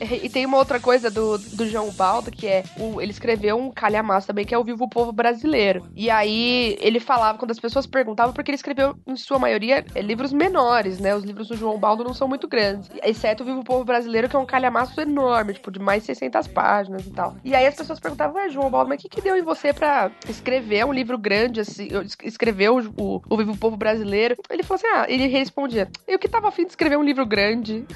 E 0.00 0.28
tem 0.28 0.46
uma 0.46 0.56
outra 0.56 0.80
coisa 0.80 1.10
do, 1.10 1.36
do 1.38 1.68
João 1.68 1.90
Baldo, 1.90 2.30
que 2.30 2.46
é. 2.46 2.64
O, 2.78 3.00
ele 3.00 3.10
escreveu 3.10 3.56
um 3.56 3.70
calhamaço 3.70 4.26
também, 4.26 4.44
que 4.44 4.54
é 4.54 4.58
o 4.58 4.64
Vivo 4.64 4.88
Povo 4.88 5.12
Brasileiro. 5.12 5.86
E 5.94 6.10
aí 6.10 6.76
ele 6.80 6.98
falava, 6.98 7.38
quando 7.38 7.50
as 7.50 7.60
pessoas 7.60 7.86
perguntavam, 7.86 8.32
porque 8.32 8.50
ele 8.50 8.56
escreveu, 8.56 8.96
em 9.06 9.16
sua 9.16 9.38
maioria, 9.38 9.84
é, 9.94 10.00
livros 10.00 10.32
menores, 10.32 10.98
né? 10.98 11.14
Os 11.14 11.24
livros 11.24 11.48
do 11.48 11.56
João 11.56 11.78
Baldo 11.78 12.04
não 12.04 12.14
são 12.14 12.26
muito 12.26 12.48
grandes. 12.48 12.90
Exceto 13.02 13.42
o 13.42 13.46
Vivo 13.46 13.62
Povo 13.62 13.84
Brasileiro, 13.84 14.28
que 14.28 14.36
é 14.36 14.38
um 14.38 14.46
calhamaço 14.46 15.00
enorme, 15.00 15.54
tipo, 15.54 15.70
de 15.70 15.78
mais 15.78 16.02
600 16.04 16.46
páginas 16.48 17.06
e 17.06 17.10
tal. 17.10 17.36
E 17.44 17.54
aí 17.54 17.66
as 17.66 17.74
pessoas 17.74 18.00
perguntavam, 18.00 18.36
ué, 18.36 18.48
João 18.48 18.70
Baldo, 18.70 18.88
mas 18.88 19.00
o 19.00 19.02
que, 19.02 19.08
que 19.08 19.20
deu 19.20 19.36
em 19.36 19.42
você 19.42 19.72
pra 19.72 20.10
escrever 20.28 20.84
um 20.86 20.92
livro 20.92 21.18
grande, 21.18 21.60
assim, 21.60 21.88
escrever 22.24 22.70
o, 22.70 22.92
o, 22.96 23.22
o 23.28 23.36
Vivo 23.36 23.56
Povo 23.56 23.76
Brasileiro? 23.76 24.36
Ele 24.48 24.62
falou 24.62 24.76
assim, 24.76 24.86
ah, 24.94 25.06
ele 25.08 25.26
respondia, 25.26 25.88
eu 26.06 26.18
que 26.18 26.28
tava 26.28 26.48
afim 26.48 26.64
de 26.64 26.70
escrever 26.70 26.96
um 26.96 27.02
livro 27.02 27.26
grande. 27.26 27.84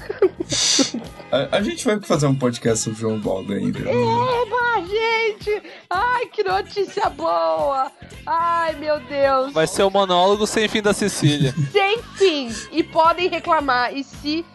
A, 1.31 1.57
a 1.57 1.61
gente 1.61 1.83
vai 1.83 1.94
fazer 2.01 2.27
um 2.27 2.35
podcast 2.35 2.83
sobre 2.83 2.97
o 2.97 3.01
João 3.01 3.19
Baldo 3.19 3.53
ainda. 3.53 3.79
Eba, 3.79 4.87
gente! 4.87 5.61
Ai, 5.89 6.25
que 6.27 6.43
notícia 6.43 7.09
boa! 7.09 7.91
Ai, 8.25 8.75
meu 8.75 8.99
Deus! 9.01 9.53
Vai 9.53 9.67
ser 9.67 9.83
o 9.83 9.89
monólogo 9.89 10.45
sem 10.47 10.67
fim 10.67 10.81
da 10.81 10.93
Cecília. 10.93 11.53
Sem 11.71 12.01
fim! 12.15 12.49
E 12.71 12.83
podem 12.83 13.29
reclamar. 13.29 13.95
E 13.95 14.03
se 14.03 14.45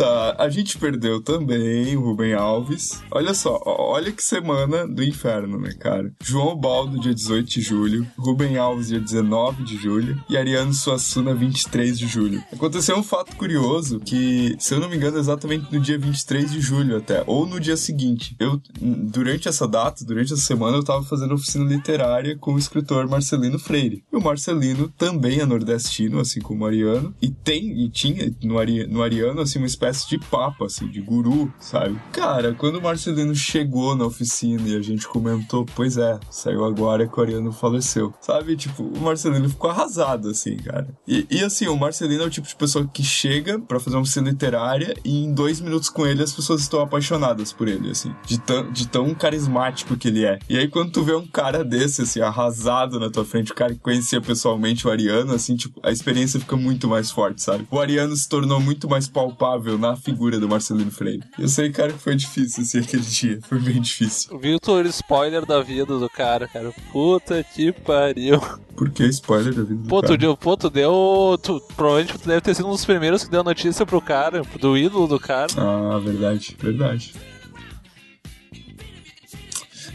Tá, 0.00 0.34
a 0.38 0.48
gente 0.48 0.78
perdeu 0.78 1.20
também 1.20 1.94
o 1.94 2.00
Rubem 2.00 2.32
Alves. 2.32 3.02
Olha 3.10 3.34
só, 3.34 3.60
olha 3.66 4.10
que 4.10 4.24
semana 4.24 4.88
do 4.88 5.04
inferno, 5.04 5.60
né, 5.60 5.74
cara? 5.78 6.10
João 6.24 6.56
Baldo, 6.56 6.98
dia 6.98 7.14
18 7.14 7.46
de 7.46 7.60
julho. 7.60 8.06
Rubem 8.16 8.56
Alves, 8.56 8.88
dia 8.88 8.98
19 8.98 9.62
de 9.62 9.76
julho. 9.76 10.18
E 10.26 10.38
Ariano 10.38 10.72
Suassuna, 10.72 11.34
23 11.34 11.98
de 11.98 12.06
julho. 12.06 12.42
Aconteceu 12.50 12.96
um 12.96 13.02
fato 13.02 13.36
curioso 13.36 14.00
que, 14.00 14.56
se 14.58 14.72
eu 14.72 14.80
não 14.80 14.88
me 14.88 14.96
engano, 14.96 15.18
é 15.18 15.20
exatamente 15.20 15.70
no 15.70 15.78
dia 15.78 15.98
23 15.98 16.50
de 16.50 16.62
julho 16.62 16.96
até, 16.96 17.22
ou 17.26 17.44
no 17.44 17.60
dia 17.60 17.76
seguinte. 17.76 18.34
Eu, 18.40 18.58
durante 18.80 19.48
essa 19.48 19.68
data, 19.68 20.02
durante 20.02 20.32
essa 20.32 20.40
semana, 20.40 20.78
eu 20.78 20.82
tava 20.82 21.04
fazendo 21.04 21.34
oficina 21.34 21.66
literária 21.66 22.38
com 22.38 22.54
o 22.54 22.58
escritor 22.58 23.06
Marcelino 23.06 23.58
Freire. 23.58 24.02
E 24.10 24.16
o 24.16 24.22
Marcelino 24.22 24.88
também 24.96 25.40
é 25.40 25.44
nordestino, 25.44 26.20
assim 26.20 26.40
como 26.40 26.64
o 26.64 26.66
Ariano, 26.66 27.14
e 27.20 27.28
tem, 27.28 27.84
e 27.84 27.90
tinha 27.90 28.34
no, 28.42 28.58
Ari, 28.58 28.86
no 28.86 29.02
Ariano, 29.02 29.42
assim, 29.42 29.58
uma 29.58 29.66
espécie 29.66 29.89
de 30.08 30.18
papa, 30.18 30.66
assim, 30.66 30.88
de 30.88 31.00
guru, 31.00 31.52
sabe? 31.58 31.98
Cara, 32.12 32.54
quando 32.54 32.76
o 32.76 32.82
Marcelino 32.82 33.34
chegou 33.34 33.96
na 33.96 34.06
oficina 34.06 34.68
e 34.68 34.76
a 34.76 34.80
gente 34.80 35.06
comentou, 35.06 35.66
pois 35.74 35.96
é, 35.96 36.18
saiu 36.30 36.64
agora 36.64 37.06
que 37.06 37.18
o 37.18 37.22
Ariano 37.22 37.52
faleceu, 37.52 38.12
sabe? 38.20 38.56
Tipo, 38.56 38.82
o 38.82 39.00
Marcelino 39.00 39.48
ficou 39.48 39.70
arrasado, 39.70 40.28
assim, 40.28 40.56
cara. 40.56 40.88
E, 41.06 41.26
e 41.30 41.42
assim, 41.42 41.66
o 41.68 41.76
Marcelino 41.76 42.22
é 42.22 42.26
o 42.26 42.30
tipo 42.30 42.46
de 42.46 42.56
pessoa 42.56 42.86
que 42.86 43.02
chega 43.02 43.58
pra 43.58 43.80
fazer 43.80 43.96
uma 43.96 44.02
oficina 44.02 44.30
literária 44.30 44.94
e 45.04 45.24
em 45.24 45.32
dois 45.32 45.60
minutos 45.60 45.88
com 45.88 46.06
ele 46.06 46.22
as 46.22 46.32
pessoas 46.32 46.60
estão 46.60 46.80
apaixonadas 46.80 47.52
por 47.52 47.68
ele, 47.68 47.90
assim, 47.90 48.14
de 48.26 48.38
tão, 48.38 48.70
de 48.70 48.88
tão 48.88 49.14
carismático 49.14 49.96
que 49.96 50.08
ele 50.08 50.24
é. 50.24 50.38
E 50.48 50.56
aí 50.56 50.68
quando 50.68 50.92
tu 50.92 51.02
vê 51.02 51.14
um 51.14 51.26
cara 51.26 51.64
desse, 51.64 52.02
assim, 52.02 52.20
arrasado 52.20 52.98
na 52.98 53.10
tua 53.10 53.24
frente, 53.24 53.52
o 53.52 53.54
cara 53.54 53.72
que 53.72 53.80
conhecia 53.80 54.20
pessoalmente 54.20 54.86
o 54.86 54.90
Ariano, 54.90 55.32
assim, 55.34 55.56
tipo, 55.56 55.80
a 55.82 55.90
experiência 55.90 56.40
fica 56.40 56.56
muito 56.56 56.88
mais 56.88 57.10
forte, 57.10 57.42
sabe? 57.42 57.66
O 57.70 57.78
Ariano 57.78 58.16
se 58.16 58.28
tornou 58.28 58.60
muito 58.60 58.88
mais 58.88 59.08
palpável 59.08 59.78
na 59.80 59.96
figura 59.96 60.38
do 60.38 60.48
Marcelino 60.48 60.90
Freire. 60.90 61.22
Eu 61.38 61.48
sei, 61.48 61.70
cara, 61.70 61.92
que 61.92 61.98
foi 61.98 62.14
difícil, 62.14 62.62
assim, 62.62 62.78
aquele 62.80 63.02
dia. 63.02 63.38
Foi 63.48 63.58
bem 63.58 63.80
difícil. 63.80 64.38
Victor, 64.38 64.86
spoiler 64.86 65.44
da 65.44 65.60
vida 65.62 65.98
do 65.98 66.08
cara, 66.08 66.46
cara. 66.46 66.72
Puta 66.92 67.42
que 67.42 67.72
pariu. 67.72 68.40
Por 68.76 68.90
que 68.90 69.04
spoiler 69.06 69.54
da 69.54 69.62
vida 69.62 69.82
do 69.82 69.88
Pô, 69.88 70.00
tu 70.00 70.08
cara? 70.08 70.18
deu, 70.18 70.36
pô, 70.36 70.56
tu 70.56 70.70
deu. 70.70 71.38
Tu, 71.42 71.60
provavelmente 71.76 72.18
tu 72.18 72.28
deve 72.28 72.40
ter 72.40 72.54
sido 72.54 72.68
um 72.68 72.72
dos 72.72 72.84
primeiros 72.84 73.24
que 73.24 73.30
deu 73.30 73.42
notícia 73.42 73.84
pro 73.84 74.00
cara, 74.00 74.42
do 74.60 74.76
ídolo 74.76 75.06
do 75.06 75.18
cara. 75.18 75.50
Ah, 75.56 75.98
verdade, 75.98 76.56
verdade. 76.60 77.12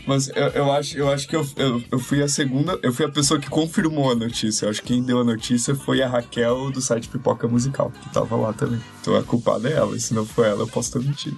Mas 0.07 0.27
eu, 0.29 0.47
eu 0.49 0.71
acho, 0.71 0.97
eu 0.97 1.09
acho 1.11 1.27
que 1.27 1.35
eu, 1.35 1.47
eu, 1.55 1.83
eu 1.91 1.99
fui 1.99 2.21
a 2.21 2.27
segunda, 2.27 2.77
eu 2.83 2.93
fui 2.93 3.05
a 3.05 3.09
pessoa 3.09 3.39
que 3.39 3.49
confirmou 3.49 4.11
a 4.11 4.15
notícia. 4.15 4.65
Eu 4.65 4.69
acho 4.69 4.81
que 4.81 4.89
quem 4.89 5.01
deu 5.01 5.19
a 5.19 5.23
notícia 5.23 5.73
foi 5.73 6.01
a 6.01 6.07
Raquel 6.07 6.69
do 6.71 6.79
site 6.79 7.07
Pipoca 7.07 7.47
Musical, 7.47 7.91
que 7.91 8.13
tava 8.13 8.35
lá 8.35 8.53
também. 8.53 8.79
Então 9.05 9.15
a 9.15 9.23
culpada 9.23 9.69
é 9.69 9.73
ela, 9.73 9.95
e 9.95 9.99
se 9.99 10.15
não 10.15 10.25
for 10.25 10.47
ela, 10.47 10.61
eu 10.63 10.67
posso 10.67 10.91
ter 10.91 10.99
mentido. 10.99 11.37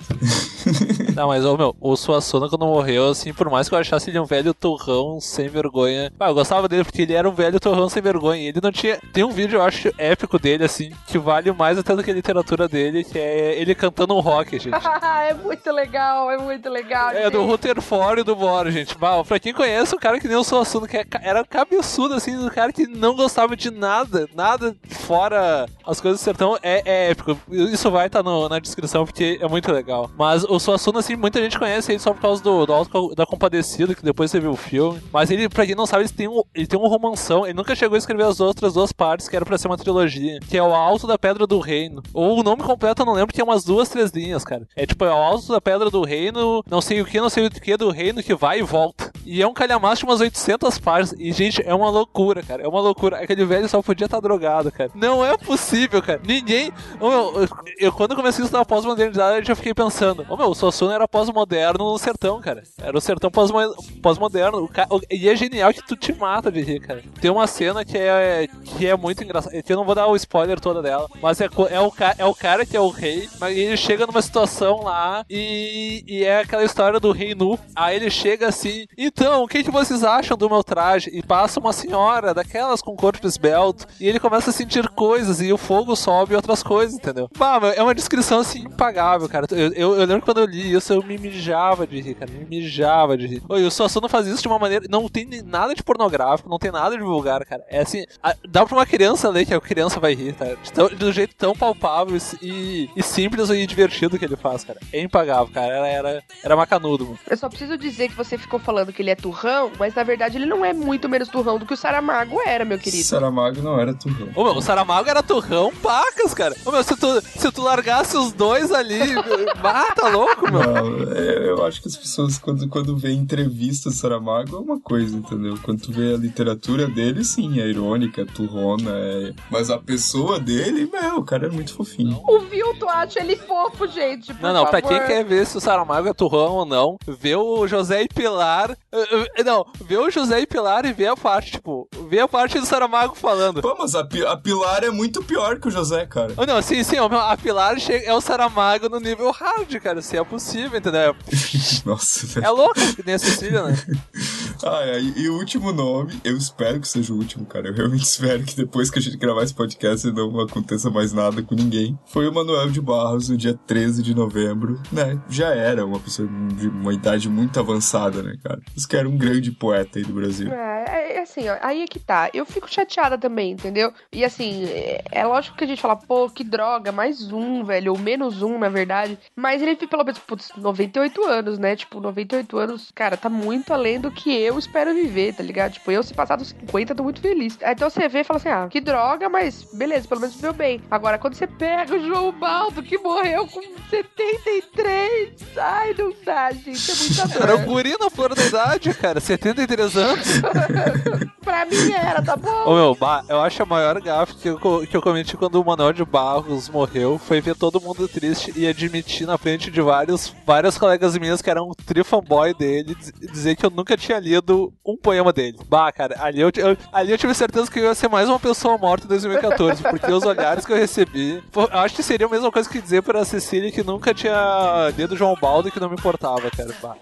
Não, 1.14 1.28
mas, 1.28 1.44
ô 1.44 1.58
meu, 1.58 1.76
o 1.82 1.98
Suassuna 1.98 2.48
quando 2.48 2.66
morreu, 2.66 3.10
assim, 3.10 3.34
por 3.34 3.50
mais 3.50 3.68
que 3.68 3.74
eu 3.74 3.80
achasse 3.80 4.10
ele 4.10 4.20
um 4.20 4.26
velho 4.26 4.54
torrão 4.54 5.20
sem 5.20 5.50
vergonha. 5.50 6.14
Ah, 6.20 6.30
eu 6.30 6.34
gostava 6.34 6.68
dele 6.68 6.84
porque 6.84 7.02
ele 7.02 7.14
era 7.14 7.28
um 7.28 7.34
velho 7.34 7.60
torrão 7.60 7.90
sem 7.90 8.04
vergonha. 8.04 8.48
Ele 8.48 8.60
não 8.62 8.72
tinha. 8.72 9.00
Tem 9.12 9.24
um 9.24 9.32
vídeo, 9.32 9.58
eu 9.58 9.64
acho, 9.64 9.92
épico 9.98 10.38
dele, 10.38 10.64
assim, 10.64 10.92
que 11.08 11.18
vale 11.18 11.52
mais 11.52 11.78
até 11.78 11.96
do 11.96 12.04
que 12.04 12.12
a 12.12 12.14
literatura 12.14 12.68
dele, 12.68 13.04
que 13.04 13.18
é 13.18 13.60
ele 13.60 13.74
cantando 13.74 14.16
um 14.16 14.20
rock, 14.20 14.60
gente. 14.60 14.78
é 15.28 15.34
muito 15.34 15.72
legal, 15.72 16.30
é 16.30 16.38
muito 16.38 16.70
legal. 16.70 17.10
É, 17.10 17.30
do 17.30 17.40
gente. 17.40 17.50
Rutherford 17.50 18.22
e 18.22 18.24
do 18.24 18.36
Moro, 18.36 18.72
gente. 18.72 18.96
Bah, 18.98 19.24
pra 19.24 19.40
quem 19.40 19.54
conhece, 19.54 19.96
o 19.96 20.00
cara 20.00 20.20
que 20.20 20.28
nem 20.28 20.38
o 20.38 20.44
Suassuna, 20.44 20.88
que 20.88 20.98
é 20.98 21.06
era 21.22 21.44
cabeçudo, 21.44 22.14
assim, 22.14 22.38
do 22.38 22.52
cara 22.52 22.72
que 22.72 22.86
não 22.86 23.16
gostava 23.16 23.58
de 23.58 23.72
nada, 23.72 24.30
nada 24.36 24.76
fora 24.88 25.66
as 25.84 26.00
coisas 26.00 26.20
do 26.20 26.24
sertão, 26.24 26.58
é, 26.62 26.84
é 26.86 27.12
épico. 27.12 27.36
Isso 27.72 27.90
vai 27.92 28.08
estar 28.08 28.24
na 28.24 28.60
descrição, 28.60 29.06
porque 29.06 29.38
é 29.42 29.48
muito 29.48 29.72
legal. 29.72 30.10
Mas 30.18 30.44
o 30.44 30.60
Suassuna, 30.60 31.00
assim, 31.00 31.16
muita 31.16 31.42
gente 31.42 31.58
conhece 31.58 31.92
ele 31.92 32.00
só 32.00 32.14
por 32.14 32.22
causa 32.22 32.44
do, 32.44 32.66
do 32.66 32.74
Alto 32.74 33.16
da 33.16 33.26
Compadecida, 33.26 33.96
que 33.96 34.04
depois 34.04 34.32
você 34.32 34.40
viu 34.40 34.52
o 34.52 34.56
filme. 34.56 35.02
Mas 35.12 35.32
ele, 35.32 35.50
pra 35.50 35.66
quem 35.66 35.76
não 35.76 35.86
sabe, 35.86 36.04
ele 36.04 36.10
tem, 36.10 36.28
um, 36.28 36.42
ele 36.54 36.68
tem 36.68 36.80
um 36.80 36.88
romanção. 36.88 37.46
Ele 37.46 37.54
nunca 37.54 37.76
chegou 37.76 37.96
a 37.96 37.98
escrever 37.98 38.24
as 38.24 38.40
outras 38.40 38.74
duas 38.74 38.92
partes, 38.92 39.28
que 39.28 39.36
era 39.36 39.46
pra 39.46 39.58
ser 39.58 39.68
uma 39.68 39.78
trilogia, 39.78 40.40
que 40.40 40.58
é 40.58 40.64
o 40.64 40.74
Alto 40.74 41.08
da 41.08 41.18
Pedra 41.18 41.48
do 41.48 41.60
Reino. 41.60 42.02
Ou 42.14 42.40
o 42.40 42.44
nome 42.44 42.64
completo 42.64 43.02
eu 43.02 43.06
não 43.06 43.14
lembro, 43.14 43.34
que 43.34 43.42
é 43.42 43.44
umas 43.44 43.64
duas, 43.64 43.90
três 43.90 44.12
linhas, 44.12 44.44
cara. 44.44 44.68
É 44.76 44.86
tipo, 44.86 45.04
é 45.06 45.10
o 45.10 45.18
Alto 45.18 45.52
da 45.52 45.62
Pedra 45.62 45.90
do 45.90 46.04
Reino, 46.04 46.64
não 46.70 46.82
sei 46.82 47.02
o 47.02 47.06
que, 47.06 47.20
não 47.20 47.30
sei 47.30 47.48
o 47.48 47.52
que 47.52 47.78
do 47.78 47.90
reino 47.90 48.24
que 48.24 48.36
vai 48.36 48.60
e 48.60 48.64
volta. 48.64 49.07
E 49.28 49.42
é 49.42 49.48
um 49.48 49.54
calhamaço 49.54 50.00
de 50.00 50.06
umas 50.06 50.22
800 50.22 50.78
páginas. 50.80 51.20
E, 51.20 51.32
gente, 51.34 51.62
é 51.66 51.74
uma 51.74 51.90
loucura, 51.90 52.42
cara. 52.42 52.64
É 52.64 52.68
uma 52.68 52.80
loucura. 52.80 53.18
Aquele 53.18 53.44
velho 53.46 53.68
só 53.68 53.82
podia 53.82 54.06
estar 54.06 54.20
drogado, 54.20 54.72
cara. 54.72 54.90
Não 54.96 55.24
é 55.26 55.38
possível, 55.38 56.02
cara. 56.02 56.22
Ninguém. 56.26 56.72
Ô, 57.00 57.10
meu, 57.10 57.42
eu, 57.42 57.48
eu- 57.80 57.92
quando 57.92 58.16
comecei 58.16 58.44
a 58.44 58.46
estudar 58.46 58.66
pós-modernidade, 58.66 59.40
eu 59.40 59.46
já 59.46 59.56
fiquei 59.56 59.74
pensando: 59.74 60.26
Ô 60.30 60.38
meu, 60.38 60.48
o 60.48 60.56
Suassuna 60.56 60.94
era 60.96 61.08
pós-moderno 61.08 61.92
no 61.92 61.98
sertão, 61.98 62.40
cara. 62.40 62.64
Era 62.82 62.98
o 62.98 63.02
sertão 63.02 63.30
pós-mo- 63.30 63.76
pós-moderno. 64.02 64.68
Ca- 64.70 64.88
e 65.12 65.28
é 65.28 65.36
genial 65.36 65.74
que 65.74 65.86
tu 65.86 65.96
te 65.96 66.14
mata 66.14 66.52
de 66.52 66.62
rir, 66.62 66.80
cara. 66.80 67.04
Tem 67.20 67.30
uma 67.30 67.48
cena 67.48 67.84
que 67.84 67.98
é, 67.98 68.48
que 68.78 68.88
é 68.88 68.96
muito 68.96 69.24
engraçada. 69.24 69.56
Eu 69.68 69.76
não 69.76 69.84
vou 69.86 69.94
dar 69.96 70.08
o 70.08 70.16
spoiler 70.16 70.60
toda 70.60 70.82
dela. 70.82 71.08
Mas 71.22 71.42
é, 71.42 71.46
é, 71.70 71.82
o, 71.82 71.92
é 72.18 72.26
o 72.26 72.34
cara 72.34 72.66
que 72.66 72.78
é 72.78 72.80
o 72.82 72.90
rei. 72.90 73.28
Mas 73.40 73.58
ele 73.58 73.76
chega 73.76 74.08
numa 74.08 74.22
situação 74.22 74.82
lá 74.84 75.26
e, 75.30 76.04
e 76.08 76.24
é 76.24 76.40
aquela 76.40 76.64
história 76.64 77.00
do 77.00 77.12
rei 77.12 77.36
nu. 77.36 77.60
Aí 77.76 77.96
ele 77.98 78.10
chega 78.10 78.48
assim: 78.48 78.86
E 78.98 79.12
então, 79.20 79.44
o 79.44 79.48
que, 79.48 79.64
que 79.64 79.72
vocês 79.72 80.04
acham 80.04 80.38
do 80.38 80.48
meu 80.50 80.64
traje? 80.64 81.10
E 81.12 81.24
passa 81.24 81.60
uma 81.60 81.74
senhora 81.74 82.34
daquelas 82.34 82.82
com 82.82 82.96
corpo 82.96 83.26
esbelto 83.26 83.86
e 84.00 84.08
ele 84.08 84.20
começa 84.20 84.52
a 84.52 84.54
sentir 84.54 84.88
coisas 84.90 85.42
e 85.42 85.52
o 85.52 85.58
fogo 85.58 85.96
sobe 85.96 86.34
e 86.34 86.36
outras 86.36 86.62
coisas, 86.62 86.96
entendeu? 86.96 87.28
Bah, 87.36 87.60
é 87.76 87.82
uma 87.82 87.96
descrição 87.96 88.40
assim 88.40 88.60
impagável, 88.60 89.28
cara. 89.28 89.48
Eu, 89.50 89.74
eu, 89.74 89.96
eu 90.00 90.06
lembro 90.06 90.22
quando 90.22 90.40
eu 90.42 90.46
li 90.46 90.72
isso, 90.74 90.94
eu 90.94 91.02
me 91.04 91.18
mijava 91.18 91.88
de 91.88 92.00
rir, 92.00 92.14
cara. 92.14 92.32
Me 92.32 92.46
mijava 92.46 93.18
de 93.18 93.26
rir. 93.26 93.42
Oi, 93.50 93.64
o 93.66 93.72
Suassuna 93.72 94.08
faz 94.08 94.28
isso 94.28 94.42
de 94.44 94.48
uma 94.48 94.60
maneira. 94.60 94.86
Não 94.90 95.10
tem 95.10 95.28
nada 95.44 95.74
de 95.74 95.82
pornográfico, 95.84 96.48
não 96.50 96.60
tem 96.60 96.72
nada 96.72 96.96
de 96.96 97.02
vulgar, 97.04 97.44
cara. 97.46 97.64
É 97.70 97.80
assim, 97.80 98.06
a- 98.22 98.36
dá 98.48 98.66
pra 98.66 98.76
uma 98.78 98.86
criança 98.86 99.30
ler 99.30 99.46
que 99.46 99.54
a 99.54 99.60
criança 99.60 100.00
vai 100.00 100.14
rir, 100.14 100.34
tá? 100.34 100.46
Tão- 100.74 100.90
um 101.08 101.12
jeito 101.12 101.36
tão 101.36 101.56
palpável 101.56 102.16
e, 102.42 102.90
e 102.96 103.02
simples 103.02 103.50
e 103.50 103.66
divertido 103.66 104.20
que 104.20 104.26
ele 104.26 104.36
faz, 104.36 104.64
cara. 104.64 104.80
É 104.94 105.02
impagável, 105.02 105.50
cara. 105.52 105.68
Era, 105.74 105.88
era, 105.88 106.24
era 106.44 106.56
macanudo, 106.56 107.06
mano. 107.06 107.20
Eu 107.30 107.36
só 107.38 107.50
preciso 107.50 107.78
dizer 107.78 108.10
que 108.10 108.16
você 108.16 108.38
ficou 108.38 108.60
falando 108.60 108.94
que 108.94 109.02
ele 109.02 109.07
é 109.10 109.16
turrão, 109.16 109.72
mas 109.78 109.94
na 109.94 110.04
verdade 110.04 110.38
ele 110.38 110.46
não 110.46 110.64
é 110.64 110.74
muito 110.74 111.08
menos 111.10 111.28
turrão 111.28 111.58
do 111.58 111.66
que 111.66 111.74
o 111.74 111.78
Saramago 111.78 112.40
era, 112.46 112.66
meu 112.66 112.78
querido. 112.78 113.04
Saramago 113.04 113.62
não 113.62 113.80
era 113.80 113.94
turrão. 113.94 114.30
Ô, 114.36 114.44
meu, 114.44 114.54
o 114.54 114.62
Saramago 114.62 115.10
era 115.10 115.24
turrão 115.24 115.72
pacas, 115.82 116.34
cara. 116.34 116.56
Ô, 116.66 116.72
meu, 116.72 116.84
se 116.84 116.96
tu, 116.96 117.22
se 117.22 117.52
tu 117.52 117.62
largasse 117.62 118.18
os 118.18 118.32
dois 118.32 118.72
ali, 118.72 119.00
ah, 119.64 119.94
tá 119.96 120.10
louco, 120.10 120.52
meu. 120.52 120.62
Não, 120.62 121.14
é, 121.14 121.50
eu 121.50 121.66
acho 121.66 121.82
que 121.82 121.88
as 121.88 121.96
pessoas, 121.96 122.38
quando, 122.38 122.68
quando 122.68 122.98
vê 122.98 123.12
entrevistas 123.12 123.94
do 123.94 124.00
Saramago, 124.00 124.56
é 124.56 124.60
uma 124.60 124.80
coisa, 124.80 125.16
entendeu? 125.16 125.58
Quando 125.64 125.82
tu 125.82 125.92
vê 125.92 126.14
a 126.14 126.18
literatura 126.18 126.88
dele, 126.88 127.24
sim, 127.24 127.60
é 127.60 127.68
irônica, 127.68 128.22
é 128.22 128.26
turrona, 128.26 128.92
é... 128.92 129.34
Mas 129.50 129.70
a 129.70 129.78
pessoa 129.78 130.40
dele, 130.40 130.90
meu, 130.92 131.18
o 131.18 131.24
cara 131.24 131.48
é 131.48 131.50
muito 131.50 131.74
fofinho. 131.74 132.22
O 132.28 132.40
Vilto 132.40 132.88
acha 132.88 133.20
ele 133.20 133.36
fofo, 133.36 133.88
gente. 133.88 134.34
Por 134.34 134.42
Não, 134.42 134.54
não, 134.54 134.66
pra 134.66 134.82
favor. 134.82 134.98
quem 134.98 135.08
quer 135.08 135.24
ver 135.24 135.46
se 135.46 135.58
o 135.58 135.62
Saramago 135.62 136.08
é 136.08 136.14
turrão 136.14 136.54
ou 136.54 136.66
não, 136.66 136.98
vê 137.08 137.36
o 137.36 137.68
José 137.68 138.04
e 138.04 138.08
Pilar. 138.08 138.78
Não, 139.46 139.66
vê 139.86 139.98
o 139.98 140.10
José 140.10 140.40
e 140.42 140.48
Pilar 140.48 140.86
e 140.86 140.94
vê 140.94 141.08
a 141.08 141.16
parte, 141.16 141.52
tipo, 141.52 141.88
vê 142.10 142.20
a 142.20 142.28
parte 142.28 142.60
do 142.60 142.66
Saramago 142.66 143.16
falando. 143.16 143.62
Pô, 143.62 143.76
mas 143.78 143.96
a, 143.96 144.04
Pi- 144.04 144.26
a 144.26 144.36
Pilar 144.38 144.84
é 144.84 144.90
muito 144.90 145.24
pior 145.24 145.60
que 145.60 145.68
o 145.68 145.72
José, 145.72 146.06
cara. 146.06 146.34
Oh, 146.38 146.46
não, 146.46 146.62
sim, 146.62 146.84
sim, 146.84 146.98
a 146.98 147.38
Pilar 147.38 147.76
é 147.90 148.14
o 148.14 148.22
Saramago 148.22 148.90
no 148.90 149.00
nível 149.00 149.32
hard, 149.32 149.74
cara, 149.80 150.02
se 150.02 150.18
é 150.18 150.24
possível, 150.24 150.78
entendeu? 150.80 151.16
Nossa, 151.86 152.26
velho. 152.28 152.46
É 152.46 152.50
louco, 152.50 152.80
nem 153.06 153.16
a 153.16 153.20
Cecília, 153.20 153.64
né? 153.64 153.76
Ah, 154.64 154.82
é, 154.84 155.00
e, 155.00 155.30
o 155.30 155.38
último 155.38 155.72
nome, 155.72 156.20
eu 156.24 156.36
espero 156.38 156.80
que 156.80 156.88
seja 156.88 157.14
o 157.14 157.18
último, 157.18 157.46
cara. 157.46 157.70
Eu 157.70 157.74
realmente 157.74 158.04
espero 158.06 158.44
que 158.44 158.56
depois 158.56 158.90
que 158.90 159.00
a 159.00 159.02
gente 159.02 159.18
gravar 159.18 159.44
esse 159.44 159.54
podcast 159.54 160.10
não 160.12 160.40
aconteça 160.40 160.90
mais 160.90 161.14
nada 161.14 161.42
com 161.42 161.56
ninguém. 161.56 161.98
Foi 162.06 162.28
o 162.28 162.34
Manuel 162.34 162.70
de 162.70 162.82
Barros, 162.82 163.30
no 163.30 163.38
dia 163.38 163.54
13 163.66 164.04
de 164.04 164.14
novembro, 164.14 164.82
né? 164.92 165.20
Já 165.30 165.50
era 165.50 165.86
uma 165.86 166.00
pessoa 166.00 166.28
de 166.28 166.68
uma 166.68 166.94
idade 166.94 167.30
muito 167.30 167.60
avançada, 167.60 168.22
né, 168.22 168.36
cara? 168.44 168.60
Isso 168.76 168.88
que 168.88 168.96
era 168.96 169.08
um 169.08 169.18
grande 169.18 169.52
poeta 169.52 170.00
aí 170.00 170.06
do 170.06 170.14
Brasil. 170.14 170.52
É, 170.52 171.18
é 171.18 171.22
assim, 171.22 171.48
ó, 171.50 171.58
aí 171.62 171.84
é 171.84 171.88
que 171.88 172.00
tá. 172.00 172.30
Eu 172.34 172.46
fico 172.46 172.72
chateada 172.72 173.18
também, 173.18 173.52
entendeu? 173.52 173.94
E 174.12 174.24
assim, 174.24 174.66
é, 174.66 175.04
é 175.12 175.26
lógico 175.26 175.58
que 175.58 175.64
a 175.64 175.68
gente 175.68 175.82
fala, 175.82 175.96
pô, 175.96 176.30
que 176.30 176.44
droga, 176.44 176.92
mais 176.92 177.32
um, 177.32 177.64
velho, 177.64 177.94
ou 177.94 178.00
menos 178.00 178.42
um, 178.42 178.58
na 178.60 178.70
verdade. 178.70 179.18
Mas 179.36 179.62
ele 179.62 179.78
pelo 179.88 180.04
menos, 180.04 180.20
putz, 180.20 180.52
98 180.58 181.24
anos, 181.26 181.60
né? 181.60 181.76
Tipo, 181.76 182.00
98 182.00 182.58
anos, 182.58 182.92
cara, 182.94 183.18
tá 183.18 183.30
muito 183.30 183.72
além 183.74 184.00
do 184.00 184.12
que 184.12 184.32
eu 184.32 184.47
espero 184.60 184.94
viver, 184.94 185.34
tá 185.34 185.42
ligado? 185.42 185.74
Tipo, 185.74 185.92
eu, 185.92 186.04
se 186.04 186.14
passar 186.14 186.36
dos 186.36 186.50
50, 186.50 186.94
tô 186.94 187.04
muito 187.04 187.20
feliz. 187.22 187.58
Aí, 187.64 187.74
Então 187.74 187.90
você 187.90 188.08
vê 188.08 188.20
e 188.20 188.24
fala 188.24 188.38
assim, 188.40 188.50
ah, 188.50 188.68
que 188.70 188.80
droga, 188.80 189.28
mas 189.30 189.64
beleza, 189.74 190.08
pelo 190.08 190.22
menos 190.22 190.36
viveu 190.36 190.54
bem. 190.54 190.82
Agora, 190.92 191.18
quando 191.18 191.34
você 191.34 191.48
pega 191.48 191.96
o 191.96 192.06
João 192.06 192.32
Baldo, 192.32 192.84
que 192.84 192.98
morreu 192.98 193.48
com 193.48 193.62
73, 193.90 195.34
ai, 195.58 195.96
não 195.98 196.14
dá, 196.24 196.52
gente, 196.52 196.92
é 196.92 196.96
muita 196.96 197.38
Era 197.44 197.56
o 197.56 197.58
dor. 197.60 197.66
guri 197.66 197.96
na 198.00 198.10
flor 198.10 198.34
da 198.36 198.44
idade, 198.46 198.94
cara, 198.94 199.20
73 199.20 199.96
anos. 199.98 200.28
pra 201.44 201.66
mim 201.66 201.92
era, 201.94 202.22
tá 202.22 202.36
bom? 202.36 202.66
Ô 202.66 202.76
meu, 202.76 202.98
eu 203.30 203.40
acho 203.42 203.64
a 203.64 203.66
maior 203.66 204.00
gafe 204.02 204.36
que 204.36 204.50
eu, 204.50 204.58
que 204.86 204.96
eu 204.98 205.02
cometi 205.02 205.38
quando 205.38 205.62
o 205.62 205.66
Manuel 205.66 205.94
de 205.94 206.04
Barros 206.04 206.68
morreu 206.70 207.18
foi 207.18 207.40
ver 207.40 207.56
todo 207.56 207.80
mundo 207.80 208.08
triste 208.08 208.52
e 208.56 208.68
admitir 208.68 209.26
na 209.26 209.38
frente 209.38 209.72
de 209.72 209.82
vários, 209.82 210.34
vários 210.46 210.78
colegas 210.78 211.18
minhas 211.18 211.42
que 211.42 211.50
eram 211.50 211.72
trifanboy 211.86 212.54
dele 212.54 212.96
diz- 212.96 213.14
dizer 213.32 213.56
que 213.56 213.66
eu 213.66 213.70
nunca 213.70 213.96
tinha 213.96 214.20
lido 214.20 214.37
um 214.86 214.98
poema 214.98 215.32
dele. 215.34 215.58
Bah, 215.68 215.92
cara, 215.92 216.16
ali 216.20 216.40
eu, 216.42 216.52
eu- 216.56 216.78
ali 216.92 217.12
eu 217.12 217.18
tive 217.18 217.34
certeza 217.34 217.70
que 217.70 217.80
eu 217.80 217.86
ia 217.86 217.96
ser 217.96 218.08
mais 218.08 218.28
uma 218.30 218.40
pessoa 218.40 218.78
morta 218.78 219.06
em 219.06 219.10
2014, 219.10 219.82
porque 219.90 220.12
os 220.12 220.24
olhares 220.24 220.66
que 220.66 220.72
eu 220.74 220.78
recebi. 220.78 221.44
eu 221.56 221.80
acho 221.80 221.96
que 221.96 222.04
seria 222.04 222.28
a 222.28 222.30
mesma 222.30 222.52
coisa 222.52 222.70
que 222.70 222.82
dizer 222.82 223.02
pra 223.04 223.24
Cecília 223.26 223.72
que 223.72 223.84
nunca 223.84 224.14
tinha 224.14 224.92
lido 224.98 225.16
João 225.16 225.36
Baldo 225.40 225.68
e 225.68 225.72
que 225.72 225.80
não 225.80 225.90
me 225.90 225.96
importava, 225.96 226.50
cara. 226.52 226.76
Bah. 226.82 226.96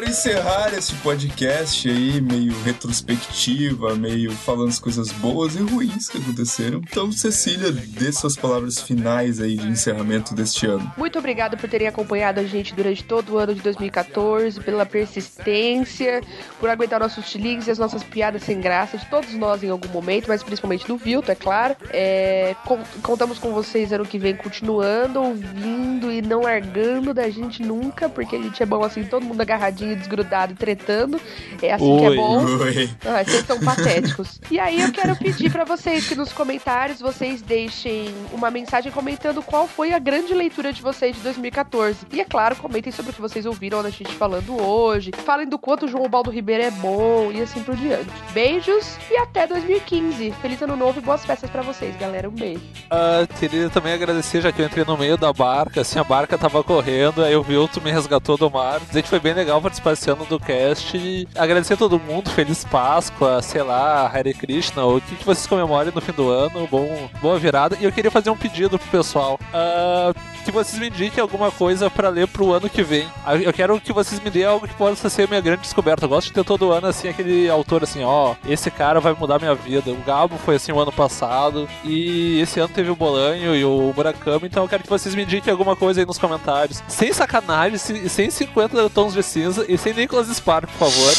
Para 0.00 0.08
encerrar 0.08 0.72
esse 0.72 0.94
podcast 0.94 1.86
aí, 1.86 2.22
meio 2.22 2.54
retrospectiva, 2.62 3.94
meio 3.96 4.32
falando 4.32 4.70
as 4.70 4.78
coisas 4.78 5.12
boas 5.12 5.54
e 5.56 5.58
ruins 5.58 6.08
que 6.08 6.16
aconteceram. 6.16 6.80
Então, 6.90 7.12
Cecília, 7.12 7.70
dê 7.70 8.10
suas 8.10 8.34
palavras 8.34 8.80
finais 8.80 9.42
aí 9.42 9.58
de 9.58 9.66
encerramento 9.68 10.34
deste 10.34 10.64
ano. 10.64 10.90
Muito 10.96 11.18
obrigado 11.18 11.58
por 11.58 11.68
terem 11.68 11.86
acompanhado 11.86 12.40
a 12.40 12.44
gente 12.44 12.74
durante 12.74 13.04
todo 13.04 13.34
o 13.34 13.38
ano 13.38 13.54
de 13.54 13.60
2014, 13.60 14.58
pela 14.60 14.86
persistência, 14.86 16.22
por 16.58 16.70
aguentar 16.70 16.98
nossos 16.98 17.26
chilings 17.26 17.66
e 17.66 17.70
as 17.70 17.78
nossas 17.78 18.02
piadas 18.02 18.42
sem 18.42 18.58
graça, 18.58 18.96
de 18.96 19.04
todos 19.04 19.34
nós 19.34 19.62
em 19.62 19.68
algum 19.68 19.88
momento, 19.88 20.28
mas 20.28 20.42
principalmente 20.42 20.86
do 20.86 20.96
Vilto, 20.96 21.30
é 21.30 21.34
claro. 21.34 21.76
É, 21.90 22.56
con- 22.64 22.82
contamos 23.02 23.38
com 23.38 23.52
vocês 23.52 23.92
ano 23.92 24.06
que 24.06 24.18
vem 24.18 24.34
continuando, 24.34 25.20
ouvindo 25.22 26.10
e 26.10 26.22
não 26.22 26.40
largando 26.40 27.12
da 27.12 27.28
gente 27.28 27.60
nunca, 27.62 28.08
porque 28.08 28.36
a 28.36 28.40
gente 28.42 28.62
é 28.62 28.64
bom 28.66 28.82
assim, 28.82 29.04
todo 29.04 29.26
mundo 29.26 29.42
agarradinho, 29.42 29.89
desgrudado 29.94 30.52
e 30.52 30.56
tretando. 30.56 31.20
É 31.62 31.72
assim 31.72 31.98
que 31.98 32.04
é 32.04 32.08
Oi. 32.08 32.16
bom. 32.16 32.44
Oi. 32.44 32.90
Ah, 33.04 33.24
vocês 33.24 33.46
são 33.46 33.60
patéticos. 33.60 34.40
E 34.50 34.58
aí 34.58 34.80
eu 34.80 34.92
quero 34.92 35.16
pedir 35.16 35.50
pra 35.50 35.64
vocês 35.64 36.08
que 36.08 36.14
nos 36.14 36.32
comentários 36.32 37.00
vocês 37.00 37.42
deixem 37.42 38.14
uma 38.32 38.50
mensagem 38.50 38.90
comentando 38.92 39.42
qual 39.42 39.66
foi 39.66 39.92
a 39.92 39.98
grande 39.98 40.34
leitura 40.34 40.72
de 40.72 40.82
vocês 40.82 41.16
de 41.16 41.22
2014. 41.22 42.06
E 42.12 42.20
é 42.20 42.24
claro, 42.24 42.56
comentem 42.56 42.92
sobre 42.92 43.10
o 43.10 43.14
que 43.14 43.20
vocês 43.20 43.46
ouviram 43.46 43.80
a 43.80 43.90
gente 43.90 44.12
falando 44.14 44.60
hoje. 44.60 45.10
Falem 45.24 45.48
do 45.48 45.58
quanto 45.58 45.86
o 45.86 45.88
João 45.88 46.08
Baldo 46.08 46.30
Ribeiro 46.30 46.62
é 46.62 46.70
bom 46.70 47.30
e 47.32 47.40
assim 47.40 47.62
por 47.62 47.76
diante. 47.76 48.10
Beijos 48.32 48.96
e 49.10 49.16
até 49.16 49.46
2015. 49.46 50.32
Feliz 50.42 50.60
ano 50.62 50.76
novo 50.76 50.98
e 50.98 51.02
boas 51.02 51.24
festas 51.24 51.50
pra 51.50 51.62
vocês, 51.62 51.96
galera. 51.96 52.28
Um 52.28 52.32
beijo. 52.32 52.60
Ah, 52.90 53.26
queria 53.38 53.68
também 53.70 53.92
agradecer, 53.92 54.40
já 54.40 54.52
que 54.52 54.60
eu 54.60 54.66
entrei 54.66 54.84
no 54.84 54.96
meio 54.96 55.16
da 55.16 55.32
barca, 55.32 55.80
assim, 55.80 55.98
a 55.98 56.04
barca 56.04 56.36
tava 56.36 56.62
correndo, 56.62 57.24
aí 57.24 57.34
o 57.34 57.42
Vilto 57.42 57.80
me 57.80 57.90
resgatou 57.90 58.36
do 58.36 58.50
mar. 58.50 58.80
Dizer 58.80 59.02
que 59.02 59.08
foi 59.08 59.20
bem 59.20 59.32
legal 59.32 59.60
participar 59.60 59.79
esse 59.88 60.10
ano 60.10 60.24
do 60.26 60.38
cast 60.38 61.26
agradecer 61.36 61.74
a 61.74 61.76
todo 61.76 61.98
mundo, 61.98 62.30
Feliz 62.30 62.64
Páscoa, 62.64 63.40
sei 63.42 63.62
lá, 63.62 64.06
Hare 64.12 64.34
Krishna, 64.34 64.84
o 64.84 65.00
que, 65.00 65.16
que 65.16 65.24
vocês 65.24 65.46
comemorem 65.46 65.92
no 65.94 66.00
fim 66.00 66.12
do 66.12 66.28
ano, 66.28 66.66
bom, 66.70 67.08
boa 67.22 67.38
virada. 67.38 67.76
E 67.80 67.84
eu 67.84 67.92
queria 67.92 68.10
fazer 68.10 68.30
um 68.30 68.36
pedido 68.36 68.78
pro 68.78 68.88
pessoal, 68.88 69.38
ah, 69.54 70.12
que 70.44 70.50
vocês 70.50 70.78
me 70.80 70.88
indiquem 70.88 71.20
alguma 71.20 71.50
coisa 71.50 71.88
pra 71.90 72.08
ler 72.08 72.26
pro 72.28 72.52
ano 72.52 72.68
que 72.68 72.82
vem. 72.82 73.06
Ah, 73.24 73.36
Eu 73.36 73.52
quero 73.52 73.80
que 73.80 73.92
vocês 73.92 74.20
me 74.20 74.30
deem 74.30 74.44
algo 74.46 74.66
que 74.66 74.74
possa 74.74 75.08
ser 75.08 75.28
minha 75.28 75.40
grande 75.40 75.62
descoberta. 75.62 76.04
Eu 76.04 76.08
gosto 76.08 76.28
de 76.28 76.32
ter 76.34 76.44
todo 76.44 76.72
ano, 76.72 76.86
assim, 76.86 77.08
aquele 77.08 77.48
autor 77.48 77.82
assim, 77.84 78.02
ó, 78.04 78.34
esse 78.48 78.70
cara 78.70 79.00
vai 79.00 79.14
mudar 79.18 79.38
minha 79.38 79.54
vida. 79.54 79.90
O 79.90 79.96
Gabo 80.06 80.36
foi 80.38 80.56
assim 80.56 80.72
o 80.72 80.78
ano 80.80 80.92
passado, 80.92 81.68
e 81.84 82.40
esse 82.40 82.58
ano 82.60 82.70
teve 82.74 82.90
o 82.90 82.96
Bolanho 82.96 83.54
e 83.54 83.64
o 83.64 83.92
Murakami, 83.94 84.46
então 84.46 84.62
eu 84.64 84.68
quero 84.68 84.82
que 84.82 84.88
vocês 84.88 85.14
me 85.14 85.22
indiquem 85.24 85.50
alguma 85.50 85.76
coisa 85.76 86.00
aí 86.00 86.06
nos 86.06 86.18
comentários. 86.18 86.82
Sem 86.88 87.12
sacanagem, 87.12 87.76
se- 87.78 88.08
sem 88.08 88.30
50 88.30 88.88
tons 88.90 89.12
de 89.12 89.22
cinza 89.22 89.64
e 89.74 89.78
sem 89.78 89.94
Nicholas 89.94 90.28
Spark, 90.28 90.68
por 90.70 90.90
favor. 90.90 91.14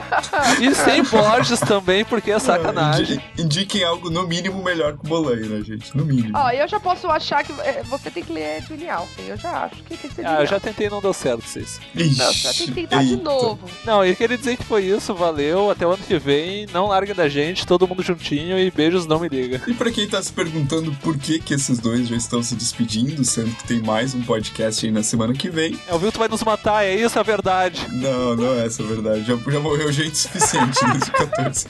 e 0.60 0.74
sem 0.74 1.02
Borges 1.02 1.60
também, 1.60 2.04
porque 2.04 2.30
é 2.30 2.38
sacanagem. 2.38 3.16
Indi- 3.38 3.42
Indiquem 3.42 3.84
algo 3.84 4.10
no 4.10 4.26
mínimo 4.26 4.62
melhor 4.62 4.94
que 4.96 5.04
o 5.04 5.08
Bolanho, 5.08 5.46
né, 5.46 5.62
gente? 5.64 5.96
No 5.96 6.04
mínimo. 6.04 6.36
Ó, 6.36 6.50
eu 6.50 6.66
já 6.68 6.78
posso 6.80 7.06
achar 7.08 7.42
que 7.44 7.52
é, 7.60 7.82
você 7.84 8.10
tem 8.10 8.22
que 8.22 8.32
ler 8.32 8.62
Juni 8.62 8.88
Alfen. 8.88 9.26
Eu 9.26 9.36
já 9.36 9.64
acho 9.64 9.76
que 9.76 9.96
tem 9.96 9.98
que 9.98 10.08
ser 10.14 10.26
Ah, 10.26 10.40
eu 10.40 10.46
já 10.46 10.58
tentei 10.60 10.86
e 10.86 10.90
não 10.90 11.00
deu 11.00 11.12
certo, 11.12 11.42
vocês. 11.46 11.80
Ixi, 11.94 12.18
Não, 12.18 12.32
já 12.32 12.52
tem 12.52 12.66
que 12.66 12.72
tentar 12.72 13.02
de 13.02 13.10
eita. 13.12 13.22
novo. 13.22 13.68
Não, 13.84 14.04
eu 14.04 14.14
queria 14.16 14.36
dizer 14.36 14.56
que 14.56 14.64
foi 14.64 14.84
isso, 14.84 15.14
valeu, 15.14 15.70
até 15.70 15.86
o 15.86 15.90
ano 15.92 16.02
que 16.02 16.18
vem, 16.18 16.66
não 16.72 16.86
larguem 16.88 17.14
da 17.14 17.28
gente, 17.28 17.66
todo 17.66 17.86
mundo 17.86 18.02
juntinho 18.02 18.58
e 18.58 18.70
beijos, 18.70 19.06
não 19.06 19.18
me 19.20 19.28
liga. 19.28 19.62
E 19.66 19.74
pra 19.74 19.90
quem 19.90 20.08
tá 20.08 20.22
se 20.22 20.32
perguntando 20.32 20.92
por 21.02 21.16
que 21.16 21.38
que 21.38 21.54
esses 21.54 21.78
dois 21.78 22.08
já 22.08 22.16
estão 22.16 22.42
se 22.42 22.54
despedindo, 22.54 23.24
sendo 23.24 23.54
que 23.56 23.64
tem 23.64 23.80
mais 23.80 24.14
um 24.14 24.22
podcast 24.22 24.84
aí 24.84 24.92
na 24.92 25.02
semana 25.02 25.32
que 25.32 25.48
vem, 25.50 25.78
É, 25.86 25.94
o 25.94 25.98
Vilto 25.98 26.18
vai 26.18 26.28
nos 26.28 26.42
matar, 26.42 26.84
é 26.84 26.94
isso 26.94 27.18
a 27.18 27.22
verdade. 27.22 27.85
Não, 27.92 28.36
não 28.36 28.54
é 28.54 28.66
essa 28.66 28.82
a 28.82 28.86
verdade. 28.86 29.24
Já, 29.24 29.36
já 29.36 29.60
morreu 29.60 29.90
gente 29.92 30.16
suficiente 30.16 30.84
em 30.84 30.88
2014. 30.88 31.66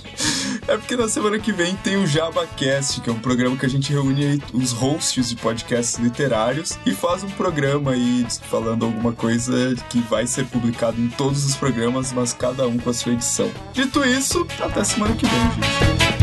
É 0.69 0.77
porque 0.77 0.97
na 0.97 1.09
semana 1.09 1.39
que 1.39 1.53
vem 1.53 1.77
tem 1.77 1.97
o 1.97 2.07
JabaCast, 2.07 3.01
que 3.01 3.11
é 3.11 3.13
um 3.13 3.19
programa 3.19 3.57
que 3.57 3.67
a 3.67 3.69
gente 3.69 3.93
reúne 3.93 4.43
os 4.53 4.73
hosts 4.73 5.29
de 5.29 5.37
podcasts 5.37 5.99
literários 5.99 6.79
e 6.85 6.93
faz 6.93 7.23
um 7.23 7.31
programa 7.31 7.93
aí 7.93 8.27
falando 8.51 8.85
alguma 8.85 9.13
coisa 9.13 9.75
que 9.89 10.01
vai 10.01 10.27
ser 10.27 10.45
publicado 10.47 11.01
em 11.01 11.09
todos 11.09 11.45
os 11.45 11.55
programas, 11.57 12.13
mas 12.13 12.33
cada 12.33 12.67
um 12.67 12.79
com 12.79 12.91
a 12.91 12.95
sua 12.95 13.13
edição. 13.13 13.51
Dito 13.73 14.05
isso, 14.05 14.47
até 14.61 14.83
semana 14.83 15.15
que 15.15 15.27
vem, 15.27 15.41
gente. 15.53 16.16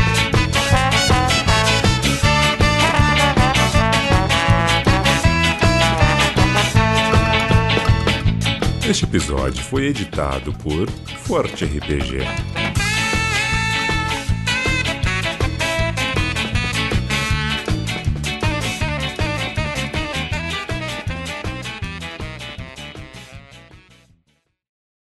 Este 8.88 9.06
episódio 9.06 9.62
foi 9.64 9.86
editado 9.86 10.52
por 10.52 10.90
Forte 10.90 11.64
RPG. 11.64 12.73